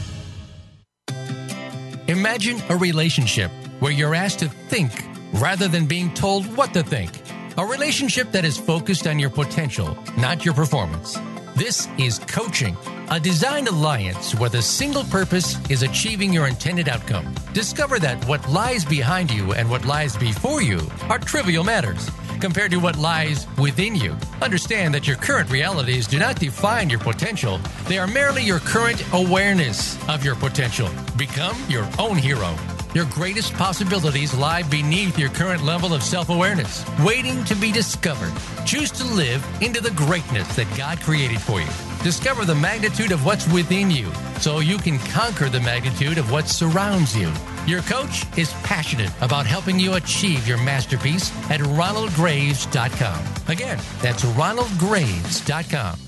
Imagine 2.07 2.61
a 2.69 2.77
relationship 2.77 3.51
where 3.81 3.91
you're 3.91 4.15
asked 4.15 4.39
to 4.39 4.47
think 4.47 5.03
rather 5.33 5.67
than 5.67 5.85
being 5.85 6.13
told 6.13 6.45
what 6.55 6.73
to 6.75 6.81
think. 6.81 7.11
A 7.57 7.65
relationship 7.65 8.31
that 8.31 8.45
is 8.45 8.57
focused 8.57 9.07
on 9.07 9.19
your 9.19 9.31
potential, 9.31 9.97
not 10.17 10.45
your 10.45 10.53
performance. 10.53 11.19
This 11.57 11.89
is 11.97 12.19
coaching, 12.19 12.77
a 13.11 13.19
designed 13.19 13.67
alliance 13.67 14.33
where 14.35 14.49
the 14.49 14.61
single 14.61 15.03
purpose 15.03 15.57
is 15.69 15.83
achieving 15.83 16.31
your 16.31 16.47
intended 16.47 16.87
outcome. 16.87 17.35
Discover 17.51 17.99
that 17.99 18.23
what 18.25 18.49
lies 18.49 18.85
behind 18.85 19.29
you 19.29 19.51
and 19.51 19.69
what 19.69 19.83
lies 19.83 20.15
before 20.15 20.61
you 20.61 20.79
are 21.09 21.19
trivial 21.19 21.65
matters 21.65 22.09
compared 22.39 22.71
to 22.71 22.77
what 22.77 22.97
lies 22.97 23.45
within 23.57 23.95
you. 23.95 24.15
Understand 24.41 24.93
that 24.95 25.07
your 25.07 25.17
current 25.17 25.51
realities 25.51 26.07
do 26.07 26.19
not 26.19 26.39
define 26.39 26.89
your 26.89 26.99
potential, 26.99 27.59
they 27.89 27.97
are 27.97 28.07
merely 28.07 28.43
your 28.43 28.59
current 28.59 29.03
awareness 29.13 29.97
of 30.07 30.23
your 30.23 30.35
potential. 30.35 30.89
Become 31.17 31.57
your 31.67 31.87
own 31.99 32.17
hero. 32.17 32.55
Your 32.95 33.05
greatest 33.05 33.53
possibilities 33.53 34.33
lie 34.33 34.63
beneath 34.63 35.19
your 35.19 35.29
current 35.29 35.63
level 35.63 35.93
of 35.93 36.01
self 36.01 36.29
awareness, 36.29 36.85
waiting 37.01 37.43
to 37.43 37.55
be 37.55 37.73
discovered. 37.73 38.33
Choose 38.65 38.91
to 38.91 39.03
live 39.03 39.45
into 39.61 39.81
the 39.81 39.91
greatness 39.91 40.55
that 40.55 40.73
God 40.77 40.99
created 41.01 41.39
for 41.41 41.59
you. 41.59 41.90
Discover 42.03 42.45
the 42.45 42.55
magnitude 42.55 43.11
of 43.11 43.25
what's 43.25 43.47
within 43.53 43.91
you 43.91 44.11
so 44.39 44.59
you 44.59 44.77
can 44.77 44.97
conquer 44.99 45.49
the 45.49 45.59
magnitude 45.59 46.17
of 46.17 46.31
what 46.31 46.47
surrounds 46.47 47.15
you. 47.15 47.31
Your 47.67 47.81
coach 47.83 48.25
is 48.39 48.51
passionate 48.63 49.11
about 49.21 49.45
helping 49.45 49.79
you 49.79 49.93
achieve 49.93 50.47
your 50.47 50.57
masterpiece 50.57 51.31
at 51.51 51.59
ronaldgraves.com. 51.59 53.23
Again, 53.47 53.79
that's 54.01 54.23
ronaldgraves.com. 54.23 55.99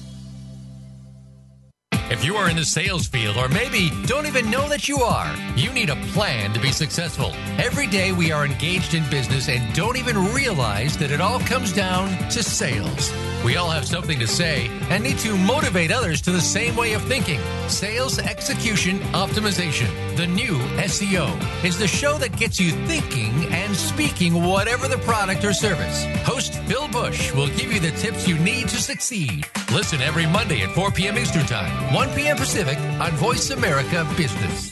If 2.09 2.25
you 2.25 2.35
are 2.35 2.49
in 2.49 2.55
the 2.55 2.65
sales 2.65 3.07
field 3.07 3.37
or 3.37 3.47
maybe 3.47 3.91
don't 4.05 4.25
even 4.25 4.49
know 4.49 4.67
that 4.69 4.87
you 4.87 4.97
are, 4.99 5.33
you 5.55 5.71
need 5.71 5.89
a 5.89 5.95
plan 6.07 6.53
to 6.53 6.59
be 6.59 6.71
successful. 6.71 7.31
Every 7.57 7.87
day 7.87 8.11
we 8.11 8.31
are 8.31 8.45
engaged 8.45 8.93
in 8.95 9.07
business 9.09 9.47
and 9.47 9.73
don't 9.75 9.97
even 9.97 10.33
realize 10.33 10.97
that 10.97 11.11
it 11.11 11.21
all 11.21 11.39
comes 11.39 11.71
down 11.71 12.09
to 12.29 12.41
sales. 12.43 13.11
We 13.43 13.57
all 13.57 13.69
have 13.69 13.85
something 13.85 14.19
to 14.19 14.27
say 14.27 14.67
and 14.89 15.03
need 15.03 15.17
to 15.19 15.35
motivate 15.35 15.91
others 15.91 16.21
to 16.21 16.31
the 16.31 16.39
same 16.39 16.77
way 16.77 16.93
of 16.93 17.01
thinking. 17.03 17.41
Sales 17.67 18.17
Execution 18.17 18.99
Optimization, 19.11 20.15
the 20.15 20.27
new 20.27 20.57
SEO, 20.77 21.27
is 21.65 21.77
the 21.77 21.87
show 21.87 22.17
that 22.19 22.37
gets 22.37 22.57
you 22.57 22.71
thinking 22.87 23.31
and 23.51 23.75
speaking 23.75 24.43
whatever 24.43 24.87
the 24.87 24.97
product 24.99 25.43
or 25.43 25.51
service. 25.51 26.05
Host 26.25 26.53
Phil 26.63 26.87
Bush 26.87 27.33
will 27.33 27.47
give 27.47 27.73
you 27.73 27.81
the 27.81 27.91
tips 27.91 28.27
you 28.27 28.39
need 28.39 28.69
to 28.69 28.77
succeed. 28.77 29.45
Listen 29.73 30.01
every 30.01 30.25
Monday 30.25 30.61
at 30.61 30.73
4 30.73 30.91
p.m. 30.91 31.17
Eastern 31.17 31.45
Time, 31.45 31.93
1 31.93 32.09
p.m. 32.11 32.37
Pacific 32.37 32.79
on 33.01 33.11
Voice 33.13 33.49
America 33.49 34.07
Business. 34.15 34.71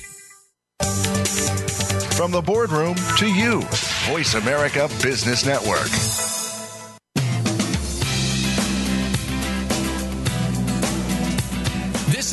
From 2.15 2.31
the 2.31 2.41
boardroom 2.41 2.95
to 3.17 3.27
you, 3.27 3.63
Voice 4.07 4.35
America 4.35 4.87
Business 5.01 5.45
Network. 5.45 5.89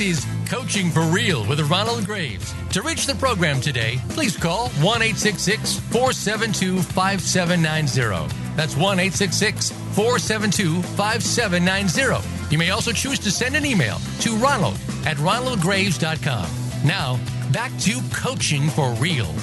Is 0.01 0.25
Coaching 0.47 0.91
for 0.91 1.03
Real 1.03 1.45
with 1.47 1.59
Ronald 1.69 2.07
Graves. 2.07 2.55
To 2.71 2.83
reach 2.83 3.07
the 3.07 3.17
program 3.17 3.61
today, 3.61 3.99
please 4.11 4.37
call 4.37 4.69
1 4.69 5.01
472 5.01 6.83
5790. 6.83 8.35
That's 8.55 8.77
1 8.77 8.99
472 9.11 10.83
5790. 10.83 12.29
You 12.51 12.59
may 12.59 12.71
also 12.71 12.93
choose 12.93 13.19
to 13.19 13.31
send 13.33 13.57
an 13.57 13.67
email 13.67 13.99
to 14.21 14.37
ronald 14.37 14.79
at 15.05 15.17
ronaldgraves.com. 15.17 16.49
Now, 16.87 17.19
back 17.53 17.77
to 17.81 18.01
Coaching 18.15 18.69
for 18.69 18.93
Real. 18.95 19.35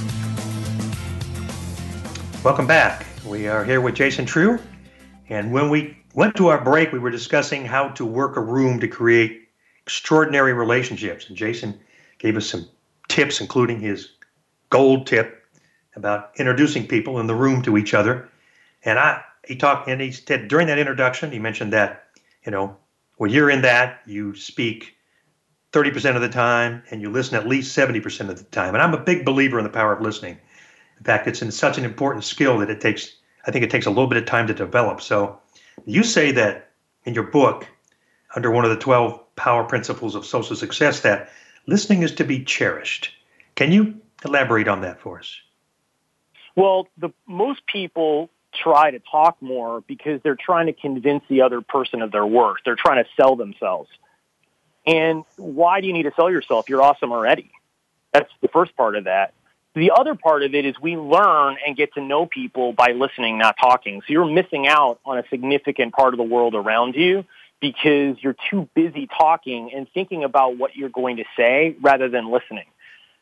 Welcome 2.46 2.68
back. 2.68 3.06
We 3.26 3.48
are 3.48 3.66
here 3.66 3.82
with 3.82 3.96
Jason 3.96 4.26
Treu. 4.26 4.60
And 5.28 5.52
when 5.52 5.70
we 5.70 5.98
went 6.14 6.36
to 6.38 6.48
our 6.48 6.64
break, 6.64 6.94
we 6.94 7.00
were 7.00 7.12
discussing 7.12 7.66
how 7.66 7.90
to 7.90 8.06
work 8.06 8.38
a 8.38 8.42
room 8.42 8.80
to 8.80 8.88
create 8.88 9.45
extraordinary 9.86 10.54
relationships. 10.54 11.28
And 11.28 11.38
Jason 11.38 11.80
gave 12.18 12.38
us 12.38 12.48
some 12.48 12.68
tips, 13.08 13.40
including 13.40 13.80
his 13.80 14.10
gold 14.70 15.08
tip 15.08 15.44
about 15.96 16.32
introducing 16.38 16.88
people 16.88 17.20
in 17.20 17.28
the 17.28 17.36
room 17.36 17.62
to 17.64 17.78
each 17.78 17.94
other. 17.94 18.28
And 18.84 19.00
I, 19.00 19.24
he 19.48 19.56
talked, 19.56 19.88
and 19.88 20.02
he 20.02 20.12
said 20.12 20.48
during 20.48 20.68
that 20.68 20.80
introduction, 20.80 21.32
he 21.32 21.40
mentioned 21.40 21.72
that, 21.74 22.06
you 22.46 22.52
know, 22.52 22.76
when 23.18 23.30
you're 23.30 23.50
in 23.50 23.62
that, 23.62 24.02
you 24.06 24.36
speak 24.36 24.96
30% 25.72 26.16
of 26.16 26.22
the 26.22 26.30
time 26.30 26.84
and 26.90 27.02
you 27.02 27.10
listen 27.10 27.36
at 27.36 27.48
least 27.48 27.78
70% 27.78 28.30
of 28.30 28.38
the 28.38 28.44
time. 28.46 28.74
And 28.74 28.82
I'm 28.82 28.94
a 28.94 29.00
big 29.00 29.24
believer 29.24 29.58
in 29.58 29.64
the 29.64 29.70
power 29.70 29.94
of 29.94 30.02
listening. 30.02 30.38
In 30.98 31.04
fact, 31.04 31.28
it's 31.28 31.42
in 31.42 31.52
such 31.52 31.78
an 31.78 31.86
important 31.86 32.24
skill 32.24 32.58
that 32.60 32.70
it 32.70 32.82
takes, 32.82 33.16
I 33.46 33.52
think 33.52 33.64
it 33.64 33.70
takes 33.70 33.86
a 33.86 33.90
little 33.90 34.08
bit 34.08 34.18
of 34.18 34.26
time 34.26 34.48
to 34.48 34.54
develop. 34.54 35.02
So 35.02 35.40
you 35.86 36.04
say 36.04 36.32
that 36.32 36.72
in 37.06 37.14
your 37.14 37.26
book, 37.26 37.68
under 38.36 38.52
one 38.52 38.66
of 38.66 38.72
the 38.72 38.78
12 38.78 39.25
power 39.36 39.64
principles 39.64 40.16
of 40.16 40.26
social 40.26 40.56
success, 40.56 41.02
that 41.02 41.30
listening 41.68 42.04
is 42.04 42.14
to 42.16 42.24
be 42.24 42.44
cherished. 42.44 43.12
Can 43.56 43.72
you 43.72 44.00
elaborate 44.24 44.68
on 44.68 44.82
that 44.82 45.00
for 45.00 45.20
us? 45.20 45.36
Well, 46.56 46.88
the 46.98 47.10
most 47.28 47.66
people 47.68 48.30
try 48.54 48.92
to 48.92 49.00
talk 49.00 49.42
more 49.42 49.82
because 49.82 50.22
they're 50.24 50.38
trying 50.38 50.68
to 50.68 50.74
convince 50.74 51.24
the 51.30 51.42
other 51.42 51.62
person 51.62 52.02
of 52.02 52.12
their 52.12 52.26
worth. 52.26 52.58
They're 52.64 52.78
trying 52.78 53.04
to 53.04 53.10
sell 53.18 53.36
themselves. 53.36 53.90
And 54.86 55.26
why 55.36 55.82
do 55.82 55.88
you 55.88 55.94
need 55.94 56.04
to 56.04 56.14
sell 56.16 56.32
yourself? 56.32 56.70
You're 56.70 56.82
awesome 56.82 57.12
already. 57.12 57.52
That's 58.14 58.32
the 58.42 58.48
first 58.48 58.76
part 58.78 58.96
of 58.96 59.06
that. 59.06 59.34
The 59.74 59.92
other 59.92 60.16
part 60.16 60.44
of 60.44 60.56
it 60.56 60.66
is 60.66 60.80
we 60.82 60.96
learn 60.96 61.58
and 61.66 61.76
get 61.76 61.94
to 61.96 62.02
know 62.02 62.26
people 62.26 62.72
by 62.72 62.94
listening, 62.94 63.38
not 63.38 63.58
talking. 63.60 64.02
So 64.02 64.14
you're 64.14 64.26
missing 64.26 64.68
out 64.68 65.02
on 65.06 65.18
a 65.18 65.24
significant 65.30 65.94
part 65.94 66.14
of 66.14 66.18
the 66.18 66.24
world 66.24 66.56
around 66.56 66.96
you 66.96 67.26
because 67.66 68.16
you're 68.22 68.36
too 68.52 68.70
busy 68.76 69.08
talking 69.08 69.72
and 69.74 69.88
thinking 69.92 70.24
about 70.24 70.56
what 70.56 70.76
you're 70.76 70.90
going 70.90 71.18
to 71.18 71.24
say 71.36 71.76
rather 71.82 72.10
than 72.10 72.30
listening. 72.32 72.66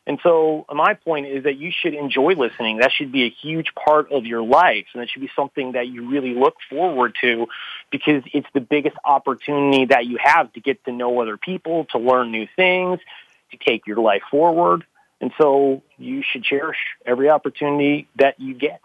And 0.06 0.18
so 0.22 0.66
my 0.70 0.92
point 0.92 1.26
is 1.26 1.44
that 1.44 1.56
you 1.56 1.72
should 1.72 1.94
enjoy 1.94 2.34
listening. 2.34 2.76
That 2.76 2.92
should 2.92 3.10
be 3.10 3.24
a 3.24 3.30
huge 3.30 3.68
part 3.74 4.12
of 4.12 4.26
your 4.26 4.42
life. 4.42 4.84
And 4.92 5.00
that 5.00 5.08
should 5.08 5.22
be 5.22 5.30
something 5.34 5.72
that 5.72 5.88
you 5.88 6.10
really 6.10 6.34
look 6.34 6.56
forward 6.68 7.14
to 7.22 7.46
because 7.90 8.22
it's 8.34 8.46
the 8.52 8.60
biggest 8.60 8.96
opportunity 9.02 9.86
that 9.86 10.04
you 10.04 10.18
have 10.22 10.52
to 10.52 10.60
get 10.60 10.84
to 10.84 10.92
know 10.92 11.18
other 11.22 11.38
people, 11.38 11.86
to 11.92 11.98
learn 11.98 12.30
new 12.30 12.46
things, 12.54 13.00
to 13.52 13.56
take 13.56 13.86
your 13.86 13.96
life 13.96 14.24
forward. 14.30 14.84
And 15.22 15.32
so 15.38 15.82
you 15.96 16.22
should 16.22 16.44
cherish 16.44 16.76
every 17.06 17.30
opportunity 17.30 18.08
that 18.16 18.38
you 18.38 18.52
get. 18.52 18.82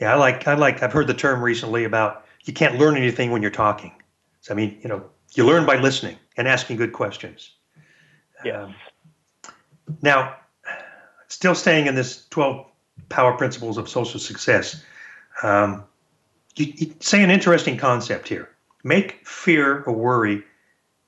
Yeah, 0.00 0.12
I 0.12 0.16
like, 0.16 0.48
I 0.48 0.54
like, 0.54 0.82
I've 0.82 0.92
heard 0.92 1.06
the 1.06 1.14
term 1.14 1.40
recently 1.40 1.84
about 1.84 2.23
you 2.44 2.52
can't 2.52 2.78
learn 2.78 2.96
anything 2.96 3.30
when 3.30 3.42
you're 3.42 3.50
talking. 3.50 3.92
So, 4.40 4.52
I 4.52 4.56
mean, 4.56 4.78
you 4.82 4.88
know, 4.88 5.04
you 5.34 5.44
learn 5.46 5.66
by 5.66 5.76
listening 5.76 6.16
and 6.36 6.46
asking 6.46 6.76
good 6.76 6.92
questions. 6.92 7.52
Yeah. 8.44 8.64
Um, 8.64 8.74
now, 10.02 10.36
still 11.28 11.54
staying 11.54 11.86
in 11.86 11.94
this 11.94 12.26
12 12.28 12.66
power 13.08 13.36
principles 13.36 13.78
of 13.78 13.88
social 13.88 14.20
success, 14.20 14.84
um, 15.42 15.84
you, 16.56 16.72
you 16.76 16.94
say 17.00 17.22
an 17.22 17.30
interesting 17.30 17.76
concept 17.76 18.28
here. 18.28 18.50
Make 18.82 19.26
fear 19.26 19.82
or 19.82 19.94
worry 19.94 20.44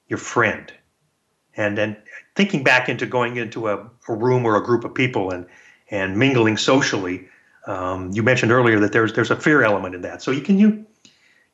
your 0.08 0.18
friend. 0.18 0.72
And 1.56 1.76
then 1.76 1.96
thinking 2.34 2.62
back 2.62 2.88
into 2.88 3.06
going 3.06 3.36
into 3.36 3.68
a, 3.68 3.88
a, 4.08 4.14
room 4.14 4.44
or 4.44 4.56
a 4.56 4.62
group 4.62 4.84
of 4.84 4.94
people 4.94 5.30
and, 5.30 5.46
and 5.90 6.16
mingling 6.16 6.56
socially, 6.56 7.28
um, 7.66 8.10
you 8.12 8.22
mentioned 8.22 8.52
earlier 8.52 8.78
that 8.80 8.92
there's 8.92 9.12
there's 9.14 9.30
a 9.30 9.36
fear 9.36 9.62
element 9.62 9.94
in 9.94 10.02
that. 10.02 10.22
So 10.22 10.30
you 10.30 10.40
can 10.40 10.58
you 10.58 10.86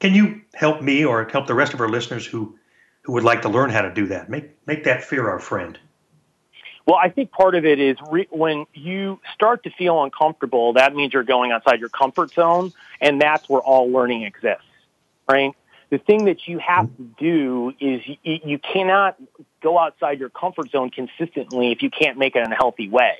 can 0.02 0.16
you 0.16 0.40
help 0.52 0.82
me 0.82 1.04
or 1.04 1.28
help 1.28 1.46
the 1.46 1.54
rest 1.54 1.74
of 1.74 1.80
our 1.80 1.88
listeners 1.88 2.26
who 2.26 2.58
who 3.02 3.12
would 3.12 3.22
like 3.22 3.42
to 3.42 3.48
learn 3.48 3.70
how 3.70 3.82
to 3.82 3.94
do 3.94 4.08
that? 4.08 4.28
Make 4.28 4.50
make 4.66 4.82
that 4.82 5.04
fear 5.04 5.30
our 5.30 5.38
friend. 5.38 5.78
Well, 6.84 6.96
I 6.96 7.08
think 7.08 7.30
part 7.30 7.54
of 7.54 7.64
it 7.64 7.78
is 7.78 7.96
re- 8.10 8.26
when 8.30 8.66
you 8.74 9.20
start 9.32 9.62
to 9.62 9.70
feel 9.70 10.02
uncomfortable, 10.02 10.72
that 10.72 10.96
means 10.96 11.12
you're 11.12 11.22
going 11.22 11.52
outside 11.52 11.78
your 11.78 11.88
comfort 11.88 12.34
zone, 12.34 12.72
and 13.00 13.20
that's 13.20 13.48
where 13.48 13.60
all 13.60 13.92
learning 13.92 14.24
exists, 14.24 14.64
right? 15.30 15.54
The 15.90 15.98
thing 15.98 16.24
that 16.24 16.48
you 16.48 16.58
have 16.58 16.88
to 16.96 17.02
do 17.20 17.72
is 17.78 18.00
you, 18.24 18.40
you 18.44 18.58
cannot 18.58 19.16
go 19.62 19.78
outside 19.78 20.18
your 20.18 20.30
comfort 20.30 20.72
zone 20.72 20.90
consistently 20.90 21.70
if 21.70 21.80
you 21.80 21.90
can't 21.90 22.18
make 22.18 22.34
it 22.34 22.44
in 22.44 22.50
a 22.50 22.56
healthy 22.56 22.88
way. 22.88 23.18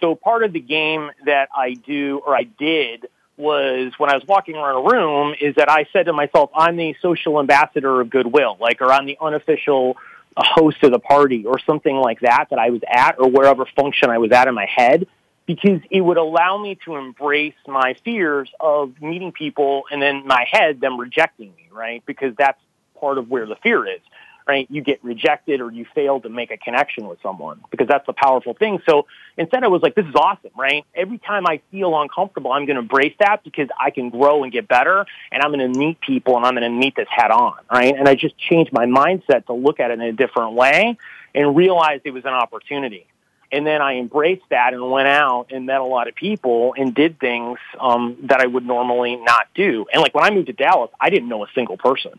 So 0.00 0.14
part 0.14 0.44
of 0.44 0.54
the 0.54 0.60
game 0.60 1.10
that 1.26 1.50
I 1.54 1.74
do, 1.74 2.22
or 2.24 2.34
I 2.34 2.44
did, 2.44 3.06
was 3.36 3.92
when 3.98 4.10
I 4.10 4.14
was 4.14 4.24
walking 4.26 4.56
around 4.56 4.86
a 4.86 4.96
room, 4.96 5.34
is 5.40 5.56
that 5.56 5.70
I 5.70 5.86
said 5.92 6.06
to 6.06 6.12
myself, 6.12 6.50
I'm 6.54 6.76
the 6.76 6.94
social 7.02 7.38
ambassador 7.38 8.00
of 8.00 8.10
goodwill, 8.10 8.56
like, 8.60 8.80
or 8.80 8.92
I'm 8.92 9.06
the 9.06 9.18
unofficial 9.20 9.96
host 10.36 10.82
of 10.82 10.92
the 10.92 10.98
party 10.98 11.46
or 11.46 11.58
something 11.60 11.96
like 11.96 12.20
that 12.20 12.48
that 12.50 12.58
I 12.58 12.70
was 12.70 12.82
at 12.86 13.18
or 13.18 13.28
wherever 13.28 13.64
function 13.64 14.10
I 14.10 14.18
was 14.18 14.32
at 14.32 14.48
in 14.48 14.54
my 14.54 14.66
head 14.66 15.06
because 15.46 15.80
it 15.90 16.00
would 16.00 16.16
allow 16.16 16.58
me 16.58 16.76
to 16.84 16.96
embrace 16.96 17.54
my 17.66 17.94
fears 18.04 18.50
of 18.60 19.00
meeting 19.00 19.32
people 19.32 19.84
and 19.90 20.02
then 20.02 20.26
my 20.26 20.46
head 20.50 20.80
them 20.80 20.98
rejecting 20.98 21.54
me, 21.54 21.68
right? 21.72 22.02
Because 22.04 22.34
that's 22.36 22.60
part 23.00 23.16
of 23.18 23.30
where 23.30 23.46
the 23.46 23.56
fear 23.56 23.86
is 23.86 24.00
right? 24.46 24.66
You 24.70 24.82
get 24.82 25.02
rejected 25.02 25.60
or 25.60 25.70
you 25.70 25.86
fail 25.94 26.20
to 26.20 26.28
make 26.28 26.50
a 26.50 26.56
connection 26.56 27.08
with 27.08 27.20
someone 27.22 27.60
because 27.70 27.88
that's 27.88 28.06
the 28.06 28.12
powerful 28.12 28.54
thing. 28.54 28.80
So 28.88 29.06
instead 29.36 29.64
I 29.64 29.68
was 29.68 29.82
like, 29.82 29.94
this 29.94 30.06
is 30.06 30.14
awesome, 30.14 30.52
right? 30.56 30.84
Every 30.94 31.18
time 31.18 31.46
I 31.46 31.60
feel 31.70 32.00
uncomfortable, 32.00 32.52
I'm 32.52 32.64
going 32.64 32.76
to 32.76 32.82
embrace 32.82 33.14
that 33.18 33.42
because 33.42 33.68
I 33.78 33.90
can 33.90 34.10
grow 34.10 34.44
and 34.44 34.52
get 34.52 34.68
better 34.68 35.04
and 35.32 35.42
I'm 35.42 35.52
going 35.52 35.72
to 35.72 35.78
meet 35.78 36.00
people 36.00 36.36
and 36.36 36.46
I'm 36.46 36.54
going 36.54 36.70
to 36.70 36.78
meet 36.78 36.94
this 36.94 37.08
head 37.10 37.30
on, 37.30 37.54
right? 37.70 37.94
And 37.96 38.08
I 38.08 38.14
just 38.14 38.38
changed 38.38 38.72
my 38.72 38.86
mindset 38.86 39.46
to 39.46 39.52
look 39.52 39.80
at 39.80 39.90
it 39.90 39.94
in 39.94 40.00
a 40.02 40.12
different 40.12 40.52
way 40.52 40.96
and 41.34 41.56
realized 41.56 42.02
it 42.04 42.12
was 42.12 42.24
an 42.24 42.32
opportunity. 42.32 43.06
And 43.52 43.66
then 43.66 43.80
I 43.80 43.96
embraced 43.96 44.42
that 44.50 44.74
and 44.74 44.90
went 44.90 45.08
out 45.08 45.46
and 45.50 45.66
met 45.66 45.80
a 45.80 45.84
lot 45.84 46.08
of 46.08 46.14
people 46.14 46.74
and 46.76 46.94
did 46.94 47.18
things 47.20 47.58
um, 47.78 48.16
that 48.24 48.40
I 48.40 48.46
would 48.46 48.66
normally 48.66 49.16
not 49.16 49.48
do. 49.54 49.86
And 49.92 50.02
like 50.02 50.14
when 50.14 50.24
I 50.24 50.30
moved 50.30 50.48
to 50.48 50.52
Dallas, 50.52 50.90
I 51.00 51.10
didn't 51.10 51.28
know 51.28 51.44
a 51.44 51.48
single 51.54 51.76
person. 51.76 52.18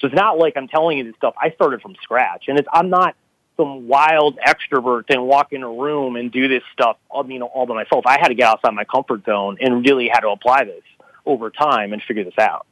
So 0.00 0.06
it's 0.06 0.16
not 0.16 0.38
like 0.38 0.56
I'm 0.56 0.68
telling 0.68 0.98
you 0.98 1.04
this 1.04 1.16
stuff. 1.16 1.34
I 1.40 1.50
started 1.50 1.82
from 1.82 1.94
scratch, 2.02 2.44
and 2.48 2.58
it's 2.58 2.68
I'm 2.72 2.90
not 2.90 3.16
some 3.58 3.88
wild 3.88 4.38
extrovert 4.38 5.04
and 5.08 5.26
walk 5.26 5.52
in 5.52 5.62
a 5.62 5.68
room 5.68 6.16
and 6.16 6.30
do 6.30 6.46
this 6.46 6.62
stuff, 6.72 6.96
you 7.26 7.40
know, 7.40 7.46
all 7.46 7.66
by 7.66 7.74
myself. 7.74 8.06
I 8.06 8.18
had 8.18 8.28
to 8.28 8.34
get 8.34 8.46
outside 8.46 8.72
my 8.72 8.84
comfort 8.84 9.24
zone 9.24 9.58
and 9.60 9.84
really 9.84 10.08
had 10.08 10.20
to 10.20 10.28
apply 10.28 10.64
this 10.64 10.84
over 11.26 11.50
time 11.50 11.92
and 11.92 12.00
figure 12.00 12.22
this 12.22 12.38
out. 12.38 12.66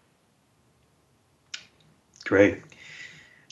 Great. 2.24 2.62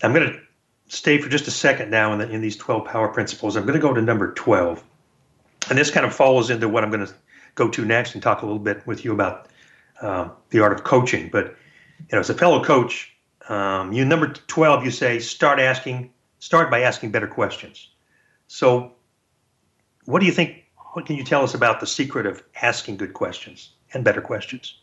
I'm 0.02 0.12
going 0.12 0.32
to 0.32 0.40
stay 0.86 1.18
for 1.18 1.28
just 1.28 1.48
a 1.48 1.50
second 1.50 1.90
now 1.90 2.12
in, 2.12 2.20
the, 2.20 2.30
in 2.30 2.40
these 2.40 2.56
12 2.56 2.84
power 2.84 3.08
principles. 3.08 3.56
I'm 3.56 3.64
going 3.64 3.78
to 3.78 3.80
go 3.80 3.92
to 3.92 4.00
number 4.00 4.32
12. 4.32 4.82
And 5.70 5.78
this 5.78 5.90
kind 5.90 6.06
of 6.06 6.14
follows 6.14 6.50
into 6.50 6.68
what 6.68 6.84
I'm 6.84 6.90
going 6.90 7.06
to 7.06 7.12
go 7.56 7.68
to 7.68 7.84
next 7.84 8.14
and 8.14 8.22
talk 8.22 8.42
a 8.42 8.46
little 8.46 8.60
bit 8.60 8.86
with 8.86 9.04
you 9.04 9.12
about 9.12 9.48
uh, 10.00 10.28
the 10.50 10.60
art 10.60 10.72
of 10.72 10.84
coaching. 10.84 11.30
But, 11.30 11.56
you 11.98 12.06
know, 12.12 12.20
as 12.20 12.30
a 12.30 12.34
fellow 12.34 12.62
coach, 12.62 13.13
um, 13.48 13.92
you 13.92 14.04
number 14.04 14.28
12, 14.28 14.84
you 14.84 14.90
say 14.90 15.18
start 15.18 15.58
asking, 15.58 16.10
start 16.38 16.70
by 16.70 16.80
asking 16.80 17.10
better 17.10 17.26
questions. 17.26 17.88
So, 18.46 18.92
what 20.04 20.20
do 20.20 20.26
you 20.26 20.32
think? 20.32 20.64
What 20.92 21.06
can 21.06 21.16
you 21.16 21.24
tell 21.24 21.42
us 21.42 21.54
about 21.54 21.80
the 21.80 21.86
secret 21.86 22.26
of 22.26 22.42
asking 22.60 22.98
good 22.98 23.14
questions 23.14 23.70
and 23.92 24.04
better 24.04 24.20
questions? 24.20 24.78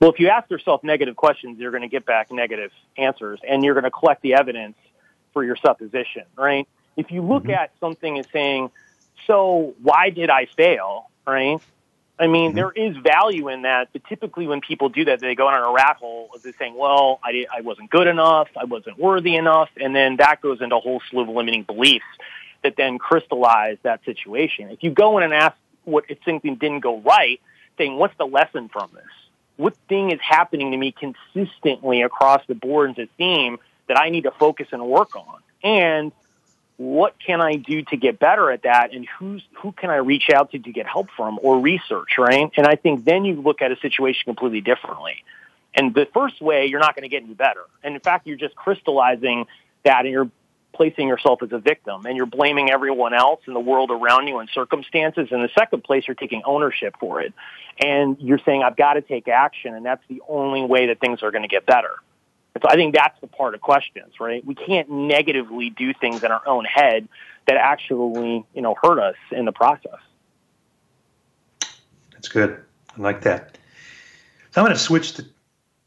Well, 0.00 0.10
if 0.10 0.20
you 0.20 0.28
ask 0.28 0.48
yourself 0.50 0.84
negative 0.84 1.16
questions, 1.16 1.58
you're 1.58 1.72
going 1.72 1.82
to 1.82 1.88
get 1.88 2.06
back 2.06 2.30
negative 2.30 2.70
answers, 2.96 3.40
and 3.46 3.64
you're 3.64 3.74
going 3.74 3.84
to 3.84 3.90
collect 3.90 4.22
the 4.22 4.34
evidence 4.34 4.76
for 5.32 5.42
your 5.42 5.56
supposition, 5.56 6.22
right? 6.36 6.68
If 6.96 7.10
you 7.10 7.22
look 7.22 7.44
mm-hmm. 7.44 7.52
at 7.52 7.72
something 7.80 8.16
and 8.18 8.26
saying, 8.32 8.70
"So 9.26 9.74
why 9.82 10.10
did 10.10 10.30
I 10.30 10.46
fail?" 10.46 11.08
right? 11.28 11.60
I 12.18 12.26
mean, 12.26 12.50
mm-hmm. 12.50 12.56
there 12.56 12.72
is 12.72 12.96
value 12.96 13.48
in 13.48 13.62
that, 13.62 13.88
but 13.92 14.04
typically 14.04 14.46
when 14.46 14.60
people 14.60 14.88
do 14.88 15.04
that, 15.04 15.20
they 15.20 15.34
go 15.34 15.46
on 15.46 15.62
a 15.62 15.72
rat 15.72 15.96
hole 15.96 16.30
of 16.34 16.42
just 16.42 16.58
saying, 16.58 16.74
well, 16.74 17.20
I, 17.22 17.46
I 17.54 17.60
wasn't 17.60 17.90
good 17.90 18.08
enough, 18.08 18.48
I 18.56 18.64
wasn't 18.64 18.98
worthy 18.98 19.36
enough, 19.36 19.70
and 19.76 19.94
then 19.94 20.16
that 20.16 20.40
goes 20.40 20.60
into 20.60 20.76
a 20.76 20.80
whole 20.80 21.00
slew 21.10 21.22
of 21.22 21.28
limiting 21.28 21.62
beliefs 21.62 22.04
that 22.62 22.74
then 22.76 22.98
crystallize 22.98 23.78
that 23.82 24.04
situation. 24.04 24.70
If 24.70 24.82
you 24.82 24.90
go 24.90 25.18
in 25.18 25.24
and 25.24 25.32
ask 25.32 25.56
what 25.84 26.04
if 26.08 26.18
something 26.24 26.56
didn't 26.56 26.80
go 26.80 27.00
right, 27.00 27.40
saying, 27.78 27.96
what's 27.96 28.16
the 28.18 28.26
lesson 28.26 28.68
from 28.68 28.90
this? 28.92 29.04
What 29.56 29.74
thing 29.88 30.10
is 30.10 30.20
happening 30.20 30.72
to 30.72 30.76
me 30.76 30.92
consistently 30.92 32.02
across 32.02 32.42
the 32.46 32.54
board 32.54 32.90
as 32.90 32.98
a 32.98 33.08
theme 33.16 33.58
that 33.86 33.98
I 33.98 34.10
need 34.10 34.24
to 34.24 34.30
focus 34.32 34.68
and 34.72 34.84
work 34.86 35.16
on? 35.16 35.40
And 35.62 36.12
what 36.78 37.16
can 37.18 37.40
I 37.40 37.56
do 37.56 37.82
to 37.82 37.96
get 37.96 38.20
better 38.20 38.50
at 38.52 38.62
that 38.62 38.94
and 38.94 39.06
who's, 39.18 39.42
who 39.60 39.72
can 39.72 39.90
I 39.90 39.96
reach 39.96 40.30
out 40.32 40.52
to 40.52 40.58
to 40.60 40.72
get 40.72 40.86
help 40.86 41.08
from 41.16 41.38
or 41.42 41.58
research, 41.58 42.16
right? 42.18 42.50
And 42.56 42.66
I 42.66 42.76
think 42.76 43.04
then 43.04 43.24
you 43.24 43.42
look 43.42 43.60
at 43.60 43.72
a 43.72 43.76
situation 43.80 44.22
completely 44.24 44.60
differently. 44.60 45.24
And 45.74 45.92
the 45.92 46.06
first 46.14 46.40
way, 46.40 46.66
you're 46.66 46.80
not 46.80 46.94
going 46.94 47.02
to 47.02 47.08
get 47.08 47.24
any 47.24 47.34
better. 47.34 47.64
And 47.82 47.94
in 47.94 48.00
fact, 48.00 48.28
you're 48.28 48.36
just 48.36 48.54
crystallizing 48.54 49.46
that 49.84 50.04
and 50.04 50.10
you're 50.12 50.30
placing 50.72 51.08
yourself 51.08 51.42
as 51.42 51.50
a 51.50 51.58
victim 51.58 52.06
and 52.06 52.16
you're 52.16 52.26
blaming 52.26 52.70
everyone 52.70 53.12
else 53.12 53.40
in 53.48 53.54
the 53.54 53.60
world 53.60 53.90
around 53.90 54.28
you 54.28 54.38
and 54.38 54.48
circumstances. 54.54 55.28
In 55.32 55.42
the 55.42 55.50
second 55.58 55.82
place, 55.82 56.04
you're 56.06 56.14
taking 56.14 56.42
ownership 56.44 56.94
for 57.00 57.20
it. 57.20 57.34
And 57.80 58.16
you're 58.20 58.40
saying, 58.44 58.62
I've 58.62 58.76
got 58.76 58.94
to 58.94 59.02
take 59.02 59.26
action, 59.26 59.74
and 59.74 59.84
that's 59.84 60.02
the 60.08 60.22
only 60.28 60.62
way 60.62 60.86
that 60.86 61.00
things 61.00 61.22
are 61.22 61.30
going 61.32 61.42
to 61.42 61.48
get 61.48 61.66
better. 61.66 61.90
So 62.62 62.68
I 62.68 62.74
think 62.74 62.94
that's 62.94 63.18
the 63.20 63.26
part 63.26 63.54
of 63.54 63.60
questions, 63.60 64.14
right? 64.20 64.44
We 64.44 64.54
can't 64.54 64.88
negatively 64.90 65.70
do 65.70 65.92
things 65.94 66.22
in 66.22 66.30
our 66.30 66.46
own 66.46 66.64
head 66.64 67.08
that 67.46 67.56
actually, 67.56 68.44
you 68.54 68.62
know, 68.62 68.74
hurt 68.82 68.98
us 68.98 69.16
in 69.30 69.44
the 69.44 69.52
process. 69.52 69.98
That's 72.12 72.28
good. 72.28 72.60
I 72.96 73.00
like 73.00 73.22
that. 73.22 73.58
So 74.50 74.60
I'm 74.60 74.66
going 74.66 74.76
to 74.76 74.82
switch 74.82 75.14
the, 75.14 75.26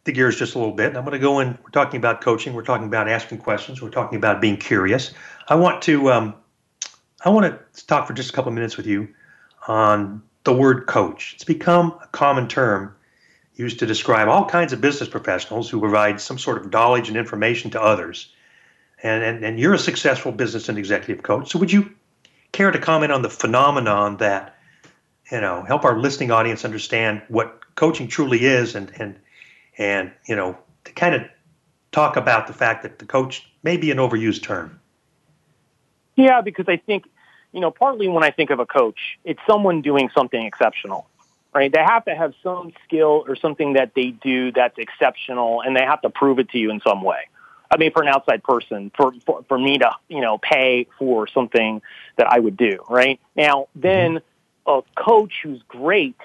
the 0.06 0.12
gears 0.12 0.38
just 0.38 0.56
a 0.56 0.60
little 0.60 0.74
bit. 0.74 0.96
I'm 0.96 1.04
going 1.04 1.12
to 1.12 1.20
go 1.20 1.40
in. 1.40 1.58
We're 1.64 1.72
talking 1.72 1.98
about 1.98 2.22
coaching. 2.22 2.54
We're 2.54 2.64
talking 2.64 2.88
about 2.88 3.10
asking 3.10 3.40
questions. 3.40 3.82
We're 3.82 3.90
talking 3.90 4.18
about 4.18 4.40
being 4.40 4.58
curious. 4.58 5.14
I 5.48 5.56
want 5.56 5.82
to 5.84 6.12
um, 6.12 6.36
I 7.24 7.30
want 7.30 7.46
to 7.76 7.86
talk 7.86 8.08
for 8.08 8.14
just 8.14 8.30
a 8.30 8.34
couple 8.34 8.50
of 8.50 8.56
minutes 8.56 8.78
with 8.78 8.88
you 8.88 9.10
on 9.68 10.24
the 10.44 10.54
word 10.54 10.88
coach. 10.88 11.34
It's 11.36 11.44
become 11.44 11.98
a 12.02 12.08
common 12.08 12.48
term 12.48 12.96
used 13.56 13.80
to 13.80 13.86
describe 13.86 14.28
all 14.28 14.46
kinds 14.46 14.74
of 14.74 14.82
business 14.82 15.10
professionals 15.10 15.70
who 15.70 15.80
provide 15.80 16.22
some 16.22 16.40
sort 16.40 16.58
of 16.58 16.72
knowledge 16.72 17.10
and 17.10 17.18
information 17.18 17.72
to 17.72 17.82
others. 17.82 18.34
And, 19.04 19.24
and, 19.24 19.44
and 19.44 19.60
you're 19.60 19.74
a 19.74 19.80
successful 19.80 20.32
business 20.32 20.70
and 20.70 20.78
executive 20.78 21.24
coach. 21.24 21.52
So 21.52 21.60
would 21.60 21.72
you 21.72 21.92
care 22.52 22.72
to 22.72 22.80
comment 22.80 23.12
on 23.12 23.22
the 23.22 23.30
phenomenon 23.30 24.18
that 24.18 24.56
you 25.32 25.40
know, 25.40 25.64
help 25.64 25.86
our 25.86 25.98
listening 25.98 26.30
audience 26.30 26.66
understand 26.66 27.22
what 27.30 27.76
coaching 27.76 28.08
truly 28.08 28.46
is 28.46 28.76
and 28.76 28.92
and 29.00 29.18
and 29.78 30.12
you 30.28 30.36
know, 30.36 30.58
to 30.84 30.92
kind 30.92 31.16
of 31.16 31.22
talk 31.92 32.18
about 32.18 32.48
the 32.48 32.54
fact 32.54 32.84
that 32.84 33.00
the 33.00 33.06
coach 33.06 33.50
may 33.64 33.78
be 33.78 33.92
an 33.92 33.98
overused 33.98 34.44
term. 34.44 34.80
Yeah, 36.16 36.42
because 36.42 36.66
I 36.68 36.78
think, 36.78 37.06
you 37.54 37.62
know, 37.62 37.72
partly 37.72 38.08
when 38.08 38.24
I 38.24 38.32
think 38.32 38.50
of 38.50 38.60
a 38.60 38.66
coach, 38.66 39.18
it's 39.24 39.40
someone 39.48 39.82
doing 39.82 40.10
something 40.16 40.46
exceptional. 40.46 41.08
Right? 41.54 41.72
They 41.72 41.84
have 41.84 42.06
to 42.06 42.16
have 42.16 42.34
some 42.42 42.72
skill 42.86 43.26
or 43.28 43.36
something 43.36 43.74
that 43.74 43.92
they 43.94 44.12
do 44.12 44.52
that's 44.54 44.78
exceptional 44.78 45.62
and 45.62 45.76
they 45.76 45.84
have 45.84 46.02
to 46.04 46.10
prove 46.10 46.40
it 46.40 46.50
to 46.52 46.58
you 46.58 46.72
in 46.72 46.80
some 46.80 47.04
way. 47.04 47.28
I 47.70 47.78
mean, 47.78 47.92
for 47.92 48.02
an 48.02 48.10
outside 48.10 48.44
person, 48.44 48.92
for, 48.96 49.14
for, 49.26 49.44
for 49.48 49.58
me 49.58 49.78
to, 49.78 49.92
you 50.10 50.22
know, 50.22 50.38
pay 50.38 50.88
for 50.98 51.28
something 51.28 51.82
that 52.18 52.28
I 52.28 52.40
would 52.40 52.58
do, 52.58 52.84
right? 52.90 53.20
Now, 53.36 53.68
then 53.76 54.22
a 54.66 54.82
coach 54.96 55.34
who's 55.44 55.62
great 55.68 56.18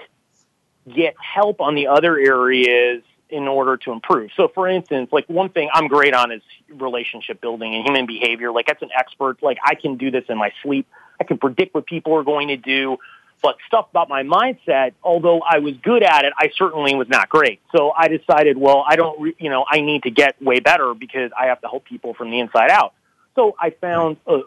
get 0.93 1.15
help 1.19 1.61
on 1.61 1.75
the 1.75 1.87
other 1.87 2.17
areas 2.17 3.03
in 3.29 3.47
order 3.47 3.77
to 3.77 3.91
improve. 3.91 4.31
So 4.35 4.47
for 4.47 4.67
instance, 4.67 5.09
like 5.11 5.27
one 5.27 5.49
thing 5.49 5.69
I'm 5.73 5.87
great 5.87 6.13
on 6.13 6.31
is 6.31 6.41
relationship 6.69 7.41
building 7.41 7.75
and 7.75 7.85
human 7.85 8.05
behavior. 8.05 8.51
Like 8.51 8.67
that's 8.67 8.81
an 8.81 8.91
expert. 8.97 9.43
Like 9.43 9.57
I 9.63 9.75
can 9.75 9.97
do 9.97 10.11
this 10.11 10.23
in 10.29 10.37
my 10.37 10.51
sleep. 10.63 10.87
I 11.19 11.23
can 11.23 11.37
predict 11.37 11.73
what 11.73 11.85
people 11.85 12.13
are 12.15 12.23
going 12.23 12.49
to 12.49 12.57
do. 12.57 12.97
But 13.41 13.57
stuff 13.67 13.87
about 13.91 14.09
my 14.09 14.23
mindset, 14.23 14.93
although 15.03 15.41
I 15.41 15.59
was 15.59 15.75
good 15.83 16.03
at 16.03 16.25
it, 16.25 16.33
I 16.37 16.49
certainly 16.57 16.95
was 16.95 17.07
not 17.07 17.29
great. 17.29 17.61
So 17.75 17.91
I 17.95 18.07
decided, 18.07 18.57
well, 18.57 18.83
I 18.87 18.95
don't, 18.95 19.21
re- 19.21 19.35
you 19.37 19.49
know, 19.49 19.63
I 19.69 19.81
need 19.81 20.03
to 20.03 20.11
get 20.11 20.41
way 20.41 20.59
better 20.59 20.93
because 20.95 21.31
I 21.39 21.47
have 21.47 21.61
to 21.61 21.67
help 21.67 21.85
people 21.85 22.15
from 22.15 22.31
the 22.31 22.39
inside 22.39 22.71
out. 22.71 22.93
So 23.35 23.55
I 23.59 23.69
found 23.69 24.17
a 24.25 24.39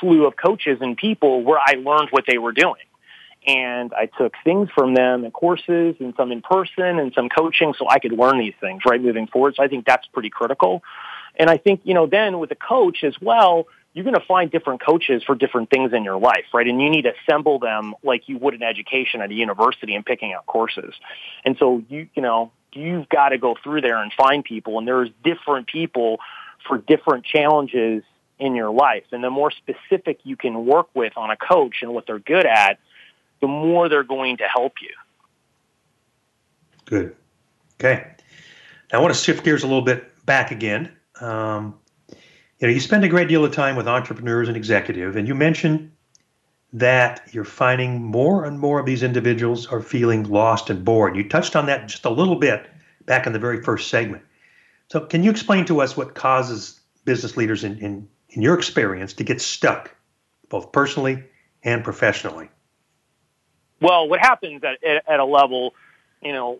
slew 0.00 0.26
of 0.26 0.34
coaches 0.34 0.78
and 0.80 0.96
people 0.96 1.42
where 1.42 1.58
I 1.58 1.72
learned 1.74 2.08
what 2.10 2.24
they 2.26 2.38
were 2.38 2.52
doing 2.52 2.80
and 3.46 3.92
I 3.94 4.06
took 4.06 4.34
things 4.44 4.68
from 4.74 4.94
them 4.94 5.24
and 5.24 5.32
courses 5.32 5.96
and 6.00 6.12
some 6.16 6.32
in 6.32 6.42
person 6.42 6.98
and 6.98 7.12
some 7.14 7.28
coaching 7.28 7.74
so 7.78 7.88
I 7.88 7.98
could 7.98 8.12
learn 8.12 8.38
these 8.38 8.54
things, 8.60 8.82
right, 8.86 9.00
moving 9.00 9.26
forward. 9.26 9.54
So 9.56 9.62
I 9.62 9.68
think 9.68 9.86
that's 9.86 10.06
pretty 10.08 10.30
critical. 10.30 10.82
And 11.36 11.48
I 11.48 11.56
think, 11.56 11.80
you 11.84 11.94
know, 11.94 12.06
then 12.06 12.38
with 12.38 12.50
a 12.50 12.56
coach 12.56 13.04
as 13.04 13.14
well, 13.20 13.66
you're 13.98 14.04
going 14.04 14.14
to 14.14 14.26
find 14.26 14.48
different 14.48 14.80
coaches 14.80 15.24
for 15.24 15.34
different 15.34 15.70
things 15.70 15.92
in 15.92 16.04
your 16.04 16.20
life, 16.20 16.44
right? 16.54 16.68
And 16.68 16.80
you 16.80 16.88
need 16.88 17.02
to 17.02 17.14
assemble 17.20 17.58
them 17.58 17.96
like 18.04 18.28
you 18.28 18.38
would 18.38 18.54
in 18.54 18.62
education 18.62 19.20
at 19.20 19.32
a 19.32 19.34
university 19.34 19.96
and 19.96 20.06
picking 20.06 20.32
out 20.32 20.46
courses. 20.46 20.94
And 21.44 21.56
so 21.58 21.82
you, 21.88 22.08
you 22.14 22.22
know, 22.22 22.52
you've 22.72 23.08
got 23.08 23.30
to 23.30 23.38
go 23.38 23.56
through 23.60 23.80
there 23.80 24.00
and 24.00 24.12
find 24.12 24.44
people 24.44 24.78
and 24.78 24.86
there's 24.86 25.10
different 25.24 25.66
people 25.66 26.20
for 26.68 26.78
different 26.78 27.24
challenges 27.24 28.04
in 28.38 28.54
your 28.54 28.70
life. 28.70 29.02
And 29.10 29.24
the 29.24 29.30
more 29.30 29.50
specific 29.50 30.20
you 30.22 30.36
can 30.36 30.64
work 30.64 30.86
with 30.94 31.14
on 31.16 31.32
a 31.32 31.36
coach 31.36 31.78
and 31.82 31.92
what 31.92 32.06
they're 32.06 32.20
good 32.20 32.46
at, 32.46 32.78
the 33.40 33.48
more 33.48 33.88
they're 33.88 34.04
going 34.04 34.36
to 34.36 34.44
help 34.44 34.74
you. 34.80 34.94
Good. 36.84 37.16
Okay. 37.80 38.12
Now 38.92 39.00
I 39.00 39.02
want 39.02 39.12
to 39.12 39.20
shift 39.20 39.42
gears 39.42 39.64
a 39.64 39.66
little 39.66 39.82
bit 39.82 40.24
back 40.24 40.52
again. 40.52 40.92
Um, 41.20 41.80
you 42.58 42.66
know, 42.66 42.74
you 42.74 42.80
spend 42.80 43.04
a 43.04 43.08
great 43.08 43.28
deal 43.28 43.44
of 43.44 43.52
time 43.52 43.76
with 43.76 43.86
entrepreneurs 43.86 44.48
and 44.48 44.56
executive, 44.56 45.16
and 45.16 45.28
you 45.28 45.34
mentioned 45.34 45.92
that 46.72 47.22
you're 47.32 47.44
finding 47.44 48.02
more 48.02 48.44
and 48.44 48.58
more 48.58 48.80
of 48.80 48.86
these 48.86 49.02
individuals 49.02 49.66
are 49.66 49.80
feeling 49.80 50.24
lost 50.24 50.68
and 50.68 50.84
bored. 50.84 51.16
You 51.16 51.28
touched 51.28 51.56
on 51.56 51.66
that 51.66 51.88
just 51.88 52.04
a 52.04 52.10
little 52.10 52.36
bit 52.36 52.68
back 53.06 53.26
in 53.26 53.32
the 53.32 53.38
very 53.38 53.62
first 53.62 53.88
segment. 53.88 54.22
So, 54.88 55.00
can 55.00 55.22
you 55.22 55.30
explain 55.30 55.64
to 55.66 55.80
us 55.80 55.96
what 55.96 56.14
causes 56.14 56.80
business 57.04 57.36
leaders, 57.36 57.64
in, 57.64 57.78
in, 57.78 58.08
in 58.30 58.42
your 58.42 58.54
experience, 58.58 59.12
to 59.14 59.24
get 59.24 59.40
stuck, 59.40 59.94
both 60.48 60.72
personally 60.72 61.24
and 61.62 61.84
professionally? 61.84 62.48
Well, 63.80 64.08
what 64.08 64.20
happens 64.20 64.62
at, 64.64 64.78
at 65.06 65.20
a 65.20 65.24
level, 65.24 65.74
you 66.22 66.32
know, 66.32 66.58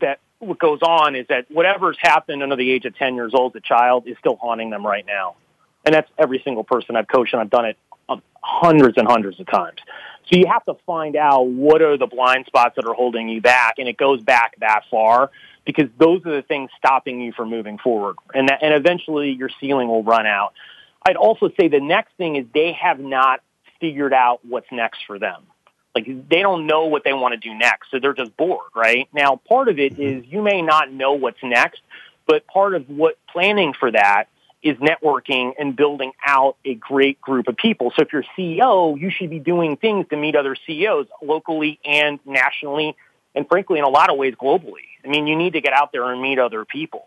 that 0.00 0.20
what 0.42 0.58
goes 0.58 0.80
on 0.82 1.14
is 1.14 1.26
that 1.28 1.46
whatever's 1.50 1.96
happened 2.00 2.42
under 2.42 2.56
the 2.56 2.70
age 2.70 2.84
of 2.84 2.96
10 2.96 3.14
years 3.14 3.32
old, 3.32 3.52
the 3.52 3.60
child 3.60 4.08
is 4.08 4.16
still 4.18 4.36
haunting 4.36 4.70
them 4.70 4.84
right 4.84 5.06
now. 5.06 5.36
And 5.84 5.94
that's 5.94 6.10
every 6.18 6.40
single 6.44 6.64
person 6.64 6.96
I've 6.96 7.08
coached, 7.08 7.32
and 7.32 7.40
I've 7.40 7.50
done 7.50 7.66
it 7.66 7.76
um, 8.08 8.22
hundreds 8.42 8.98
and 8.98 9.06
hundreds 9.06 9.38
of 9.38 9.46
times. 9.46 9.78
So 10.30 10.38
you 10.38 10.46
have 10.46 10.64
to 10.64 10.74
find 10.84 11.16
out 11.16 11.46
what 11.46 11.80
are 11.80 11.96
the 11.96 12.06
blind 12.06 12.46
spots 12.46 12.76
that 12.76 12.86
are 12.86 12.94
holding 12.94 13.28
you 13.28 13.40
back, 13.40 13.74
and 13.78 13.88
it 13.88 13.96
goes 13.96 14.20
back 14.20 14.58
that 14.60 14.82
far 14.90 15.30
because 15.64 15.88
those 15.98 16.24
are 16.26 16.34
the 16.34 16.42
things 16.42 16.70
stopping 16.76 17.20
you 17.20 17.32
from 17.32 17.48
moving 17.48 17.78
forward. 17.78 18.16
And 18.34 18.48
that, 18.48 18.62
and 18.62 18.74
eventually 18.74 19.30
your 19.30 19.50
ceiling 19.60 19.88
will 19.88 20.02
run 20.02 20.26
out. 20.26 20.54
I'd 21.04 21.16
also 21.16 21.50
say 21.60 21.68
the 21.68 21.80
next 21.80 22.12
thing 22.16 22.36
is 22.36 22.46
they 22.52 22.72
have 22.72 22.98
not 22.98 23.40
figured 23.80 24.12
out 24.12 24.40
what's 24.44 24.70
next 24.72 25.00
for 25.06 25.18
them. 25.18 25.42
Like 25.94 26.06
they 26.28 26.40
don't 26.40 26.66
know 26.66 26.86
what 26.86 27.04
they 27.04 27.12
want 27.12 27.32
to 27.32 27.38
do 27.38 27.54
next, 27.54 27.90
so 27.90 27.98
they're 27.98 28.14
just 28.14 28.36
bored, 28.36 28.70
right? 28.74 29.08
Now, 29.12 29.36
part 29.48 29.68
of 29.68 29.78
it 29.78 29.98
is 29.98 30.24
you 30.26 30.40
may 30.40 30.62
not 30.62 30.90
know 30.92 31.12
what's 31.12 31.42
next, 31.42 31.80
but 32.26 32.46
part 32.46 32.74
of 32.74 32.88
what 32.88 33.18
planning 33.30 33.74
for 33.74 33.90
that 33.90 34.28
is 34.62 34.76
networking 34.78 35.52
and 35.58 35.74
building 35.74 36.12
out 36.24 36.56
a 36.64 36.74
great 36.74 37.20
group 37.20 37.48
of 37.48 37.56
people. 37.56 37.92
So 37.96 38.02
if 38.02 38.12
you're 38.12 38.24
CEO, 38.38 38.98
you 38.98 39.10
should 39.10 39.28
be 39.28 39.40
doing 39.40 39.76
things 39.76 40.06
to 40.10 40.16
meet 40.16 40.36
other 40.36 40.56
CEOs 40.66 41.08
locally 41.20 41.80
and 41.84 42.20
nationally, 42.24 42.96
and 43.34 43.46
frankly, 43.48 43.78
in 43.78 43.84
a 43.84 43.88
lot 43.88 44.10
of 44.10 44.16
ways, 44.16 44.34
globally. 44.40 44.86
I 45.04 45.08
mean, 45.08 45.26
you 45.26 45.36
need 45.36 45.54
to 45.54 45.60
get 45.60 45.72
out 45.72 45.90
there 45.92 46.10
and 46.12 46.22
meet 46.22 46.38
other 46.38 46.64
people. 46.64 47.04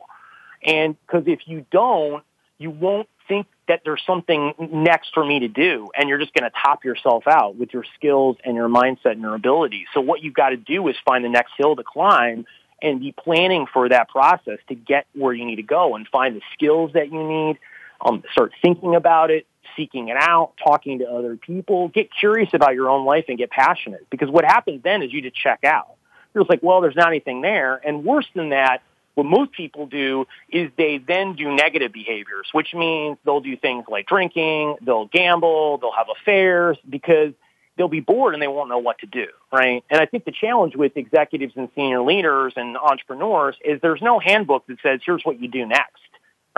And 0.64 0.98
because 1.06 1.24
if 1.28 1.48
you 1.48 1.66
don't, 1.72 2.24
you 2.58 2.72
won't 2.72 3.08
think 3.28 3.48
that 3.68 3.82
there's 3.84 4.02
something 4.06 4.54
next 4.60 5.12
for 5.14 5.26
me 5.26 5.40
to 5.40 5.48
do 5.48 5.90
and 5.98 6.08
you're 6.08 6.20
just 6.20 6.34
going 6.34 6.50
to 6.50 6.56
top 6.64 6.86
yourself 6.86 7.28
out 7.28 7.56
with 7.56 7.74
your 7.74 7.84
skills 7.96 8.38
and 8.44 8.56
your 8.56 8.70
mindset 8.70 9.14
and 9.14 9.22
your 9.22 9.36
abilities. 9.36 9.88
So 9.94 10.02
what 10.02 10.24
you've 10.24 10.34
got 10.34 10.50
to 10.50 10.58
do 10.58 10.88
is 10.88 10.96
find 11.06 11.24
the 11.24 11.30
next 11.30 11.54
hill 11.58 11.76
to 11.76 11.84
climb 11.84 12.46
and 12.82 13.00
be 13.00 13.12
planning 13.12 13.66
for 13.72 13.90
that 13.90 14.10
process 14.10 14.60
to 14.68 14.76
get 14.76 15.08
where 15.14 15.34
you 15.34 15.46
need 15.46 15.56
to 15.56 15.64
go 15.64 15.96
and 15.96 16.08
find 16.08 16.36
the 16.36 16.42
skills 16.54 16.92
that 16.94 17.12
you 17.12 17.24
need. 17.24 17.58
Um, 18.06 18.24
start 18.32 18.52
thinking 18.62 18.94
about 18.94 19.32
it, 19.32 19.48
seeking 19.76 20.10
it 20.10 20.18
out, 20.20 20.54
talking 20.64 21.00
to 21.00 21.10
other 21.10 21.38
people, 21.38 21.88
get 21.88 22.10
curious 22.14 22.50
about 22.54 22.76
your 22.76 22.90
own 22.90 23.06
life 23.06 23.26
and 23.30 23.38
get 23.38 23.50
passionate 23.50 24.06
because 24.10 24.30
what 24.30 24.46
happens 24.46 24.84
then 24.84 25.02
is 25.02 25.12
you 25.12 25.22
just 25.22 25.36
check 25.36 25.64
out. 25.64 25.96
You're 26.34 26.44
just 26.44 26.50
like, 26.50 26.62
well, 26.62 26.82
there's 26.82 26.96
not 26.96 27.08
anything 27.08 27.42
there. 27.42 27.80
And 27.84 28.04
worse 28.04 28.28
than 28.36 28.50
that, 28.50 28.82
what 29.16 29.26
most 29.26 29.53
people 29.53 29.88
do 29.88 30.28
is 30.49 30.70
they 30.78 30.97
then 30.97 31.36
do 31.36 31.53
negative 31.55 31.91
behaviors, 31.91 32.47
which 32.51 32.74
means 32.74 33.18
they'll 33.26 33.39
do 33.39 33.57
things 33.57 33.86
like 33.89 34.07
drinking, 34.07 34.76
they'll 34.82 35.07
gamble, 35.07 35.78
they'll 35.78 35.93
have 35.93 36.07
affairs 36.22 36.78
because 36.88 37.34
they'll 37.78 37.88
be 37.88 38.01
bored 38.01 38.34
and 38.34 38.43
they 38.43 38.47
won't 38.47 38.70
know 38.70 38.78
what 38.78 38.99
to 38.99 39.05
do, 39.05 39.28
right? 39.51 39.84
And 39.89 39.99
I 39.99 40.05
think 40.05 40.26
the 40.26 40.32
challenge 40.32 40.76
with 40.76 40.95
executives 40.97 41.53
and 41.55 41.70
senior 41.76 42.01
leaders 42.01 42.53
and 42.55 42.78
entrepreneurs 42.78 43.55
is 43.63 43.82
there's 43.82 44.01
no 44.01 44.20
handbook 44.20 44.68
that 44.68 44.78
says 44.84 44.99
here's 45.05 45.24
what 45.24 45.41
you 45.41 45.47
do 45.47 45.66
next, 45.66 46.01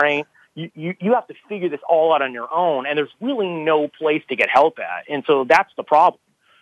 right? 0.00 0.26
You, 0.54 0.70
you, 0.74 0.94
you 1.00 1.14
have 1.14 1.26
to 1.28 1.34
figure 1.48 1.68
this 1.68 1.80
all 1.88 2.12
out 2.12 2.22
on 2.22 2.32
your 2.32 2.52
own 2.52 2.86
and 2.86 2.98
there's 2.98 3.10
really 3.20 3.48
no 3.48 3.88
place 3.88 4.22
to 4.28 4.36
get 4.36 4.48
help 4.48 4.78
at. 4.78 5.04
And 5.08 5.24
so 5.26 5.44
that's 5.44 5.70
the 5.76 5.84
problem. 5.84 6.20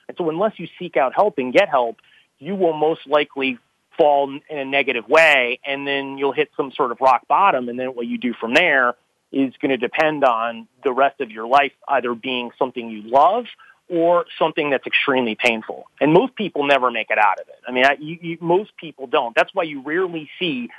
And 0.08 0.16
so 0.16 0.28
unless 0.28 0.58
you 0.58 0.68
seek 0.78 0.96
out 0.96 1.14
help 1.14 1.38
and 1.38 1.52
get 1.52 1.68
help, 1.68 1.96
you 2.38 2.54
will 2.54 2.74
most 2.74 3.06
likely 3.06 3.58
fall 3.96 4.30
in 4.48 4.58
a 4.58 4.64
negative 4.64 5.08
way 5.08 5.60
and 5.64 5.86
then 5.86 6.18
you'll 6.18 6.32
hit 6.32 6.50
some 6.56 6.72
sort 6.72 6.92
of 6.92 7.00
rock 7.00 7.26
bottom 7.28 7.68
and 7.68 7.78
then 7.78 7.88
what 7.88 8.06
you 8.06 8.18
do 8.18 8.34
from 8.34 8.54
there 8.54 8.94
is 9.32 9.52
going 9.60 9.70
to 9.70 9.76
depend 9.76 10.24
on 10.24 10.68
the 10.84 10.92
rest 10.92 11.20
of 11.20 11.30
your 11.30 11.46
life 11.46 11.72
either 11.88 12.14
being 12.14 12.50
something 12.58 12.88
you 12.88 13.02
love 13.02 13.46
or 13.88 14.26
something 14.38 14.70
that's 14.70 14.86
extremely 14.86 15.34
painful. 15.34 15.86
And 16.00 16.12
most 16.12 16.34
people 16.34 16.66
never 16.66 16.90
make 16.90 17.10
it 17.10 17.18
out 17.18 17.40
of 17.40 17.48
it. 17.48 17.60
I 17.66 17.72
mean, 17.72 17.84
I, 17.84 17.96
you, 18.00 18.18
you, 18.20 18.38
most 18.40 18.76
people 18.76 19.06
don't. 19.06 19.34
That's 19.34 19.54
why 19.54 19.64
you 19.64 19.82
rarely 19.82 20.28
see 20.38 20.70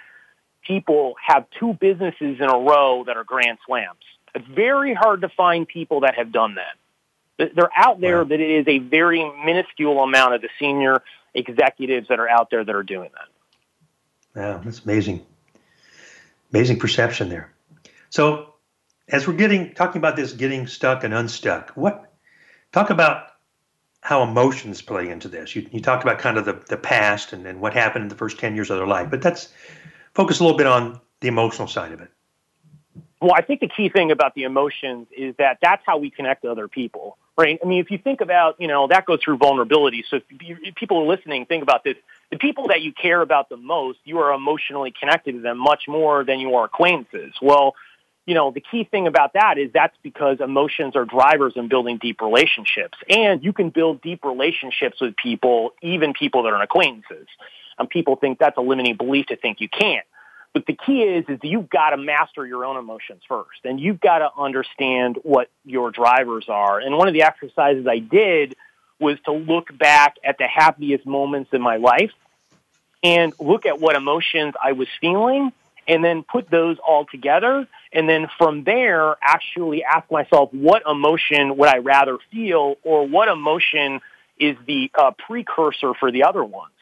people 0.65 1.15
have 1.25 1.45
two 1.59 1.73
businesses 1.73 2.37
in 2.39 2.49
a 2.49 2.57
row 2.57 3.03
that 3.05 3.15
are 3.15 3.23
grand 3.23 3.59
slams. 3.65 4.03
It's 4.35 4.47
very 4.47 4.93
hard 4.93 5.21
to 5.21 5.29
find 5.29 5.67
people 5.67 6.01
that 6.01 6.15
have 6.15 6.31
done 6.31 6.55
that. 6.55 6.75
They're 7.37 7.69
out 7.75 8.01
there 8.01 8.19
wow. 8.19 8.29
that 8.29 8.39
it 8.39 8.49
is 8.49 8.67
a 8.67 8.79
very 8.79 9.23
minuscule 9.45 10.01
amount 10.01 10.33
of 10.33 10.41
the 10.41 10.49
senior 10.59 11.03
executives 11.33 12.07
that 12.09 12.19
are 12.19 12.29
out 12.29 12.49
there 12.49 12.63
that 12.63 12.75
are 12.75 12.83
doing 12.83 13.11
that. 13.13 14.39
Wow, 14.39 14.61
that's 14.63 14.83
amazing. 14.83 15.25
Amazing 16.51 16.79
perception 16.79 17.29
there. 17.29 17.53
So, 18.09 18.53
as 19.07 19.27
we're 19.27 19.33
getting 19.33 19.73
talking 19.73 19.99
about 19.99 20.15
this 20.15 20.33
getting 20.33 20.67
stuck 20.67 21.03
and 21.03 21.13
unstuck, 21.13 21.71
what 21.71 22.11
talk 22.71 22.89
about 22.89 23.31
how 24.01 24.23
emotions 24.23 24.81
play 24.81 25.09
into 25.09 25.27
this. 25.27 25.55
You, 25.55 25.67
you 25.71 25.81
talked 25.81 26.03
about 26.03 26.19
kind 26.19 26.37
of 26.37 26.45
the, 26.45 26.53
the 26.53 26.77
past 26.77 27.33
and, 27.33 27.45
and 27.45 27.59
what 27.59 27.73
happened 27.73 28.03
in 28.03 28.09
the 28.09 28.15
first 28.15 28.39
10 28.39 28.55
years 28.55 28.69
of 28.69 28.77
their 28.77 28.87
life, 28.87 29.09
but 29.09 29.21
that's 29.21 29.49
focus 30.13 30.39
a 30.39 30.43
little 30.43 30.57
bit 30.57 30.67
on 30.67 31.01
the 31.19 31.27
emotional 31.27 31.67
side 31.67 31.91
of 31.91 31.99
it. 31.99 32.09
Well, 33.21 33.33
I 33.35 33.41
think 33.41 33.59
the 33.59 33.67
key 33.67 33.89
thing 33.89 34.11
about 34.11 34.35
the 34.35 34.43
emotions 34.43 35.07
is 35.15 35.35
that 35.37 35.57
that's 35.61 35.81
how 35.85 35.97
we 35.97 36.09
connect 36.09 36.43
to 36.43 36.51
other 36.51 36.67
people, 36.67 37.17
right? 37.37 37.59
I 37.63 37.67
mean, 37.67 37.79
if 37.79 37.91
you 37.91 37.97
think 37.97 38.21
about, 38.21 38.59
you 38.59 38.67
know, 38.67 38.87
that 38.87 39.05
goes 39.05 39.19
through 39.23 39.37
vulnerability. 39.37 40.03
So 40.09 40.17
if, 40.17 40.23
you, 40.41 40.57
if 40.63 40.75
people 40.75 40.97
are 41.03 41.05
listening, 41.05 41.45
think 41.45 41.63
about 41.63 41.83
this. 41.83 41.95
The 42.31 42.37
people 42.37 42.67
that 42.69 42.81
you 42.81 42.91
care 42.91 43.21
about 43.21 43.47
the 43.49 43.57
most, 43.57 43.99
you 44.03 44.19
are 44.19 44.33
emotionally 44.33 44.91
connected 44.97 45.33
to 45.33 45.39
them 45.39 45.57
much 45.57 45.83
more 45.87 46.23
than 46.23 46.39
you 46.39 46.55
are 46.55 46.65
acquaintances. 46.65 47.33
Well, 47.41 47.75
you 48.25 48.33
know, 48.33 48.51
the 48.51 48.59
key 48.59 48.83
thing 48.83 49.07
about 49.07 49.33
that 49.33 49.57
is 49.57 49.71
that's 49.73 49.95
because 50.03 50.41
emotions 50.41 50.95
are 50.97 51.05
drivers 51.05 51.53
in 51.55 51.69
building 51.69 51.97
deep 51.97 52.19
relationships. 52.19 52.97
And 53.07 53.43
you 53.43 53.53
can 53.53 53.69
build 53.69 54.01
deep 54.01 54.25
relationships 54.25 54.99
with 54.99 55.15
people, 55.15 55.73
even 55.81 56.13
people 56.13 56.43
that 56.43 56.51
are 56.51 56.61
acquaintances. 56.61 57.27
And 57.79 57.89
people 57.89 58.17
think 58.17 58.39
that's 58.39 58.57
a 58.57 58.61
limiting 58.61 58.97
belief 58.97 59.27
to 59.27 59.37
think 59.37 59.61
you 59.61 59.69
can't. 59.69 60.05
But 60.57 60.65
the 60.65 60.73
key 60.73 61.03
is, 61.03 61.25
is 61.29 61.37
you've 61.43 61.69
got 61.69 61.91
to 61.91 61.97
master 61.97 62.43
your 62.43 62.65
own 62.65 62.77
emotions 62.77 63.21
first 63.27 63.59
and 63.63 63.79
you've 63.79 63.99
got 63.99 64.17
to 64.17 64.31
understand 64.35 65.19
what 65.21 65.51
your 65.63 65.91
drivers 65.91 66.49
are. 66.49 66.79
And 66.79 66.97
one 66.97 67.07
of 67.07 67.13
the 67.13 67.21
exercises 67.21 67.85
I 67.85 67.99
did 67.99 68.55
was 68.99 69.19
to 69.25 69.33
look 69.33 69.77
back 69.77 70.15
at 70.23 70.39
the 70.39 70.47
happiest 70.47 71.05
moments 71.05 71.51
in 71.53 71.61
my 71.61 71.75
life 71.75 72.11
and 73.03 73.33
look 73.39 73.67
at 73.67 73.79
what 73.79 73.95
emotions 73.95 74.55
I 74.59 74.71
was 74.71 74.87
feeling 74.99 75.53
and 75.87 76.03
then 76.03 76.23
put 76.23 76.49
those 76.49 76.77
all 76.79 77.05
together. 77.05 77.67
And 77.93 78.09
then 78.09 78.27
from 78.39 78.63
there, 78.63 79.15
actually 79.21 79.83
ask 79.83 80.09
myself, 80.09 80.51
what 80.51 80.81
emotion 80.89 81.55
would 81.57 81.69
I 81.69 81.77
rather 81.77 82.17
feel 82.31 82.77
or 82.81 83.07
what 83.07 83.27
emotion 83.27 84.01
is 84.39 84.57
the 84.65 84.89
uh, 84.97 85.11
precursor 85.11 85.93
for 85.93 86.11
the 86.11 86.23
other 86.23 86.43
ones? 86.43 86.73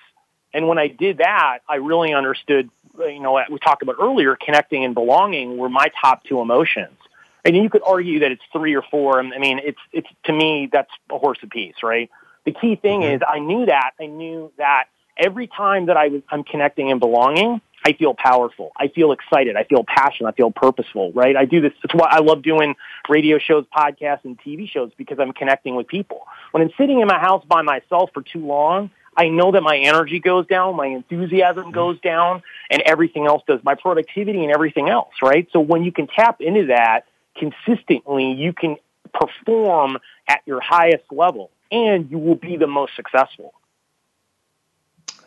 And 0.55 0.69
when 0.69 0.79
I 0.79 0.87
did 0.87 1.17
that, 1.17 1.59
I 1.67 1.75
really 1.75 2.13
understood, 2.13 2.69
you 2.97 3.19
know, 3.19 3.33
what 3.33 3.51
we 3.51 3.59
talked 3.59 3.83
about 3.83 3.97
earlier, 4.01 4.37
connecting 4.37 4.85
and 4.85 4.93
belonging 4.93 5.57
were 5.57 5.67
my 5.67 5.87
top 6.01 6.23
two 6.23 6.39
emotions. 6.39 6.95
And 7.43 7.57
you 7.57 7.69
could 7.69 7.81
argue 7.85 8.21
that 8.21 8.31
it's 8.31 8.41
three 8.53 8.73
or 8.73 8.81
four. 8.81 9.19
I 9.19 9.37
mean, 9.37 9.59
it's, 9.59 9.77
it's, 9.91 10.07
to 10.23 10.33
me, 10.33 10.69
that's 10.71 10.89
a 11.11 11.17
horse 11.17 11.39
apiece, 11.43 11.83
right? 11.83 12.09
The 12.45 12.53
key 12.53 12.77
thing 12.77 13.01
mm-hmm. 13.01 13.15
is 13.15 13.21
I 13.27 13.39
knew 13.39 13.65
that. 13.65 13.91
I 13.99 14.05
knew 14.05 14.49
that 14.57 14.85
every 15.17 15.47
time 15.47 15.87
that 15.87 15.97
I 15.97 16.07
was, 16.07 16.21
I'm 16.29 16.45
connecting 16.45 16.89
and 16.89 17.01
belonging, 17.01 17.59
I 17.85 17.91
feel 17.91 18.13
powerful. 18.13 18.71
I 18.77 18.87
feel 18.87 19.11
excited. 19.11 19.57
I 19.57 19.65
feel 19.65 19.83
passionate. 19.85 20.29
I 20.29 20.31
feel 20.31 20.51
purposeful, 20.51 21.11
right? 21.11 21.35
I 21.35 21.43
do 21.43 21.59
this. 21.59 21.73
It's 21.83 21.93
why 21.93 22.07
I 22.09 22.19
love 22.19 22.43
doing 22.43 22.75
radio 23.09 23.39
shows, 23.39 23.65
podcasts, 23.75 24.23
and 24.23 24.39
TV 24.39 24.69
shows 24.69 24.91
because 24.97 25.19
I'm 25.19 25.33
connecting 25.33 25.75
with 25.75 25.87
people. 25.87 26.25
When 26.51 26.63
I'm 26.63 26.71
sitting 26.77 27.01
in 27.01 27.07
my 27.07 27.19
house 27.19 27.43
by 27.45 27.61
myself 27.61 28.09
for 28.13 28.23
too 28.23 28.45
long, 28.45 28.89
I 29.17 29.29
know 29.29 29.51
that 29.51 29.61
my 29.61 29.77
energy 29.77 30.19
goes 30.19 30.45
down, 30.47 30.75
my 30.75 30.87
enthusiasm 30.87 31.65
mm-hmm. 31.65 31.71
goes 31.73 31.99
down, 32.01 32.43
and 32.69 32.81
everything 32.81 33.25
else 33.25 33.43
does, 33.47 33.59
my 33.63 33.75
productivity 33.75 34.43
and 34.43 34.51
everything 34.51 34.89
else, 34.89 35.13
right? 35.21 35.47
So 35.51 35.59
when 35.59 35.83
you 35.83 35.91
can 35.91 36.07
tap 36.07 36.41
into 36.41 36.67
that 36.67 37.05
consistently, 37.37 38.33
you 38.33 38.53
can 38.53 38.77
perform 39.13 39.97
at 40.27 40.41
your 40.45 40.59
highest 40.59 41.05
level 41.11 41.51
and 41.71 42.09
you 42.09 42.17
will 42.17 42.35
be 42.35 42.57
the 42.57 42.67
most 42.67 42.95
successful. 42.95 43.53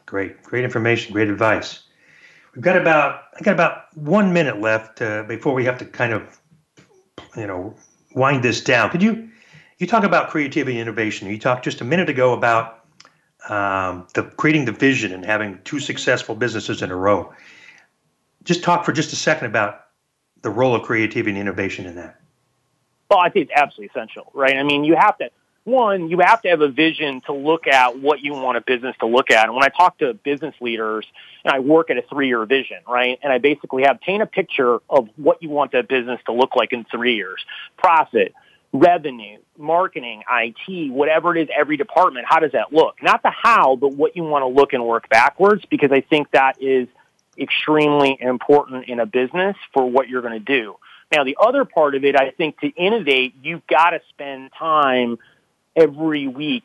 Great, 0.06 0.42
great 0.42 0.64
information, 0.64 1.12
great 1.12 1.28
advice. 1.28 1.82
We've 2.54 2.64
got 2.64 2.76
about 2.76 3.24
I 3.38 3.42
got 3.42 3.54
about 3.54 3.96
one 3.96 4.32
minute 4.32 4.60
left 4.60 5.02
uh, 5.02 5.22
before 5.24 5.54
we 5.54 5.64
have 5.66 5.78
to 5.78 5.84
kind 5.84 6.12
of, 6.12 6.40
you 7.36 7.46
know, 7.46 7.74
wind 8.14 8.42
this 8.42 8.62
down. 8.62 8.90
Could 8.90 9.02
you 9.02 9.28
you 9.78 9.86
talk 9.86 10.04
about 10.04 10.30
creativity 10.30 10.78
and 10.78 10.88
innovation? 10.88 11.28
You 11.28 11.38
talked 11.38 11.64
just 11.64 11.80
a 11.80 11.84
minute 11.84 12.08
ago 12.08 12.32
about 12.32 12.77
um, 13.48 14.06
the 14.14 14.22
creating 14.22 14.64
the 14.64 14.72
vision 14.72 15.12
and 15.12 15.24
having 15.24 15.60
two 15.64 15.80
successful 15.80 16.34
businesses 16.34 16.82
in 16.82 16.90
a 16.90 16.96
row. 16.96 17.32
Just 18.44 18.62
talk 18.62 18.84
for 18.84 18.92
just 18.92 19.12
a 19.12 19.16
second 19.16 19.46
about 19.46 19.86
the 20.42 20.50
role 20.50 20.74
of 20.74 20.82
creativity 20.82 21.30
and 21.30 21.38
innovation 21.38 21.86
in 21.86 21.96
that. 21.96 22.20
Well, 23.10 23.18
I 23.18 23.30
think 23.30 23.48
it's 23.48 23.60
absolutely 23.60 23.90
essential, 23.94 24.30
right? 24.34 24.56
I 24.56 24.62
mean, 24.62 24.84
you 24.84 24.94
have 24.96 25.16
to 25.18 25.30
one, 25.64 26.08
you 26.08 26.18
have 26.20 26.40
to 26.42 26.48
have 26.48 26.62
a 26.62 26.68
vision 26.68 27.20
to 27.26 27.32
look 27.34 27.66
at 27.66 27.98
what 27.98 28.20
you 28.20 28.32
want 28.32 28.56
a 28.56 28.60
business 28.62 28.96
to 29.00 29.06
look 29.06 29.30
at. 29.30 29.44
And 29.44 29.54
when 29.54 29.64
I 29.64 29.68
talk 29.68 29.98
to 29.98 30.14
business 30.14 30.54
leaders, 30.60 31.06
and 31.44 31.52
I 31.52 31.58
work 31.58 31.90
at 31.90 31.98
a 31.98 32.02
three-year 32.02 32.46
vision, 32.46 32.78
right? 32.88 33.18
And 33.22 33.32
I 33.32 33.38
basically 33.38 33.82
have 33.84 34.00
paint 34.00 34.22
a 34.22 34.26
picture 34.26 34.78
of 34.88 35.08
what 35.16 35.42
you 35.42 35.50
want 35.50 35.72
that 35.72 35.86
business 35.86 36.20
to 36.26 36.32
look 36.32 36.56
like 36.56 36.72
in 36.72 36.84
three 36.84 37.16
years: 37.16 37.44
profit, 37.76 38.34
revenue, 38.72 39.38
marketing, 39.56 40.22
IT, 40.30 40.92
whatever 40.92 41.36
it 41.36 41.42
is, 41.42 41.48
every 41.56 41.76
department, 41.76 42.26
how 42.28 42.38
does 42.38 42.52
that 42.52 42.72
look? 42.72 43.02
Not 43.02 43.22
the 43.22 43.30
how, 43.30 43.76
but 43.76 43.94
what 43.94 44.16
you 44.16 44.24
want 44.24 44.42
to 44.42 44.48
look 44.48 44.72
and 44.72 44.84
work 44.84 45.08
backwards 45.08 45.64
because 45.70 45.90
I 45.92 46.02
think 46.02 46.30
that 46.32 46.60
is 46.60 46.88
extremely 47.38 48.18
important 48.20 48.88
in 48.88 49.00
a 49.00 49.06
business 49.06 49.56
for 49.72 49.88
what 49.88 50.08
you're 50.08 50.22
going 50.22 50.38
to 50.38 50.38
do. 50.40 50.76
Now, 51.10 51.24
the 51.24 51.38
other 51.40 51.64
part 51.64 51.94
of 51.94 52.04
it, 52.04 52.16
I 52.16 52.30
think 52.30 52.60
to 52.60 52.68
innovate, 52.68 53.34
you've 53.42 53.66
got 53.66 53.90
to 53.90 54.00
spend 54.10 54.50
time 54.58 55.18
every 55.74 56.28
week 56.28 56.64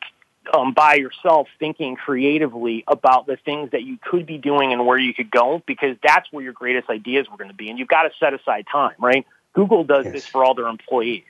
um, 0.52 0.74
by 0.74 0.94
yourself 0.94 1.48
thinking 1.58 1.96
creatively 1.96 2.84
about 2.86 3.26
the 3.26 3.36
things 3.36 3.70
that 3.70 3.82
you 3.82 3.98
could 4.02 4.26
be 4.26 4.36
doing 4.36 4.72
and 4.72 4.86
where 4.86 4.98
you 4.98 5.14
could 5.14 5.30
go 5.30 5.62
because 5.66 5.96
that's 6.02 6.30
where 6.30 6.44
your 6.44 6.52
greatest 6.52 6.90
ideas 6.90 7.26
were 7.30 7.38
going 7.38 7.48
to 7.48 7.56
be. 7.56 7.70
And 7.70 7.78
you've 7.78 7.88
got 7.88 8.02
to 8.02 8.10
set 8.20 8.34
aside 8.34 8.66
time, 8.70 8.96
right? 8.98 9.26
Google 9.54 9.84
does 9.84 10.04
yes. 10.04 10.14
this 10.14 10.26
for 10.26 10.44
all 10.44 10.54
their 10.54 10.68
employees. 10.68 11.22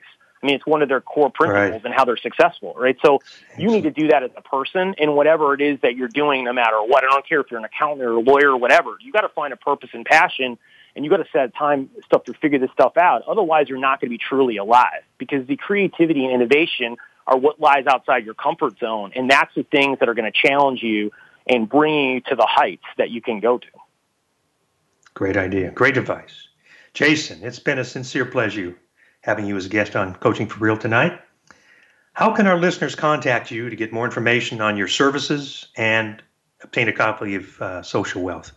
I 0.45 0.47
mean, 0.47 0.57
it's 0.57 0.67
one 0.67 0.83
of 0.83 0.89
their 0.89 1.01
core 1.01 1.31
principles 1.31 1.71
right. 1.71 1.85
and 1.85 1.91
how 1.91 2.05
they're 2.05 2.17
successful, 2.17 2.75
right? 2.77 2.95
So 3.03 3.19
you 3.57 3.67
need 3.67 3.81
to 3.81 3.89
do 3.89 4.09
that 4.09 4.21
as 4.21 4.29
a 4.37 4.43
person 4.43 4.93
in 4.99 5.13
whatever 5.13 5.55
it 5.55 5.61
is 5.61 5.79
that 5.81 5.95
you're 5.95 6.07
doing, 6.07 6.43
no 6.43 6.53
matter 6.53 6.77
what. 6.83 7.03
I 7.03 7.07
don't 7.07 7.27
care 7.27 7.41
if 7.41 7.49
you're 7.49 7.59
an 7.59 7.65
accountant 7.65 8.03
or 8.03 8.11
a 8.11 8.19
lawyer 8.19 8.51
or 8.51 8.57
whatever. 8.57 8.95
You 9.01 9.11
got 9.11 9.21
to 9.21 9.29
find 9.29 9.53
a 9.53 9.57
purpose 9.57 9.89
and 9.93 10.05
passion, 10.05 10.59
and 10.95 11.03
you 11.03 11.09
got 11.09 11.17
to 11.17 11.25
set 11.33 11.55
time 11.55 11.89
stuff 12.05 12.25
to 12.25 12.33
figure 12.35 12.59
this 12.59 12.69
stuff 12.73 12.95
out. 12.95 13.23
Otherwise, 13.27 13.67
you're 13.69 13.79
not 13.79 13.99
going 13.99 14.11
to 14.11 14.13
be 14.13 14.19
truly 14.19 14.57
alive 14.57 15.01
because 15.17 15.47
the 15.47 15.55
creativity 15.55 16.25
and 16.25 16.35
innovation 16.35 16.95
are 17.25 17.39
what 17.39 17.59
lies 17.59 17.87
outside 17.87 18.23
your 18.23 18.35
comfort 18.35 18.77
zone, 18.77 19.13
and 19.15 19.31
that's 19.31 19.55
the 19.55 19.63
things 19.63 19.97
that 19.97 20.07
are 20.09 20.13
going 20.13 20.31
to 20.31 20.47
challenge 20.47 20.83
you 20.83 21.11
and 21.47 21.67
bring 21.67 21.95
you 21.95 22.21
to 22.21 22.35
the 22.35 22.45
heights 22.47 22.85
that 22.99 23.09
you 23.09 23.19
can 23.19 23.39
go 23.39 23.57
to. 23.57 23.67
Great 25.15 25.37
idea. 25.37 25.71
Great 25.71 25.97
advice. 25.97 26.49
Jason, 26.93 27.39
it's 27.41 27.57
been 27.57 27.79
a 27.79 27.83
sincere 27.83 28.25
pleasure 28.25 28.75
having 29.25 29.47
you 29.47 29.57
as 29.57 29.65
a 29.65 29.69
guest 29.69 29.95
on 29.95 30.13
Coaching 30.13 30.47
for 30.47 30.63
Real 30.63 30.77
tonight. 30.77 31.19
How 32.13 32.31
can 32.31 32.45
our 32.45 32.59
listeners 32.59 32.93
contact 32.93 33.49
you 33.49 33.71
to 33.71 33.75
get 33.75 33.91
more 33.91 34.05
information 34.05 34.61
on 34.61 34.77
your 34.77 34.87
services 34.87 35.67
and 35.75 36.21
obtain 36.61 36.87
a 36.87 36.93
copy 36.93 37.35
of 37.35 37.61
uh, 37.61 37.81
Social 37.81 38.21
Wealth? 38.21 38.51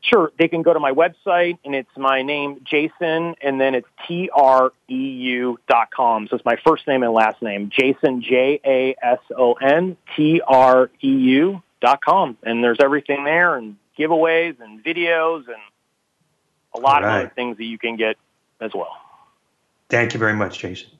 Sure. 0.00 0.32
They 0.36 0.48
can 0.48 0.62
go 0.62 0.72
to 0.72 0.80
my 0.80 0.90
website, 0.92 1.58
and 1.64 1.76
it's 1.76 1.96
my 1.96 2.22
name, 2.22 2.60
Jason, 2.64 3.36
and 3.40 3.60
then 3.60 3.76
it's 3.76 3.86
T-R-E-U 4.06 5.58
dot 5.68 5.90
com. 5.92 6.26
So 6.28 6.36
it's 6.36 6.44
my 6.44 6.56
first 6.66 6.86
name 6.88 7.02
and 7.04 7.12
last 7.12 7.40
name, 7.40 7.70
Jason, 7.70 8.20
J-A-S-O-N, 8.20 9.96
T-R-E-U 10.16 11.62
dot 11.80 12.04
com. 12.04 12.36
And 12.42 12.64
there's 12.64 12.78
everything 12.80 13.24
there, 13.24 13.56
and 13.56 13.76
giveaways 13.96 14.60
and 14.60 14.82
videos 14.84 15.46
and 15.46 15.62
a 16.74 16.80
lot 16.80 17.02
right. 17.02 17.08
of 17.08 17.20
other 17.22 17.32
things 17.34 17.56
that 17.58 17.64
you 17.64 17.78
can 17.78 17.96
get 17.96 18.16
as 18.60 18.72
well. 18.74 19.07
Thank 19.88 20.14
you 20.14 20.20
very 20.20 20.34
much, 20.34 20.58
Jason. 20.58 20.90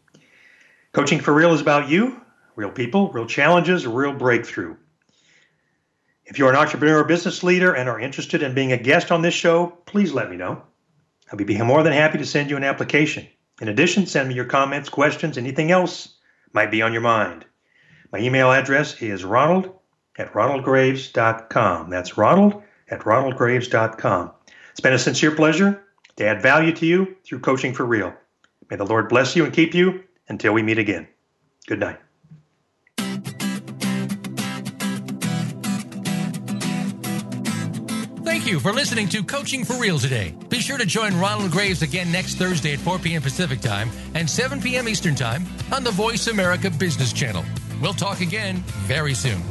Coaching 0.93 1.21
for 1.21 1.35
Real 1.35 1.53
is 1.53 1.61
about 1.61 1.89
you, 1.89 2.21
real 2.57 2.71
people, 2.71 3.13
real 3.13 3.27
challenges, 3.27 3.87
real 3.87 4.13
breakthrough. 4.13 4.77
If 6.25 6.39
you're 6.39 6.51
an 6.51 6.57
entrepreneur 6.57 7.01
or 7.01 7.05
business 7.05 7.43
leader 7.43 7.75
and 7.75 7.89
are 7.89 8.01
interested 8.01 8.43
in 8.43 8.55
being 8.55 8.73
a 8.73 8.77
guest 8.77 9.13
on 9.13 9.23
this 9.23 9.35
show, 9.35 9.67
please 9.87 10.13
let 10.13 10.31
me 10.31 10.37
know. 10.37 10.63
I'll 11.31 11.39
be 11.39 11.59
more 11.63 11.83
than 11.83 11.93
happy 11.93 12.19
to 12.19 12.27
send 12.27 12.51
you 12.51 12.57
an 12.57 12.65
application. 12.65 13.27
In 13.61 13.69
addition, 13.69 14.07
send 14.07 14.29
me 14.29 14.35
your 14.35 14.45
comments, 14.45 14.89
questions, 14.89 15.37
anything 15.37 15.71
else 15.71 16.15
might 16.53 16.71
be 16.71 16.83
on 16.83 16.93
your 16.93 17.03
mind. 17.03 17.45
My 18.13 18.19
email 18.19 18.51
address 18.51 19.03
is 19.03 19.25
ronald 19.25 19.71
at 20.17 20.33
ronaldgraves.com. 20.33 21.91
That's 21.91 22.17
ronald 22.17 22.63
at 22.91 23.01
ronaldgraves.com. 23.01 24.33
It's 24.71 24.81
been 24.81 24.95
a 24.95 24.99
sincere 24.99 25.35
pleasure 25.35 25.85
to 26.17 26.27
add 26.27 26.43
value 26.43 26.73
to 26.77 26.87
you 26.87 27.17
through 27.25 27.41
Coaching 27.41 27.75
for 27.75 27.85
Real. 27.85 28.15
May 28.71 28.77
the 28.77 28.85
Lord 28.85 29.09
bless 29.09 29.35
you 29.35 29.45
and 29.45 29.53
keep 29.53 29.75
you 29.75 30.05
until 30.29 30.53
we 30.53 30.63
meet 30.63 30.79
again. 30.79 31.09
Good 31.67 31.81
night. 31.81 31.99
Thank 38.25 38.47
you 38.47 38.61
for 38.61 38.73
listening 38.73 39.09
to 39.09 39.23
Coaching 39.23 39.65
for 39.65 39.75
Real 39.75 39.99
today. 39.99 40.35
Be 40.49 40.61
sure 40.61 40.79
to 40.79 40.87
join 40.87 41.19
Ronald 41.19 41.51
Graves 41.51 41.83
again 41.83 42.13
next 42.13 42.37
Thursday 42.37 42.73
at 42.75 42.79
4 42.79 42.99
p.m. 42.99 43.21
Pacific 43.21 43.61
Time 43.61 43.91
and 44.15 44.29
7 44.29 44.61
p.m. 44.61 44.89
Eastern 44.89 45.15
Time 45.15 45.45
on 45.73 45.83
the 45.83 45.91
Voice 45.91 46.29
America 46.29 46.71
Business 46.71 47.13
Channel. 47.13 47.45
We'll 47.83 47.95
talk 47.95 48.21
again 48.21 48.57
very 48.87 49.15
soon. 49.15 49.43